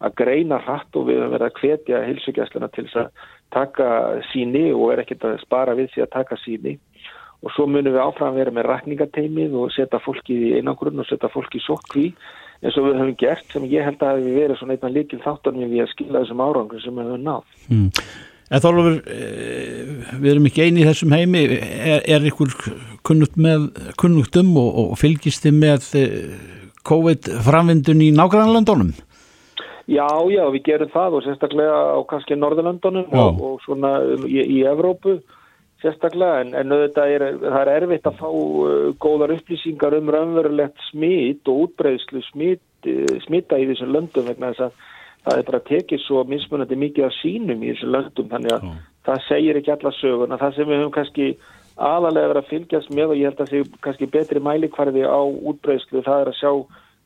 að 0.00 0.14
greina 0.16 0.60
hratt 0.64 0.96
og 0.96 1.08
við 1.08 1.20
höfum 1.20 1.34
verið 1.34 1.48
að 1.48 1.58
hvetja 1.60 2.04
hilsugjastluna 2.06 2.70
til 2.72 2.86
þess 2.86 3.00
að 3.02 3.26
taka 3.52 3.88
síni 4.30 4.70
og 4.72 4.94
er 4.94 5.02
ekkert 5.02 5.26
að 5.28 5.42
spara 5.42 5.76
við 5.76 5.90
því 5.94 6.04
að 6.06 6.14
taka 6.14 6.38
síni 6.40 6.78
og 7.40 7.52
svo 7.54 7.66
munum 7.68 7.94
við 7.94 8.02
áfram 8.02 8.36
vera 8.36 8.52
með 8.52 8.68
rakningateimið 8.68 9.56
og 9.60 9.72
setja 9.74 10.00
fólki 10.04 10.36
í 10.36 10.54
einangrunn 10.58 11.00
og 11.00 11.08
setja 11.08 11.30
fólki 11.32 11.60
í 11.60 11.64
sokkví 11.64 12.06
eins 12.60 12.76
og 12.76 12.88
við 12.88 12.98
höfum 13.00 13.14
gert 13.20 13.54
sem 13.54 13.68
ég 13.72 13.86
held 13.86 14.02
að 14.04 14.24
við 14.26 14.36
verið 14.42 14.60
svona 14.60 14.76
einnig 14.76 14.96
líkil 14.98 15.22
þáttanum 15.24 15.70
við 15.72 15.84
að 15.84 15.92
skila 15.94 16.20
þessum 16.20 16.42
árangur 16.44 16.82
sem 16.84 17.00
við 17.00 17.08
höfum 17.08 17.24
nátt. 17.24 17.54
Mm. 17.70 17.88
En 18.50 18.58
Þorlofur, 18.58 18.96
eh, 19.06 19.90
við 20.18 20.32
erum 20.32 20.46
ekki 20.48 20.64
eini 20.66 20.82
í 20.82 20.86
þessum 20.88 21.12
heimi, 21.14 21.44
er, 21.54 22.00
er 22.02 22.24
ykkur 22.26 22.50
kunnugt, 23.06 23.36
með, 23.38 23.68
kunnugt 24.00 24.38
um 24.40 24.56
og, 24.58 24.80
og 24.82 24.96
fylgist 24.98 25.46
þið 25.46 25.60
með 25.60 25.86
eh, 26.00 26.32
COVID-framvindun 26.90 28.02
í 28.02 28.10
nákvæmlandunum? 28.16 28.90
Já, 29.90 30.06
já, 30.30 30.42
við 30.50 30.64
gerum 30.66 30.90
það 30.90 31.18
og 31.18 31.24
sérstaklega 31.26 31.78
á 31.94 31.98
kannski 32.10 32.38
Norðurlandunum 32.38 33.14
og, 33.22 33.40
og 33.46 33.62
svona 33.62 33.96
í, 34.26 34.42
í 34.42 34.60
Evrópu 34.66 35.20
sérstaklega. 35.82 36.44
En, 36.44 36.54
en 36.58 36.74
auðvitað 36.74 37.14
er, 37.14 37.26
það 37.42 37.60
er 37.62 37.74
erfitt 37.76 38.10
að 38.10 38.18
fá 38.18 38.28
uh, 38.30 38.90
góðar 39.02 39.34
upplýsingar 39.38 39.98
um 39.98 40.10
raunverulegt 40.10 40.88
smít 40.90 41.50
og 41.50 41.68
útbreyðslu 41.68 42.22
smít, 42.32 42.66
smita 43.26 43.58
í 43.60 43.70
þessum 43.70 43.94
löndum 43.94 44.26
vegna 44.30 44.50
þess 44.54 44.70
að 44.70 44.88
það 45.26 45.38
er 45.38 45.48
bara 45.50 45.62
tekið 45.68 46.04
svo 46.04 46.24
mismunandi 46.28 46.78
mikið 46.80 47.06
af 47.06 47.16
sínum 47.20 47.64
í 47.64 47.72
þessu 47.72 47.90
löndum 47.94 48.28
þannig 48.32 48.54
að 48.56 48.66
mm. 48.66 48.76
það 49.08 49.24
segir 49.28 49.60
ekki 49.60 49.74
alla 49.76 49.94
söguna 50.00 50.40
það 50.40 50.54
sem 50.56 50.70
við 50.70 50.80
höfum 50.80 50.94
kannski 50.96 51.30
aðalega 51.80 52.30
verið 52.32 52.42
að 52.42 52.50
fylgjast 52.50 52.94
með 52.96 53.14
og 53.14 53.18
ég 53.20 53.30
held 53.30 53.40
að 53.40 53.50
það 53.50 53.52
sé 53.54 53.82
kannski 53.86 54.10
betri 54.14 54.44
mælikvarði 54.44 55.04
á 55.08 55.20
útbreyslu 55.22 56.04
það 56.04 56.24
er 56.24 56.32
að 56.32 56.40
sjá 56.40 56.52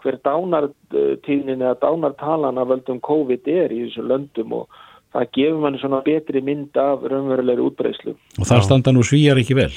hver 0.05 0.19
dánartíðnin 0.27 1.63
eða 1.65 1.79
dánartalan 1.81 2.61
af 2.61 2.69
völdum 2.69 3.01
COVID 3.05 3.49
er 3.49 3.73
í 3.73 3.85
þessu 3.87 4.05
löndum 4.05 4.53
og 4.61 4.83
það 5.15 5.31
gefur 5.39 5.61
manni 5.63 5.81
svona 5.81 6.03
betri 6.05 6.43
mynd 6.45 6.77
af 6.81 7.05
raunverulegri 7.09 7.65
útbreyslu. 7.65 8.17
Og 8.41 8.49
það 8.49 8.65
standa 8.67 8.93
nú 8.93 9.05
svíjar 9.07 9.41
ekki 9.41 9.57
vel? 9.59 9.71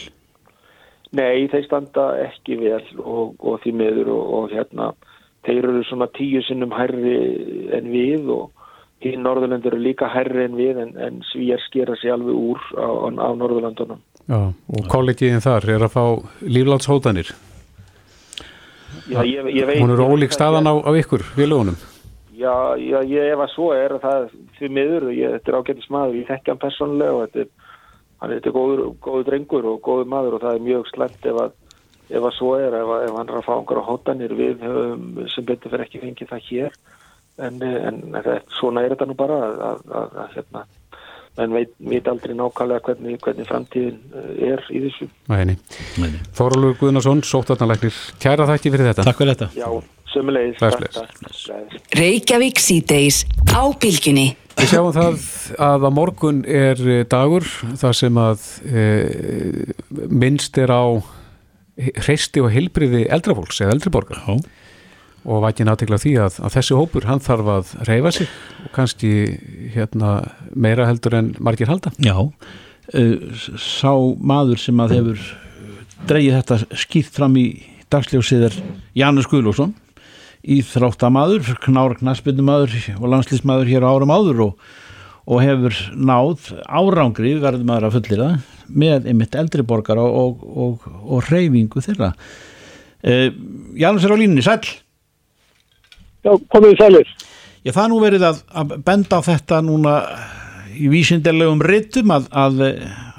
Nei, 1.15 1.47
þeir 1.51 1.67
standa 1.67 2.09
ekki 2.25 2.57
vel 2.59 2.81
og, 2.99 3.37
og 3.39 3.61
því 3.63 3.75
meður 3.79 4.11
og, 4.17 4.33
og 4.39 4.55
hérna 4.55 4.91
þeir 5.47 5.63
eru 5.63 5.83
svona 5.87 6.09
tíu 6.13 6.43
sinnum 6.45 6.75
hærri 6.75 7.17
en 7.77 7.89
við 7.93 8.29
og 8.35 8.51
hinn 9.03 9.23
Norðurlandur 9.23 9.75
eru 9.75 9.83
líka 9.83 10.09
hærri 10.11 10.45
en 10.47 10.55
við 10.57 10.79
en, 10.83 10.93
en 10.99 11.19
svíjar 11.31 11.61
skera 11.65 11.97
sér 12.01 12.17
alveg 12.17 12.35
úr 12.35 12.63
á, 12.75 12.87
á 13.07 13.29
Norðurlandunum. 13.37 13.99
Já, 14.27 14.39
og 14.51 14.87
kollegiðin 14.91 15.43
þar 15.43 15.69
er 15.71 15.85
að 15.85 15.93
fá 15.93 16.03
líflandshótanir. 16.43 17.29
Já, 19.07 19.21
ég, 19.23 19.45
ég 19.53 19.67
veit... 19.69 19.79
Hún 19.79 19.93
eru 19.93 20.09
ólík 20.11 20.33
staðan 20.35 20.67
á, 20.67 20.73
á 20.83 20.91
ykkur, 20.99 21.23
vilugunum. 21.37 21.77
Já, 22.37 22.75
já, 22.77 22.99
ég 23.07 23.31
ef 23.33 23.43
að 23.45 23.53
svo 23.53 23.69
er 23.73 23.95
að 23.95 24.03
það 24.03 24.25
því 24.57 24.71
miður, 24.77 25.05
ég, 25.15 25.37
þetta 25.37 25.51
er 25.51 25.57
ágættis 25.57 25.87
maður, 25.93 26.17
ég 26.19 26.27
þekki 26.27 26.53
hann 26.53 26.61
personlega 26.61 27.15
og 27.15 27.23
þetta 27.23 27.45
er, 27.45 27.79
hann 28.21 28.33
er 28.33 28.41
þetta 28.41 28.53
góður, 28.57 28.83
góður 29.05 29.29
drengur 29.29 29.69
og 29.71 29.79
góður 29.85 30.11
maður 30.11 30.37
og 30.37 30.43
það 30.43 30.57
er 30.57 30.67
mjög 30.67 30.91
slemt 30.91 31.29
ef 31.31 31.39
að, 31.45 31.55
ef 32.09 32.23
að 32.23 32.35
svo 32.37 32.53
er, 32.59 32.75
ef, 32.77 32.93
að, 32.95 33.05
ef 33.07 33.17
hann 33.19 33.31
er 33.31 33.39
að 33.39 33.47
fá 33.47 33.53
einhverja 33.57 33.87
hótanir 33.87 34.35
við 34.37 34.63
höfum 34.63 35.27
sem 35.33 35.47
betur 35.47 35.73
fyrir 35.73 35.85
ekki 35.87 36.03
fengið 36.03 36.31
það 36.31 36.49
hér, 36.49 36.77
en, 37.47 37.61
en, 37.61 38.01
svona 38.57 38.83
er 38.83 38.95
þetta 38.95 39.09
nú 39.09 39.17
bara 39.19 39.39
að, 39.47 39.83
að, 40.01 40.17
að 40.23 40.35
hérna, 40.37 40.63
en 41.43 41.53
veit, 41.53 41.73
veit 41.91 42.07
aldrei 42.09 42.33
nákvæmlega 42.37 42.85
hvernig, 42.87 43.19
hvernig 43.21 43.49
framtíðin 43.49 43.99
eh, 44.17 44.53
er 44.53 44.63
í 44.73 44.81
þessu. 44.87 45.09
Þóraldur 46.37 46.79
Guðnarsson, 46.79 47.21
sóttarnalæknir, 47.27 48.01
kæra 48.23 48.47
þætti 48.49 48.73
fyrir 48.73 48.91
þetta. 48.91 49.05
Takk 49.07 49.21
fyrir 49.21 49.35
þetta. 49.35 49.49
Já, 49.57 49.69
sömulegis. 50.13 50.57
Reykjavík 51.97 52.61
síðdeis 52.63 53.23
á 53.53 53.61
bylginni. 53.77 54.31
Við 54.57 54.71
sjáum 54.71 54.89
það 54.95 55.19
að 55.61 55.85
á 55.85 55.89
morgun 55.93 56.41
er 56.49 56.81
eh, 56.81 57.03
dagur 57.09 57.45
þar 57.77 57.97
sem 57.99 58.17
að 58.17 58.47
e, 58.65 58.85
minnst 60.09 60.57
er 60.57 60.73
á 60.73 60.97
hreisti 61.77 62.41
og 62.43 62.51
heilbriði 62.53 63.05
eldrafólks 63.13 63.61
eða 63.63 63.77
eldriborgar. 63.77 64.23
Já 64.25 64.39
og 65.27 65.43
vækinn 65.43 65.71
aðtegla 65.71 65.99
því 65.99 66.13
að, 66.23 66.37
að 66.47 66.53
þessi 66.55 66.77
hópur 66.77 67.07
hann 67.07 67.23
þarf 67.23 67.49
að 67.51 67.73
reyfa 67.89 68.13
sig 68.15 68.29
og 68.63 68.69
kannski 68.75 69.09
hérna 69.73 70.11
meira 70.55 70.87
heldur 70.87 71.17
en 71.19 71.33
margir 71.43 71.67
halda. 71.67 71.91
Já, 71.99 72.15
uh, 72.15 73.41
sá 73.59 73.91
maður 74.23 74.61
sem 74.63 74.79
að 74.83 74.95
hefur 74.95 75.25
dreyið 76.07 76.37
þetta 76.37 76.79
skýrt 76.85 77.19
fram 77.19 77.35
í 77.39 77.47
dagsljósið 77.91 78.47
er 78.47 78.57
Janus 78.97 79.27
Guðlússon 79.31 79.75
íþráttamaður, 80.47 81.57
knára 81.59 81.97
knaspindumæður 81.99 82.75
og 83.01 83.09
landslýsmaður 83.11 83.71
hér 83.71 83.83
á 83.83 83.91
árum 83.91 84.13
áður 84.13 84.43
og, 84.45 84.67
og 85.27 85.43
hefur 85.43 85.77
náð 85.93 86.51
árangri, 86.65 87.35
verður 87.43 87.67
maður 87.67 87.89
að 87.89 87.97
fullir 87.97 88.23
það 88.23 88.51
með 88.67 89.07
einmitt 89.11 89.35
eldriborgar 89.37 89.99
og, 90.01 90.17
og, 90.21 90.43
og, 90.65 90.91
og 91.03 91.31
reyfingu 91.31 91.83
þeirra 91.83 92.13
uh, 92.15 93.29
Janus 93.77 94.07
er 94.07 94.15
á 94.15 94.17
línunni, 94.17 94.43
sæl 94.45 94.63
Já, 96.27 96.33
komið 96.51 96.75
sælir. 96.81 97.11
Já, 97.63 97.71
það 97.75 97.89
nú 97.91 98.01
verið 98.01 98.25
að, 98.27 98.43
að 98.51 98.75
benda 98.87 99.19
á 99.19 99.21
þetta 99.23 99.61
núna 99.63 99.93
í 100.77 100.89
vísindarlegum 100.91 101.63
ryttum 101.65 102.13
að, 102.13 102.27
að, 102.35 102.63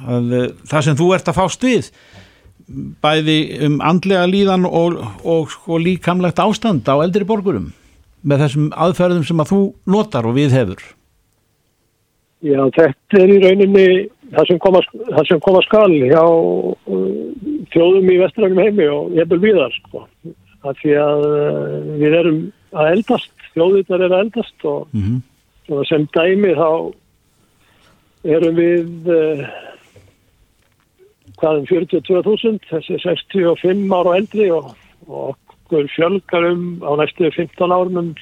að 0.05 0.35
það 0.69 0.85
sem 0.87 0.99
þú 0.99 1.09
ert 1.17 1.31
að 1.31 1.39
fást 1.39 1.65
við 1.65 1.91
bæði 3.03 3.39
um 3.65 3.79
andlega 3.85 4.27
líðan 4.29 4.67
og, 4.69 4.99
og, 5.25 5.55
og 5.65 5.81
líkamlegt 5.87 6.41
ástand 6.43 6.89
á 6.91 7.01
eldri 7.01 7.25
borgurum 7.29 7.71
með 8.29 8.45
þessum 8.45 8.69
aðferðum 8.77 9.25
sem 9.25 9.41
að 9.41 9.53
þú 9.55 9.61
notar 9.89 10.29
og 10.29 10.37
við 10.37 10.57
hefur. 10.59 10.83
Já, 12.47 12.61
þetta 12.71 13.19
er 13.19 13.31
í 13.35 13.39
rauninni 13.43 13.87
það 14.31 14.51
sem 14.51 14.61
koma, 14.63 14.83
það 15.09 15.25
sem 15.27 15.41
koma 15.43 15.63
skal 15.67 15.89
hjá 15.91 16.23
þjóðum 17.73 18.13
í 18.13 18.19
vestrænum 18.21 18.61
heimi 18.63 18.87
og 18.95 19.17
ég 19.19 19.27
bel 19.31 19.41
við 19.43 19.59
það 19.59 19.75
sko. 19.81 20.05
Það 20.63 20.79
því 20.83 20.95
að 21.03 21.27
við 22.03 22.17
erum 22.21 22.39
að 22.79 22.93
eldast, 22.93 23.35
þjóðirnar 23.55 24.05
er 24.05 24.15
að 24.15 24.23
eldast 24.27 24.69
og 24.69 24.87
mm 24.93 25.03
-hmm. 25.03 25.83
sem 25.89 26.07
dæmi 26.15 26.55
þá 26.59 26.71
erum 28.37 28.57
við 28.59 29.11
uh, 29.15 29.45
hvað 31.39 31.61
um 31.61 31.67
42.000 31.67 32.59
þessi 32.71 32.99
65 33.03 33.95
ára 33.95 34.17
eldri 34.19 34.51
og, 34.55 34.75
og 35.07 35.37
okkur 35.69 35.89
fjölgar 35.93 36.45
um 36.49 36.81
á 36.81 36.97
næstu 36.97 37.31
15 37.31 37.73
árum 37.73 37.97
um, 37.97 38.15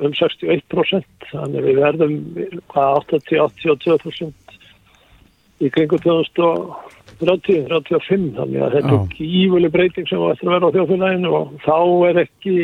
um 0.00 0.12
61% 0.12 1.04
þannig 1.30 1.62
við 1.64 1.80
verðum 1.82 2.16
hvað 2.72 2.96
80-82.000 3.12 4.32
í 5.60 5.70
kringu 5.70 5.98
2030, 6.00 7.68
35 7.68 8.34
þannig 8.38 8.64
að 8.64 8.74
þetta 8.78 8.96
er 8.96 9.06
gífuleg 9.18 9.72
breyting 9.72 10.08
sem 10.08 10.24
á 10.24 10.32
eftir 10.32 10.48
að 10.48 10.54
vera 10.56 10.66
á 10.66 10.74
þjóðfélaginu 10.74 11.30
og 11.38 11.54
þá 11.64 11.78
er 12.08 12.20
ekki 12.24 12.56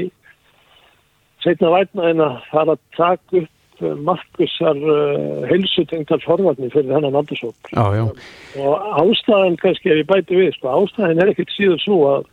setna 1.44 1.72
vætna 1.76 2.10
en 2.10 2.20
að 2.24 2.36
fara 2.50 2.76
að 2.76 2.84
taka 2.96 3.44
upp 3.44 3.56
markusar 4.04 4.76
uh, 4.76 5.46
heilsutengtar 5.48 6.20
forvarnir 6.20 6.72
fyrir 6.72 6.92
þennan 6.92 7.16
aldursók 7.16 7.70
og 7.72 8.90
ástæðan 9.00 9.56
kannski 9.62 9.88
ef 9.88 10.02
ég 10.02 10.10
bæti 10.10 10.36
við, 10.36 10.52
sko, 10.58 10.68
ástæðan 10.82 11.22
er 11.22 11.32
ekkert 11.32 11.54
síður 11.54 11.80
svo 11.84 12.00
að 12.10 12.28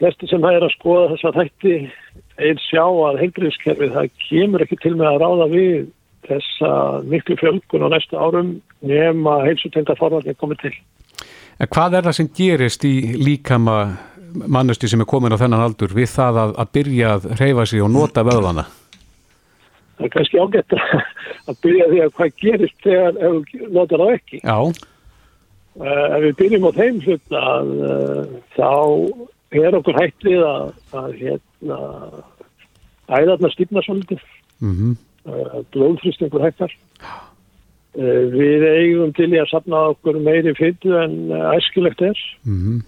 flesti 0.00 0.28
sem 0.30 0.44
er 0.48 0.64
að 0.64 0.74
skoða 0.74 1.08
þess 1.12 1.28
að 1.28 1.38
þætti 1.40 1.74
einn 2.40 2.60
sjá 2.64 2.84
að 2.84 3.20
heilbriðskerfið 3.20 3.96
það 3.96 4.12
kemur 4.26 4.64
ekki 4.64 4.78
til 4.80 4.94
með 4.96 5.10
að 5.10 5.22
ráða 5.24 5.48
við 5.52 5.74
þessa 6.28 6.72
miklu 7.10 7.36
fjölgun 7.40 7.84
á 7.84 7.88
næsta 7.92 8.20
árum 8.20 8.54
nema 8.86 9.40
heilsutengtar 9.44 9.98
forvarnir 10.00 10.38
komið 10.40 10.64
til. 10.64 10.74
En 11.60 11.68
hvað 11.68 11.98
er 11.98 12.06
það 12.08 12.16
sem 12.16 12.30
gerist 12.36 12.84
í 12.88 12.94
líkama 13.20 13.78
mannusti 14.30 14.88
sem 14.88 15.02
er 15.02 15.08
komin 15.10 15.34
á 15.34 15.40
þennan 15.40 15.64
aldur 15.64 15.92
við 15.96 16.12
það 16.12 16.38
að, 16.44 16.52
að 16.62 16.70
byrja 16.76 17.16
að 17.16 17.26
reyfa 17.40 17.66
sig 17.66 17.82
og 17.84 17.90
nota 17.92 18.24
vöðvana? 18.26 18.64
Það 19.98 20.06
er 20.06 20.14
kannski 20.14 20.40
ágætt 20.40 20.76
að 21.50 21.58
byrja 21.66 21.90
því 21.90 22.00
að 22.04 22.14
hvað 22.16 22.38
gerist 22.44 22.78
þegar 22.86 23.18
ef 23.18 23.36
við 23.50 23.66
notar 23.74 24.04
það 24.04 24.14
ekki. 24.16 24.40
Já. 24.44 24.58
Uh, 25.80 26.06
ef 26.16 26.24
við 26.24 26.32
byrjum 26.40 26.66
á 26.66 26.72
þeim 26.78 27.02
hlut 27.04 27.36
að 27.40 27.74
uh, 27.90 28.32
þá 28.56 28.70
er 29.50 29.76
okkur 29.78 29.98
hægt 29.98 30.26
við 30.26 30.44
að, 30.46 30.68
að 30.94 31.16
hérna 31.20 31.80
æðarna 33.10 33.50
stýpna 33.50 33.82
svolítið. 33.82 34.22
Mm 34.60 34.76
-hmm. 34.76 34.96
uh, 35.26 35.58
blóðfristingur 35.74 36.44
hægtar. 36.44 36.72
Við 37.90 38.62
eigum 38.62 39.12
til 39.12 39.32
í 39.34 39.40
að 39.40 39.50
sapna 39.50 39.88
okkur 39.90 40.20
meiri 40.22 40.54
fyttu 40.54 40.94
en 40.94 41.32
æskilegt 41.56 42.02
er. 42.06 42.18
Mm 42.46 42.82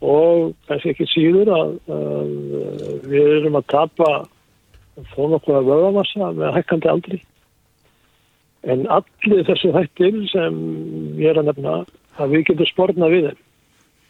og 0.00 0.54
kannski 0.68 0.94
ekki 0.94 1.06
síður 1.10 1.50
að, 1.52 1.72
að 1.92 2.30
við 3.10 3.32
erum 3.36 3.58
að 3.60 3.66
tapa 3.72 4.08
þó 5.12 5.20
nokkuð 5.34 5.58
að 5.58 5.68
vöðamassa 5.68 6.30
með 6.36 6.54
hækkandi 6.56 6.90
aldri 6.90 7.18
en 8.70 8.86
allir 8.92 9.44
þessu 9.48 9.72
hættir 9.76 10.16
sem 10.32 10.56
ég 11.20 11.32
er 11.32 11.40
að 11.40 11.50
nefna 11.50 11.76
að 12.20 12.34
við 12.34 12.46
getum 12.50 12.70
spórna 12.72 13.12
við 13.12 13.28
þeim 13.28 13.42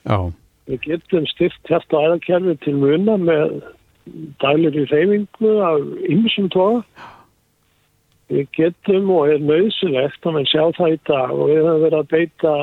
Já. 0.01 0.19
Við 0.69 0.83
getum 0.87 1.29
styrt 1.31 1.73
hérst 1.73 1.95
á 1.95 1.99
æðarkerfi 2.01 2.57
til 2.65 2.77
muna 2.81 3.17
með 3.21 3.57
dælir 4.43 4.77
í 4.77 4.85
reyfingu 4.91 5.57
af 5.65 5.81
ymsum 6.11 6.51
tóa 6.53 6.83
við 8.31 8.47
getum 8.57 9.11
og 9.15 9.33
er 9.33 9.43
nöðsilegt 9.43 10.27
að 10.27 10.37
mann 10.37 10.51
sjá 10.51 10.63
það 10.77 10.95
í 10.95 11.01
dag 11.09 11.33
og 11.35 11.49
við 11.51 11.63
höfum 11.65 11.83
verið 11.85 11.99
að 11.99 12.13
beita 12.15 12.55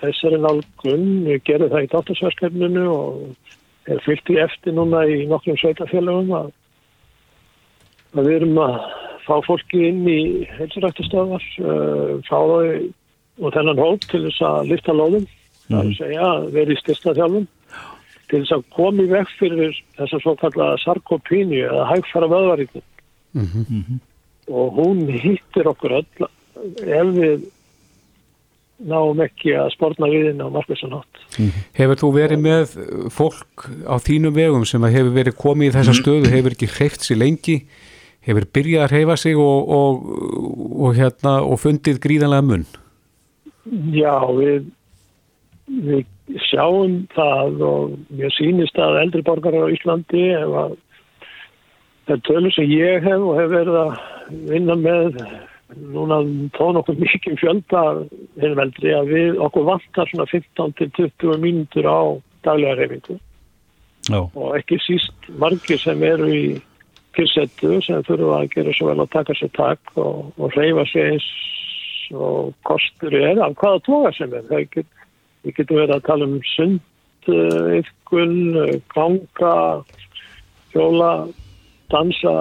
þessari 0.00 0.38
nálgun, 0.42 1.08
við 1.26 1.40
gerum 1.48 1.72
það 1.72 1.86
í 1.86 1.90
dóttarsverkefninu 1.94 2.84
og 2.92 3.90
er 3.90 4.02
fyllt 4.04 4.30
í 4.34 4.38
eftir 4.42 4.76
núna 4.76 5.02
í 5.08 5.24
nokkrum 5.30 5.58
sveitafélagum 5.60 6.32
að, 6.36 6.52
að 8.14 8.28
við 8.28 8.38
erum 8.40 8.60
að 8.66 8.78
fá 9.26 9.34
fólki 9.46 9.88
inn 9.88 10.04
í 10.06 10.20
heilsurættastöðar, 10.58 11.48
uh, 11.64 12.12
fá 12.28 12.36
þau 12.36 12.60
og 13.36 13.52
þennan 13.52 13.82
hóp 13.82 14.06
til 14.10 14.22
þess 14.28 14.44
að 14.48 14.70
lifta 14.70 14.94
lóðum. 14.96 15.26
Það 15.68 15.78
er 15.78 15.90
að 15.90 15.98
segja 16.00 16.26
að 16.32 16.48
vera 16.56 16.72
í 16.72 16.80
styrsta 16.80 17.14
þjálfum, 17.18 17.46
til 18.26 18.40
þess 18.42 18.56
að 18.56 18.64
komi 18.74 19.06
vekk 19.10 19.34
fyrir 19.40 19.80
þess 19.96 20.16
að 20.16 20.22
svo 20.24 20.36
kallaða 20.40 20.78
sarkopínu 20.82 21.60
eða 21.62 21.88
hægfara 21.92 22.30
vöðvaríknum. 22.32 22.86
Mm 23.36 23.50
-hmm. 23.52 24.00
Og 24.46 24.72
hún 24.78 25.06
hýttir 25.10 25.66
okkur 25.66 26.00
öll 26.00 26.28
ef 26.86 27.06
við 27.14 27.44
náum 28.76 29.20
ekki 29.24 29.54
að 29.56 29.72
spórna 29.72 30.08
viðin 30.12 30.42
á 30.44 30.48
markvæmsanátt. 30.52 31.20
Mm 31.38 31.48
-hmm. 31.48 31.64
Hefur 31.72 31.96
þú 31.96 32.08
verið 32.12 32.38
með 32.40 32.66
fólk 33.10 33.68
á 33.88 33.96
þínum 33.96 34.34
vegum 34.34 34.64
sem 34.64 34.82
hefur 34.82 35.12
verið 35.12 35.34
komið 35.36 35.68
í 35.68 35.74
þessa 35.76 35.92
mhm. 35.92 36.00
stöðu, 36.00 36.30
hefur 36.30 36.52
ekki 36.52 36.74
hreift 36.76 37.00
sér 37.00 37.16
lengi, 37.16 37.66
hefur 38.20 38.44
byrjað 38.52 38.84
að 38.84 38.90
hreifa 38.90 39.16
sig 39.16 39.36
og, 39.36 39.68
og, 39.68 39.92
og, 40.80 40.94
hérna, 40.94 41.40
og 41.42 41.60
fundið 41.60 42.00
gríðanlega 42.00 42.42
munn? 42.42 42.66
Já, 43.92 44.14
við, 44.36 44.66
við 45.66 46.04
sjáum 46.48 47.02
það 47.14 47.62
og 47.66 47.96
mér 48.14 48.34
sýnist 48.34 48.78
að 48.78 49.00
eldri 49.02 49.24
borgarar 49.26 49.66
á 49.66 49.74
Íslandi 49.74 50.28
ef 50.36 50.54
að 50.62 50.76
það 52.06 52.24
tölur 52.28 52.54
sem 52.54 52.70
ég 52.70 53.06
hef 53.06 53.26
og 53.26 53.40
hef 53.40 53.52
verið 53.52 53.78
að 53.82 53.92
vinna 54.52 54.76
með 54.78 55.20
núna 55.94 56.20
þó 56.54 56.64
nokkuð 56.76 57.02
mikið 57.02 57.38
fjölda 57.40 57.82
hennum 58.38 58.62
eldri 58.62 58.94
að 58.94 59.10
við 59.10 59.40
okkur 59.42 59.66
vantar 59.66 60.10
svona 60.10 60.28
15 60.30 60.76
til 60.78 60.90
20 61.00 61.42
mínútur 61.42 61.90
á 61.90 62.00
daglega 62.46 62.78
reyfingu 62.78 63.18
Já. 64.06 64.20
og 64.22 64.54
ekki 64.54 64.78
síst 64.84 65.30
margir 65.42 65.80
sem 65.82 66.02
eru 66.06 66.30
í 66.30 66.44
kyrsettu 67.16 67.80
sem 67.82 68.04
þurfa 68.06 68.42
að 68.42 68.50
gera 68.54 68.74
svo 68.76 68.90
vel 68.90 69.02
að 69.02 69.12
taka 69.14 69.34
sér 69.38 69.52
takk 69.56 69.98
og, 69.98 70.30
og 70.38 70.54
reyfa 70.54 70.84
sig 70.92 71.14
eins 71.14 71.28
og 72.14 72.52
kostur 72.68 73.14
er 73.18 73.40
af 73.42 73.56
hvaða 73.58 73.82
tóga 73.86 74.12
sem 74.14 74.34
er. 74.36 74.44
Það 74.50 74.68
get, 74.74 74.90
við 75.46 75.56
getum 75.60 75.80
verið 75.80 75.96
að 75.96 76.06
tala 76.10 76.28
um 76.28 76.38
sund, 76.52 76.80
yfkun, 77.26 78.36
uh, 78.60 78.74
ganga, 78.94 79.54
hjóla, 80.74 81.10
dansa, 81.90 82.34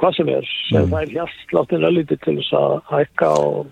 hvað 0.00 0.16
sem 0.16 0.28
er 0.32 0.46
Mm. 0.70 0.90
fær 0.92 1.12
hjartláttin 1.12 1.84
öllítið 1.84 2.20
til 2.24 2.36
þess 2.40 2.52
að 2.56 2.74
hækka 2.90 3.28
og 3.40 3.66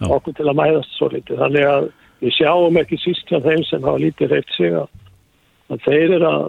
Já. 0.00 0.06
okkur 0.16 0.34
til 0.36 0.46
að 0.48 0.58
mæðast 0.60 0.96
svo 0.96 1.08
lítið. 1.08 1.38
Þannig 1.42 1.64
að 1.68 1.92
við 2.22 2.32
sjáum 2.38 2.78
ekki 2.80 2.96
síst 3.02 3.28
hjá 3.28 3.40
þeim 3.44 3.64
sem 3.68 3.82
hafa 3.82 3.98
lítið 3.98 4.30
reyft 4.30 4.52
sig 4.56 4.72
að, 4.72 4.88
að 5.70 5.78
þeir 5.84 6.14
eru 6.16 6.28
að 6.30 6.44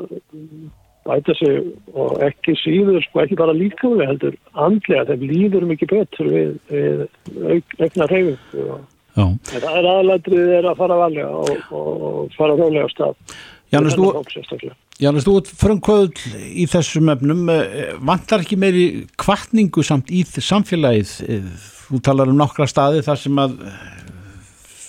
bæta 1.05 1.36
sig 1.36 1.73
og 1.93 2.21
ekki 2.25 2.55
síður, 2.63 3.03
sko 3.03 3.21
ekki 3.21 3.38
bara 3.38 3.53
líkamlega 3.53 4.09
heldur 4.09 4.36
andlega, 4.53 5.05
þeim 5.05 5.27
líður 5.29 5.67
mikið 5.69 5.91
betur 5.93 6.31
við, 6.31 6.51
við 6.69 7.03
auk, 7.51 7.75
aukna 7.79 8.07
reyfingu 8.09 8.65
og 8.73 8.79
Já. 9.16 9.26
en 9.26 9.61
það 9.63 9.78
er 9.80 9.89
aðlætrið 9.91 10.49
er 10.57 10.66
að 10.70 10.80
fara 10.82 10.97
valega 10.99 11.30
og, 11.41 11.70
og, 11.72 12.34
fara 12.36 12.57
rólega 12.59 12.88
á 12.88 12.91
stað. 12.91 13.38
Þennan 13.72 13.95
þú, 13.95 14.09
sérstaklega. 14.32 14.76
Janus, 15.01 15.26
þú 15.28 15.38
ert 15.39 15.49
frumkvöðl 15.59 16.43
í 16.55 16.66
þessum 16.72 17.09
efnum 17.11 17.49
eh, 17.51 17.95
vantar 18.07 18.43
ekki 18.43 18.59
meiri 18.59 18.86
kvartningu 19.20 19.84
samt 19.84 20.11
í 20.13 20.22
samfélagið 20.24 21.16
Eh, 21.26 21.49
þú 21.86 22.01
talar 22.03 22.32
um 22.32 22.38
nokkra 22.39 22.68
staði 22.70 23.03
þar 23.05 23.20
sem 23.22 23.41
að 23.41 23.57
eh, 23.68 23.82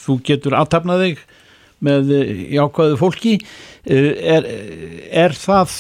þú 0.05 0.18
getur 0.27 0.59
aðtapnað 0.59 1.03
þig 1.05 1.24
með 1.87 2.12
jákvæðu 2.57 2.97
fólki 2.97 3.33
er, 3.85 4.47
er 5.12 5.35
það 5.37 5.74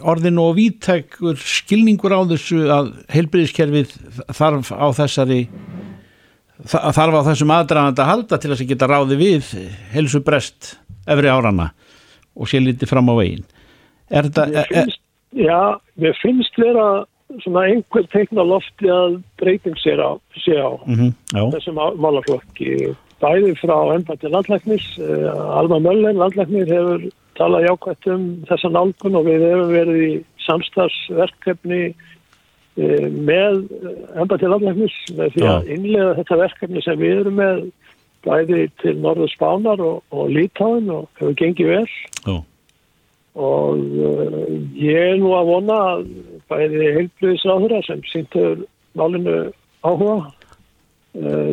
orðin 0.00 0.40
og 0.40 0.54
víttækur 0.56 1.36
skilningur 1.40 2.14
á 2.16 2.20
þessu 2.30 2.62
að 2.72 2.88
heilbyrðiskerfið 3.12 3.92
þarf 4.32 4.72
á 4.72 4.86
þessari 4.96 5.42
þarf 6.62 7.18
á 7.18 7.26
þessum 7.30 7.50
aðdraðandi 7.54 8.02
að 8.04 8.10
halda 8.12 8.38
til 8.38 8.52
að 8.54 8.66
geta 8.70 8.88
ráði 8.90 9.16
við 9.20 9.48
helsu 9.94 10.20
brest 10.24 10.74
efri 11.10 11.28
árana 11.32 11.72
og 12.34 12.48
sé 12.50 12.60
lítið 12.62 12.90
fram 12.90 13.10
á 13.10 13.14
veginn. 13.18 13.44
Er 14.10 14.28
þetta 14.28 14.86
já, 15.34 15.60
mér 15.98 16.14
finnst 16.22 16.54
vera 16.60 17.04
svona 17.42 17.64
einhver 17.66 18.06
teikna 18.12 18.44
lofti 18.46 18.90
að 18.92 19.18
breyting 19.40 19.76
sér 19.82 19.98
á, 19.98 20.10
sé 20.44 20.54
á 20.54 20.70
mm 20.86 21.10
já, 21.34 21.42
þessum 21.56 21.78
má- 21.80 21.96
málaflokki 21.98 22.94
bæði 23.22 23.54
frá 23.58 23.74
ennbætti 23.94 24.30
landlæknis 24.30 24.86
uh, 25.00 25.58
Alma 25.58 25.80
Möller 25.82 26.14
landlæknir 26.14 26.68
hefur 26.70 27.06
talað 27.38 27.66
jákvæmt 27.66 28.10
um 28.14 28.26
þessa 28.46 28.70
nálgun 28.70 29.16
og 29.18 29.26
við 29.26 29.42
hefum 29.48 29.72
verið 29.72 30.02
í 30.04 30.12
samstagsverkefni 30.46 31.80
uh, 32.80 33.06
með 33.30 33.60
ennbætti 34.20 34.50
landlæknis 34.50 34.98
með 35.18 35.36
því 35.36 35.46
að 35.50 35.72
innlega 35.76 36.16
þetta 36.20 36.40
verkefni 36.44 36.84
sem 36.84 37.00
við 37.00 37.22
erum 37.22 37.38
með 37.40 37.62
bæði 38.24 38.66
til 38.80 38.96
Norður 39.04 39.32
Spánar 39.34 39.82
og, 39.84 40.02
og 40.14 40.30
Lítáin 40.32 40.88
og 40.92 41.08
hefur 41.20 41.36
gengið 41.40 41.72
vel. 41.74 41.88
Já, 42.24 42.36
og 43.34 43.80
uh, 43.98 44.46
ég 44.78 45.10
er 45.10 45.18
nú 45.18 45.34
að 45.34 45.50
vona 45.50 45.80
að 45.90 46.06
bæði 46.50 46.92
heilblöðisráðura 46.98 47.82
sem 47.86 48.04
sýntur 48.12 48.62
málinu 48.94 49.38
áhuga 49.84 50.30
uh, 51.18 51.50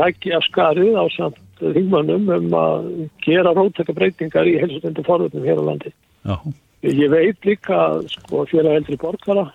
að 0.00 0.42
skarið 0.48 0.96
á 0.96 1.04
samt 1.14 1.38
ringmannum 1.60 2.28
um 2.32 2.54
að 2.56 2.88
gera 3.24 3.52
róttaka 3.54 3.94
breytingar 3.94 4.48
í 4.48 4.58
helsutundu 4.62 5.04
forðunum 5.06 5.46
hér 5.46 5.60
á 5.60 5.64
landi. 5.68 5.92
já, 6.24 6.36
Ég 6.80 7.10
veit 7.12 7.44
líka 7.44 7.76
að 7.76 8.06
sko 8.14 8.46
fyrir 8.48 8.72
eldri 8.72 8.96
borgara 8.96 9.50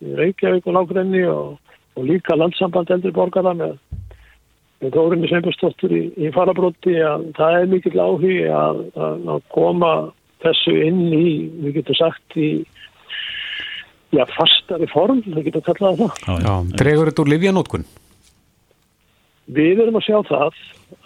Reykjavík 0.00 0.66
og 0.66 0.76
nákvæmni 0.78 1.24
og, 1.28 1.58
og 1.96 2.06
líka 2.08 2.36
landsamband 2.38 2.90
eldri 2.94 3.12
borgara 3.12 3.52
með, 3.56 3.76
með 4.80 4.96
Þórinni 4.96 5.28
Sveinbjörnsdóttur 5.30 5.92
í, 5.92 6.02
í 6.16 6.32
farabróti 6.34 6.96
að 7.04 7.30
það 7.36 7.58
er 7.58 7.70
mikill 7.74 7.98
áhugi 8.00 8.36
að, 8.48 8.84
að, 8.96 9.24
að 9.36 9.46
koma 9.52 9.92
þessu 10.44 10.76
inn 10.86 11.02
í, 11.12 11.32
við 11.66 11.80
getum 11.80 11.98
sagt 12.00 12.36
í 12.40 12.50
já, 14.16 14.24
fastari 14.34 14.88
form, 14.90 15.20
við 15.26 15.50
getum 15.50 15.66
kallað 15.68 16.00
það. 16.00 16.20
já, 16.24 16.36
Já, 16.46 16.54
dregur 16.80 17.10
þetta 17.10 17.24
úr 17.24 17.32
livjanótkun? 17.34 17.88
Við 19.50 19.82
erum 19.82 19.98
að 19.98 20.06
sjá 20.06 20.18
það 20.30 20.60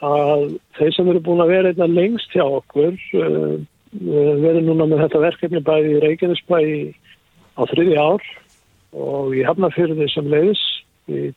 að 0.05 0.43
þeir 0.79 0.95
sem 0.97 1.11
eru 1.13 1.23
búin 1.25 1.43
að 1.45 1.53
vera 1.55 1.73
einna 1.73 1.89
lengst 1.91 2.33
hjá 2.37 2.45
okkur 2.45 2.93
uh, 2.95 3.57
verður 3.95 4.65
núna 4.69 4.87
með 4.91 5.05
þetta 5.07 5.23
verkefni 5.25 5.63
bæði 5.65 5.93
í 5.97 6.01
Reykjanesbæ 6.05 6.59
á 7.55 7.63
þriði 7.71 7.99
ár 8.01 8.25
og 8.95 9.35
í 9.35 9.45
Hafnarfyrði 9.47 10.09
sem 10.13 10.31
leiðis 10.31 10.63
í, 11.11 11.31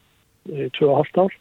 í 0.53 0.69
2,5 0.77 1.21
ár 1.25 1.37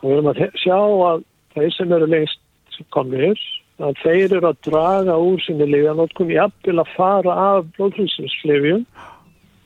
og 0.00 0.06
við 0.08 0.14
erum 0.16 0.30
að 0.32 0.42
sjá 0.62 0.78
að 0.80 1.24
þeir 1.54 1.74
sem 1.76 1.96
eru 1.96 2.08
lengst 2.08 2.80
komnir 2.94 3.40
að 3.80 4.00
þeir 4.02 4.34
eru 4.38 4.50
að 4.50 4.60
draga 4.66 5.16
úr 5.20 5.40
sinni 5.44 5.68
liðanótkun 5.68 6.32
jafnvel 6.32 6.80
að 6.82 6.92
fara 6.96 7.36
af 7.44 7.70
blóðfrýsinsflifjum 7.76 8.84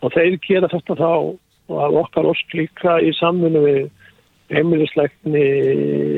og 0.04 0.14
þeir 0.14 0.38
gera 0.46 0.70
þetta 0.70 0.98
þá 0.98 1.10
og 1.14 1.78
að 1.80 1.98
okkar 2.02 2.28
osk 2.28 2.56
líka 2.56 2.98
í 3.00 3.12
samfunnu 3.16 3.62
við 3.64 3.84
heimilisleikni 4.52 5.44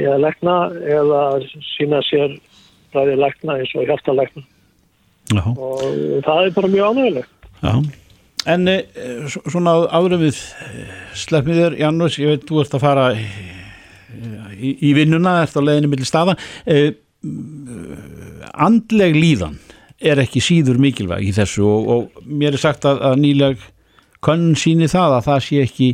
eða 0.03 0.16
leikna 0.24 0.57
eða 0.82 1.22
sína 1.76 2.03
sér 2.09 2.34
ræði 2.95 3.20
leikna 3.20 3.61
eins 3.61 3.74
og 3.76 3.87
hjartalegna 3.87 4.43
og 5.57 5.84
það 6.26 6.43
er 6.43 6.53
bara 6.57 6.72
mjög 6.72 6.91
ánægilegt. 6.91 7.32
já. 7.62 7.72
En 8.47 8.70
e, 8.70 8.76
svona 9.51 9.74
áður 9.90 10.20
við 10.26 10.40
sleppið 11.18 11.61
þér, 11.62 11.78
Janus, 11.82 12.18
ég 12.22 12.34
veit, 12.34 12.47
þú 12.47 12.62
ert 12.62 12.76
að 12.78 12.84
fara 12.84 13.07
í, 13.16 13.26
í, 14.55 14.74
í 14.90 14.92
vinnuna, 14.97 15.40
ert 15.42 15.59
á 15.59 15.62
leiðinni 15.64 15.90
milli 15.90 16.07
staða. 16.07 16.36
Andleg 18.66 19.16
líðan 19.16 19.57
er 19.99 20.20
ekki 20.22 20.42
síður 20.44 20.78
mikilvæg 20.82 21.24
í 21.24 21.32
þessu 21.36 21.64
og, 21.66 21.88
og 21.88 22.28
mér 22.28 22.57
er 22.57 22.62
sagt 22.62 22.84
að, 22.88 23.01
að 23.09 23.22
nýleg 23.22 23.64
könn 24.24 24.53
síni 24.59 24.88
það 24.90 25.16
að 25.16 25.26
það 25.30 25.40
sé 25.47 25.62
ekki 25.64 25.88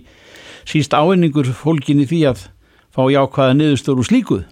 síst 0.69 0.95
áinningur 0.95 1.49
fólkin 1.57 2.03
í 2.03 2.09
því 2.11 2.21
að 2.33 2.45
fá 2.93 3.03
jákvæða 3.11 3.57
niðurstöru 3.59 4.05
slíkuð. 4.07 4.45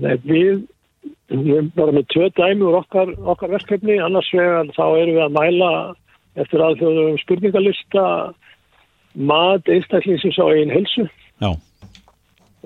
Nei, 0.00 0.16
við, 0.24 0.64
við 1.30 1.52
erum 1.58 1.70
bara 1.76 1.94
með 1.94 2.08
tvö 2.14 2.30
dæmi 2.38 2.66
úr 2.66 2.80
okkar, 2.80 3.12
okkar 3.34 3.52
verkefni, 3.54 3.98
annars 4.02 4.30
vegar 4.34 4.72
þá 4.74 4.84
erum 4.88 5.14
við 5.18 5.24
að 5.26 5.36
mæla 5.36 5.70
eftir 6.40 6.64
aðfjóðum 6.64 7.20
spurningalista 7.22 8.06
mat 9.16 9.68
einstaklingsins 9.72 10.38
á 10.40 10.46
einn 10.52 10.72
helsu 10.72 11.06
Já, 11.40 11.52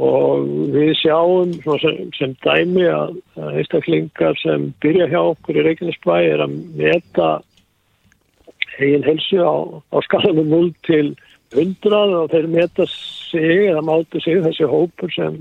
og 0.01 0.47
við 0.75 0.95
sjáum 1.03 1.55
sem, 1.83 2.11
sem 2.16 2.35
dæmi 2.45 2.87
að 2.89 3.18
einstaklingar 3.51 4.39
sem 4.41 4.71
byrja 4.83 5.11
hjá 5.11 5.21
okkur 5.21 5.61
í 5.61 5.64
Reykjanesbæ 5.66 6.16
er 6.18 6.45
að 6.47 6.59
meta 6.79 7.31
eigin 8.81 9.05
helsu 9.05 9.43
á, 9.45 9.55
á 9.93 9.97
skalanum 10.07 10.49
0 10.49 10.71
til 10.89 11.12
100 11.53 12.14
og 12.16 12.31
þeir 12.33 12.47
meta 12.49 12.87
sig 12.89 13.66
eða 13.68 13.83
mátu 13.85 14.23
sig 14.23 14.41
þessi 14.45 14.68
hópur 14.71 15.12
sem 15.12 15.41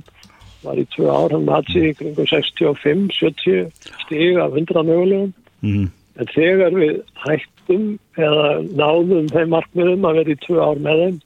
var 0.65 0.79
í 0.81 0.85
tvö 0.91 1.07
ár, 1.07 1.31
hann 1.31 1.47
mat 1.47 1.69
sig 1.71 1.91
í 1.91 1.95
kringum 1.95 2.27
65-70 2.27 3.69
stig 4.03 4.39
af 4.41 4.57
100 4.57 4.83
mögulegum. 4.89 5.31
Mm, 5.63 5.87
en 6.19 6.31
þegar 6.33 6.75
við 6.75 6.95
hættum 7.23 7.89
eða 8.19 8.47
náðum 8.75 9.29
þeim 9.33 9.53
markmiðum 9.55 10.07
að 10.09 10.21
vera 10.21 10.35
í 10.35 10.39
tvö 10.45 10.61
ár 10.63 10.81
með 10.83 11.03
þeim 11.03 11.19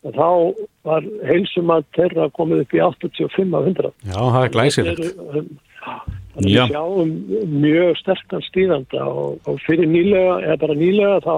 þá 0.00 0.28
var 0.88 1.08
heilsum 1.28 1.72
að 1.74 1.88
þeirra 1.96 2.28
komið 2.36 2.62
upp 2.64 2.76
í 2.76 2.84
85 2.86 3.56
af 3.58 3.66
100 3.68 3.90
Já, 4.08 4.20
það 4.20 4.44
er 4.44 4.54
glæsilegt. 4.54 5.02
Er, 5.04 5.40
um, 5.40 5.50
Þannig 6.30 6.52
Já. 6.54 6.62
við 6.62 6.72
sjáum 6.74 7.12
mjög 7.60 7.98
sterkan 7.98 8.44
stíðanda 8.46 9.04
og, 9.08 9.40
og 9.48 9.58
fyrir 9.64 9.88
nýlega, 9.90 10.38
eða 10.46 10.56
bara 10.62 10.76
nýlega 10.78 11.18
þá 11.24 11.36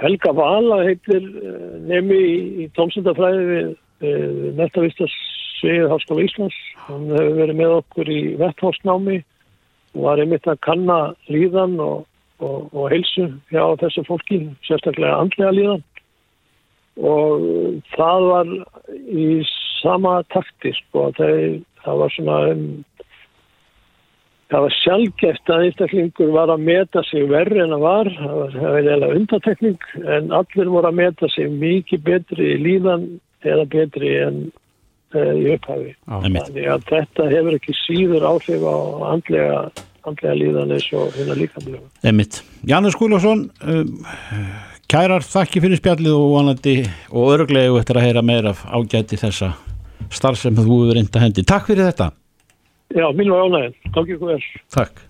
Helga 0.00 0.32
Vala 0.32 0.78
heitir 0.86 1.20
eh, 1.20 1.72
nemi 1.90 2.16
í, 2.16 2.36
í 2.64 2.68
tómsundafræði 2.78 3.42
við, 3.50 3.72
við 4.00 4.46
nettavistasvið 4.60 5.90
Háskóla 5.92 6.24
Íslands. 6.24 6.60
Hún 6.86 7.10
hefur 7.12 7.36
verið 7.42 7.60
með 7.60 7.74
okkur 7.82 8.10
í 8.10 8.20
vetthósnámi 8.40 9.18
og 9.20 9.26
var 9.98 10.20
einmitt 10.22 10.46
að 10.48 10.60
kanna 10.66 10.98
líðan 11.30 11.78
og, 11.82 12.04
og, 12.38 12.68
og 12.74 12.90
heilsu 12.92 13.30
hjá 13.50 13.64
þessu 13.82 14.04
fólki, 14.08 14.42
sérstaklega 14.66 15.18
andlega 15.22 15.54
líðan. 15.56 15.86
Og 17.00 17.48
það 17.94 18.28
var 18.28 18.54
í 19.08 19.26
sama 19.80 20.20
takti, 20.34 20.74
sko, 20.76 21.08
þeir, 21.16 21.60
það 21.84 22.02
var 22.02 22.16
svona 22.16 22.38
um 22.52 22.64
það 24.50 24.64
var 24.64 24.76
sjálfgeft 24.80 25.52
að 25.52 25.64
einstaklingur 25.68 26.32
var 26.34 26.50
að 26.50 26.64
meta 26.66 27.02
sig 27.06 27.26
verri 27.30 27.60
en 27.62 27.74
það 27.74 27.84
var, 27.84 28.10
það 28.18 28.38
var, 28.40 28.88
eða 28.96 29.10
undatekning, 29.14 29.84
en 30.16 30.32
allir 30.40 30.72
voru 30.74 30.90
að 30.90 30.98
meta 30.98 31.30
sig 31.30 31.52
mikið 31.54 32.02
betri 32.08 32.48
í 32.56 32.62
líðan 32.64 33.06
eða 33.46 33.66
betri 33.70 34.10
en 34.24 34.40
í 35.18 35.46
upphafi. 35.54 35.94
Þannig 36.06 36.66
að 36.70 36.84
þetta 36.90 37.28
hefur 37.30 37.56
ekki 37.58 37.76
síður 37.82 38.26
áhrif 38.28 38.62
á 38.66 38.76
andlega, 39.10 39.62
andlega 40.08 40.36
líðan 40.38 40.74
eins 40.76 40.88
og 40.96 41.14
hérna 41.16 41.38
líkamlega. 41.38 41.82
Emmitt. 42.06 42.42
Janus 42.68 42.98
Guðlásson 42.98 43.48
um, 43.64 43.90
kærar 44.90 45.26
þakki 45.26 45.64
fyrir 45.64 45.80
spjallið 45.80 46.14
og 46.14 46.28
vonandi 46.36 46.76
og 47.10 47.34
örglegu 47.34 47.80
eftir 47.80 48.00
að 48.00 48.06
heyra 48.08 48.24
meira 48.26 48.54
af 48.54 48.64
ágæti 48.70 49.18
þessa 49.20 49.54
starf 50.10 50.40
sem 50.40 50.56
þú 50.56 50.84
hefur 50.84 50.96
reynda 50.98 51.22
hendi. 51.22 51.46
Takk 51.46 51.70
fyrir 51.70 51.90
þetta. 51.90 52.12
Já, 52.90 53.06
mín 53.14 53.30
var 53.30 53.46
ánæginn. 53.46 53.76
Takk 53.94 54.14
ykkur 54.16 54.34
vel. 54.34 54.40
Takk. 54.74 55.04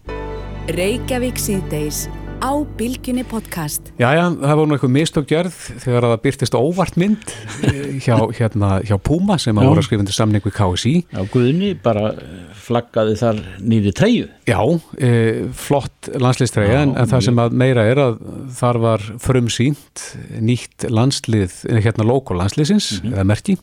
Á 2.41 2.57
Bilginni 2.79 3.21
podcast. 3.29 3.91
Jæja, 4.01 4.31
það 4.41 4.57
voru 4.57 4.69
nú 4.71 4.77
eitthvað 4.77 4.93
mistök 4.95 5.27
gerð 5.29 5.57
þegar 5.83 6.07
að 6.07 6.13
það 6.15 6.23
byrtist 6.25 6.55
óvart 6.57 6.97
mynd 7.01 7.33
eh, 7.69 7.99
hjá, 8.01 8.15
hérna, 8.39 8.71
hjá 8.89 8.97
Puma 8.97 9.37
sem 9.41 9.61
að 9.61 9.67
Já. 9.67 9.69
voru 9.69 9.83
að 9.83 9.87
skrifa 9.89 10.05
undir 10.07 10.17
samning 10.17 10.47
við 10.47 10.55
KSI. 10.57 10.95
Já, 11.13 11.21
Guðni 11.35 11.71
bara 11.85 12.07
eh, 12.15 12.39
flaggaði 12.65 13.19
þar 13.21 13.43
nýri 13.61 13.93
treyju. 13.97 14.31
Já, 14.49 14.61
e, 14.97 15.11
flott 15.53 16.09
landslistræja 16.17 16.81
en, 16.87 16.95
en 16.97 17.11
það 17.11 17.27
sem 17.29 17.43
að 17.45 17.59
meira 17.61 17.85
er 17.91 18.01
að 18.07 18.17
þar 18.57 18.81
var 18.87 19.05
frumsýnt 19.21 20.07
nýtt 20.41 20.89
landslið, 20.89 21.61
hérna 21.85 22.09
logo 22.09 22.39
landsliðsins, 22.41 22.95
eða 23.05 23.27
merki. 23.29 23.59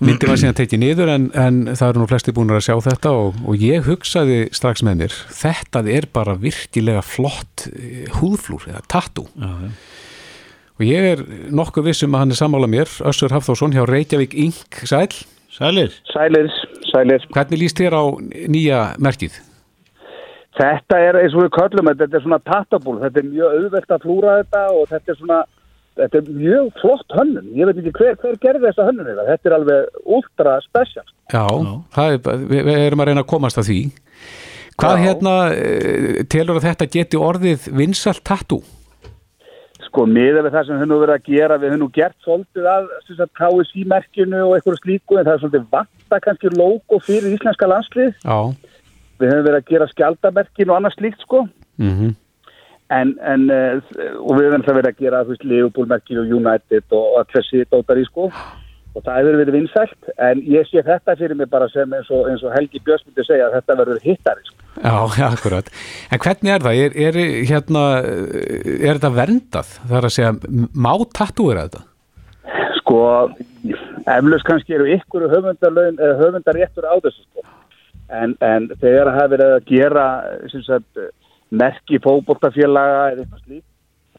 Myndi 0.00 0.28
var 0.28 0.40
síðan 0.40 0.56
tekið 0.58 0.82
niður 0.82 1.12
en, 1.14 1.28
en 1.32 1.60
það 1.72 1.88
eru 1.88 2.02
nú 2.02 2.08
flesti 2.10 2.34
búin 2.36 2.52
að 2.52 2.66
sjá 2.66 2.74
þetta 2.84 3.12
og, 3.16 3.38
og 3.48 3.62
ég 3.62 3.86
hugsaði 3.88 4.40
strax 4.56 4.84
með 4.84 4.98
mér, 5.04 5.14
þetta 5.38 5.84
er 5.96 6.08
bara 6.12 6.34
virkilega 6.40 7.04
flott 7.06 7.68
eh, 7.70 8.04
húðflúr 8.18 8.68
eða 8.74 8.82
tattoo. 8.92 9.30
Já, 9.32 9.48
já. 9.68 9.72
Og 10.76 10.84
ég 10.84 11.06
er 11.14 11.22
nokkuð 11.56 11.88
viss 11.88 12.04
um 12.04 12.12
að 12.12 12.26
hann 12.26 12.34
er 12.34 12.38
sammála 12.42 12.68
mér, 12.68 12.90
Össur 13.08 13.32
Hafþórsson 13.32 13.72
hjá 13.72 13.86
Reykjavík 13.88 14.36
Inc. 14.36 14.82
Sæl. 14.84 15.08
Sælir. 15.56 15.94
Sælir, 16.12 16.50
sælir. 16.90 17.22
Hvernig 17.32 17.62
líst 17.62 17.80
þér 17.80 17.96
á 17.96 18.04
nýja 18.52 18.80
merkið? 19.00 19.38
Þetta 20.56 20.98
er 21.00 21.18
eins 21.22 21.36
og 21.36 21.46
við 21.46 21.54
köllum 21.56 21.88
þetta, 21.88 22.02
þetta 22.04 22.18
er 22.18 22.24
svona 22.26 22.40
tattabúl, 22.44 22.96
þetta 23.00 23.22
er 23.22 23.30
mjög 23.30 23.56
auðvelt 23.56 23.94
að 23.96 24.04
flúra 24.04 24.36
þetta 24.42 24.62
og 24.76 24.84
þetta 24.92 25.12
er 25.12 25.18
svona, 25.20 25.40
þetta 25.96 26.20
er 26.20 26.30
mjög 26.30 26.70
flott 26.80 27.16
hönnun. 27.16 27.52
Ég 27.56 27.68
veit 27.68 27.80
ekki 27.80 27.94
hver, 27.96 28.16
hver 28.22 28.38
gerði 28.42 28.68
þessa 28.68 28.88
hönnun 28.88 29.08
þetta, 29.10 29.26
þetta 29.30 29.50
er 29.50 29.56
alveg 29.56 30.00
ultra 30.18 30.56
special. 30.64 31.06
Já, 31.32 31.46
það 31.96 32.16
er, 32.16 32.40
við, 32.52 32.60
við 32.68 32.82
erum 32.84 33.02
að 33.02 33.10
reyna 33.10 33.24
að 33.24 33.30
komast 33.32 33.60
að 33.60 33.70
því. 33.70 33.80
Hvað 34.76 34.96
Já. 34.96 35.02
hérna 35.06 35.34
eh, 35.56 36.18
telur 36.32 36.58
að 36.58 36.66
þetta 36.68 36.90
geti 36.92 37.20
orðið 37.20 37.70
vinsalt 37.78 38.22
tattoo? 38.28 38.60
Sko, 39.86 40.04
miða 40.10 40.42
við 40.44 40.52
það 40.52 40.68
sem 40.68 40.84
nú 40.84 40.98
verið 41.00 41.14
að 41.14 41.28
gera, 41.30 41.56
við 41.62 41.76
nú 41.80 41.88
gert 41.94 42.16
svolítið 42.26 42.66
að 42.68 42.88
KSI-merkinu 43.38 44.42
og 44.44 44.56
eitthvað 44.56 44.80
slíku, 44.82 45.16
en 45.16 45.24
það 45.24 45.32
er 45.32 45.42
svolítið 45.44 45.66
vanta 45.72 46.20
kannski 46.26 46.52
logo 46.52 46.98
fyrir 47.06 47.32
íslenska 47.32 47.68
landslið. 47.70 48.12
Já. 48.20 48.38
Við 49.16 49.32
höfum 49.32 49.46
verið 49.46 49.60
að 49.62 49.70
gera 49.70 49.88
skjaldamerkin 49.94 50.72
og 50.72 50.78
annað 50.80 50.96
slíkt, 50.98 51.24
sko. 51.24 51.46
Mm 51.80 52.14
En, 52.94 53.16
en, 53.26 53.48
uh, 53.50 53.80
og 54.22 54.36
við 54.36 54.46
höfum 54.46 54.60
alltaf 54.60 54.76
verið 54.76 54.92
að 54.92 55.00
gera, 55.02 55.24
þú 55.24 55.34
veist, 55.34 55.48
Liverpool-merkinu 55.50 56.22
og 56.22 56.36
United 56.38 56.94
og, 56.94 57.06
og 57.18 57.32
þessi 57.34 57.64
dótar 57.72 57.98
í, 57.98 58.04
sko. 58.06 58.28
Og 58.96 59.02
það 59.04 59.18
hefur 59.18 59.38
verið 59.42 59.56
vinsælt, 59.58 60.12
en 60.24 60.38
ég 60.48 60.68
sé 60.70 60.84
þetta 60.86 61.16
fyrir 61.18 61.36
mig 61.36 61.50
bara 61.52 61.66
sem 61.68 61.90
eins 61.92 62.06
og, 62.14 62.30
eins 62.30 62.44
og 62.46 62.54
Helgi 62.54 62.80
Björns 62.86 63.02
myndi 63.04 63.26
segja 63.26 63.50
að 63.50 63.58
þetta 63.58 63.76
verður 63.82 64.06
hittari, 64.06 64.46
sko. 64.46 64.62
Já, 64.76 65.26
akkurat. 65.26 65.68
En 66.12 66.22
hvernig 66.22 66.54
er 66.54 66.64
það? 66.64 66.80
Er, 66.84 66.96
er, 67.08 67.18
hérna, 67.50 67.82
er 68.78 68.94
þetta 68.94 69.12
verndað? 69.18 69.74
Það 69.82 69.98
er 69.98 70.08
að 70.08 70.16
segja, 70.16 70.32
má 70.86 70.90
tattúera 71.18 71.66
þetta? 71.66 71.84
Sko, 72.78 73.02
eflaust 74.14 74.48
kannski 74.48 74.78
eru 74.78 74.88
ykkur 74.94 75.28
höfundarlaun, 75.34 76.00
eh, 76.00 76.16
höfundaréttur 76.22 76.86
á 76.86 76.94
þessu 77.02 77.24
sko. 77.26 77.46
En, 78.06 78.36
en 78.46 78.68
þegar 78.78 79.10
það 79.10 79.16
hafi 79.18 79.32
verið 79.34 79.54
að 79.56 79.70
gera 79.72 80.08
sem 80.52 80.62
sagt, 80.62 81.00
merki 81.56 82.00
fótboltafélaga 82.04 83.00
eða 83.12 83.24
eitthvað 83.24 83.42
slíkt, 83.44 83.66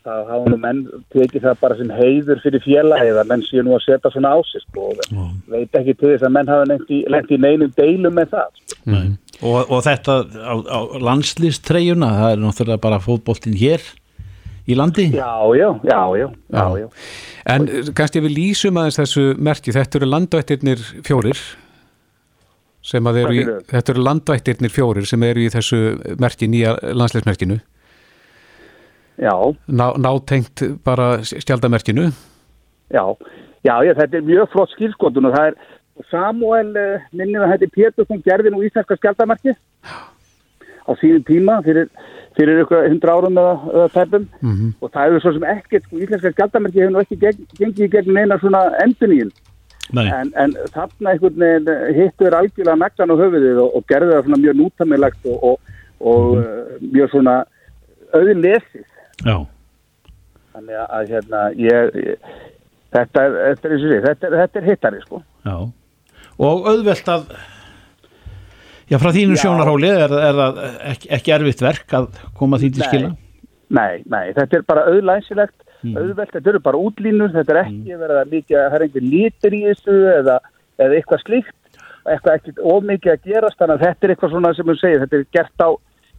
þá 0.08 0.14
hafa 0.30 0.52
nú 0.52 0.58
menn 0.62 0.82
tekið 1.14 1.46
það 1.46 1.62
bara 1.62 1.78
sem 1.80 1.94
heiður 1.98 2.42
fyrir 2.44 2.64
félagi 2.64 3.12
eða 3.12 3.26
menn 3.28 3.44
séu 3.48 3.64
nú 3.66 3.76
að 3.76 3.86
setja 3.86 4.12
svona 4.14 4.34
á 4.34 4.38
sig 4.48 4.64
sko, 4.64 4.90
og 4.94 5.52
veit 5.52 5.80
ekki 5.80 5.96
til 5.98 6.14
þess 6.14 6.28
að 6.28 6.36
menn 6.38 6.52
hafa 6.52 6.68
lent 6.72 6.92
í, 6.94 7.40
neinum 7.44 7.74
deilum 7.78 8.18
með 8.18 8.34
það. 8.36 8.66
Mm. 8.88 9.14
Og, 9.44 9.60
og 9.68 9.84
þetta 9.86 10.20
á, 10.24 10.56
á 10.56 10.80
landslýstreyjuna, 11.10 12.12
það 12.22 12.36
er 12.36 12.44
náttúrulega 12.46 12.86
bara 12.88 13.02
fótboltinn 13.04 13.58
hér 13.60 13.84
í 14.68 14.76
landi. 14.76 15.10
Já, 15.16 15.32
já, 15.56 15.70
já, 15.88 16.02
já, 16.20 16.28
já, 16.56 16.66
já. 16.82 16.88
En 17.48 17.68
kannski 17.96 18.24
við 18.24 18.36
lýsum 18.36 18.80
aðeins 18.80 19.00
þessu 19.00 19.30
merki, 19.40 19.76
þetta 19.76 20.02
eru 20.02 20.12
landvættirnir 20.12 20.84
fjórir 21.08 21.40
sem 22.88 23.10
að 23.10 23.22
eru 23.24 23.36
í, 23.36 23.46
þetta 23.72 23.94
eru 23.94 24.06
landvættirnir 24.06 24.74
fjórir 24.74 25.08
sem 25.10 25.24
eru 25.28 25.44
í 25.44 25.52
þessu 25.52 25.80
merki, 26.22 26.50
nýja 26.52 26.78
landsleismerkinu 26.96 27.60
Já, 29.18 29.34
ná, 29.66 29.88
nátengt 29.98 30.62
bara 30.86 31.18
skjaldamerkinu 31.26 32.12
Já, 32.94 33.04
já, 33.66 33.74
já, 33.84 33.94
þetta 33.98 34.20
er 34.20 34.28
mjög 34.28 34.54
flott 34.54 34.72
skilskotun 34.76 35.28
og 35.28 35.36
það 35.36 35.50
er 35.50 35.58
Samuel, 36.12 36.70
uh, 36.78 37.08
minnið 37.18 37.44
að 37.44 37.52
þetta 37.56 37.66
er 37.66 37.74
Pétur 37.74 38.08
sem 38.08 38.22
gerði 38.26 38.54
nú 38.54 38.62
íslenska 38.66 38.98
skjaldamarki 39.00 39.56
á 40.88 40.92
síðan 41.02 41.26
tíma 41.28 41.58
fyrir, 41.66 41.90
fyrir 42.38 42.62
ykkur 42.64 42.86
hundra 42.86 43.18
árum 43.18 43.40
eða, 43.42 43.56
eða 43.74 43.88
tæpum. 43.96 44.28
Mhm. 44.46 44.70
og 44.80 44.92
það 44.94 45.08
hefur 45.08 45.24
svo 45.26 45.34
sem 45.36 45.48
ekkert, 45.56 45.88
sko, 45.88 46.00
íslenska 46.06 46.34
skjaldamarki 46.36 46.84
hefur 46.84 46.94
nú 46.94 47.02
ekki 47.02 47.20
geng, 47.26 47.42
gengið 47.60 47.92
gegn 47.98 48.14
neina 48.14 48.40
svona 48.40 48.64
Nei. 48.86 49.34
En, 49.96 50.32
en 50.36 50.56
þarna 50.74 51.14
einhvern 51.14 51.40
veginn 51.42 51.70
eh, 51.72 51.84
hittu 51.96 52.28
er 52.28 52.36
algjörlega 52.36 52.76
naglan 52.82 53.14
á 53.14 53.22
höfuðið 53.22 53.62
og, 53.64 53.76
og 53.78 53.86
gerði 53.88 54.14
það 54.14 54.24
svona 54.26 54.42
mjög 54.44 54.58
nútamilagt 54.62 55.30
og, 55.32 55.44
og, 55.44 55.76
og 56.12 56.26
uh, 56.42 56.74
mjög 56.84 57.14
svona 57.14 57.36
auðlesið 58.18 58.86
Já. 59.26 59.38
þannig 60.56 60.82
að, 60.84 61.12
hérna 61.14 61.44
ég, 61.58 62.00
ég 62.04 62.32
þetta 62.96 63.28
er, 63.28 63.38
þetta 63.62 63.70
er, 63.70 63.86
þetta 64.08 64.30
er, 64.30 64.40
þetta 64.42 64.62
er 64.62 64.68
hittari 64.72 65.04
sko 65.06 65.22
Já. 65.48 65.56
Og 66.38 66.68
auðvelt 66.70 67.08
að, 67.10 67.32
já 68.92 69.00
frá 69.02 69.10
þínu 69.16 69.38
Já. 69.38 69.44
sjónarhóli 69.46 69.94
er, 69.94 70.18
er 70.30 70.42
það 70.42 70.60
ekki, 70.92 71.14
ekki 71.18 71.38
erfitt 71.38 71.64
verk 71.66 71.98
að 72.02 72.12
koma 72.38 72.60
því 72.62 72.74
til 72.76 72.86
skila? 72.86 73.16
Nei, 73.68 74.04
nei, 74.08 74.30
þetta 74.36 74.60
er 74.60 74.68
bara 74.68 74.86
auðlæsilegt, 74.88 75.58
auðvelt, 75.86 76.34
þetta 76.34 76.52
eru 76.54 76.62
bara 76.66 76.82
útlínur, 76.82 77.34
þetta 77.36 77.54
er 77.54 77.62
ekki 77.64 78.00
verið 78.02 78.22
að 78.22 78.32
mikið, 78.36 78.58
það 78.58 78.78
er 78.78 78.86
einhver 78.88 79.08
litur 79.08 79.58
í 79.58 79.64
þessu 79.68 79.98
eða, 80.14 80.38
eða 80.78 81.00
eitthvað 81.00 81.24
slíkt, 81.26 81.82
eitthvað 82.08 82.38
ekki 82.38 82.56
ómikið 82.62 83.14
að 83.14 83.28
gerast, 83.32 83.60
þannig 83.60 83.76
að 83.76 83.86
þetta 83.86 84.08
er 84.08 84.14
eitthvað 84.14 84.34
svona 84.36 84.54
sem 84.58 84.72
við 84.72 84.80
segja, 84.82 85.02
þetta 85.04 85.20
er 85.20 85.28
gert 85.38 85.66
á 85.66 85.70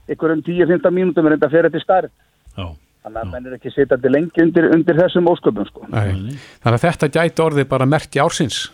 einhverjum 0.08 0.44
10-15 0.46 0.98
mínútum 0.98 1.28
en 1.28 1.36
þetta 1.36 1.52
fer 1.52 1.68
þetta 1.68 1.84
starf. 1.84 2.14
Já. 2.54 2.68
Þannig 3.08 3.20
að 3.22 3.32
menn 3.32 3.46
er 3.46 3.56
ekki 3.56 3.70
sitandi 3.72 4.10
lengi 4.10 4.42
undir, 4.42 4.66
undir 4.74 4.98
þessum 4.98 5.28
ósköpum, 5.30 5.68
sko. 5.68 5.86
Nei. 5.92 6.34
Þannig 6.64 6.78
að 6.78 6.84
þetta 6.84 7.10
gæti 7.14 7.44
orðið 7.44 7.68
bara 7.70 7.86
merki 7.88 8.20
ársins 8.20 8.66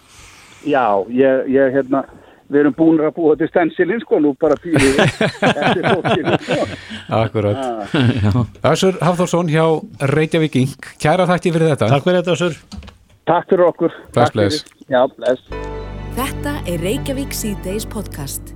Já, 0.64 1.05
ég, 1.12 1.49
ég, 1.53 1.74
hérna, 1.74 2.05
við 2.53 2.61
erum 2.61 2.74
búin 2.76 3.01
að 3.05 3.14
búa 3.16 3.36
til 3.40 3.49
stensilinn, 3.51 4.01
sko, 4.05 4.18
nú 4.20 4.34
bara 4.40 4.57
pýrið 4.61 4.99
eftir 5.05 5.84
fólkinu, 5.92 6.38
sko. 6.45 6.66
Akkurat 7.20 7.57
Ah. 7.64 8.45
Össur 8.72 8.99
Hafþórsson 9.01 9.49
hjá 9.53 9.64
Reykjavík 10.14 10.57
Inc. 10.62 10.90
Kæra 11.03 11.26
þætti 11.30 11.53
fyrir 11.55 11.72
þetta 11.74 11.88
Takk 11.95 12.05
fyrir 12.09 12.20
þetta 12.22 12.36
Össur 12.36 12.59
Takk 13.28 13.49
fyrir 13.53 13.66
okkur 13.70 13.92
Bless, 13.95 14.12
Takk 14.18 14.34
fyrir. 14.34 14.51
bless. 14.51 14.64
Já, 14.92 15.03
bless 15.16 15.42
Þetta 16.14 16.53
er 16.70 16.84
Reykjavík 16.84 17.32
síðdeis 17.34 17.88
podcast. 17.90 18.54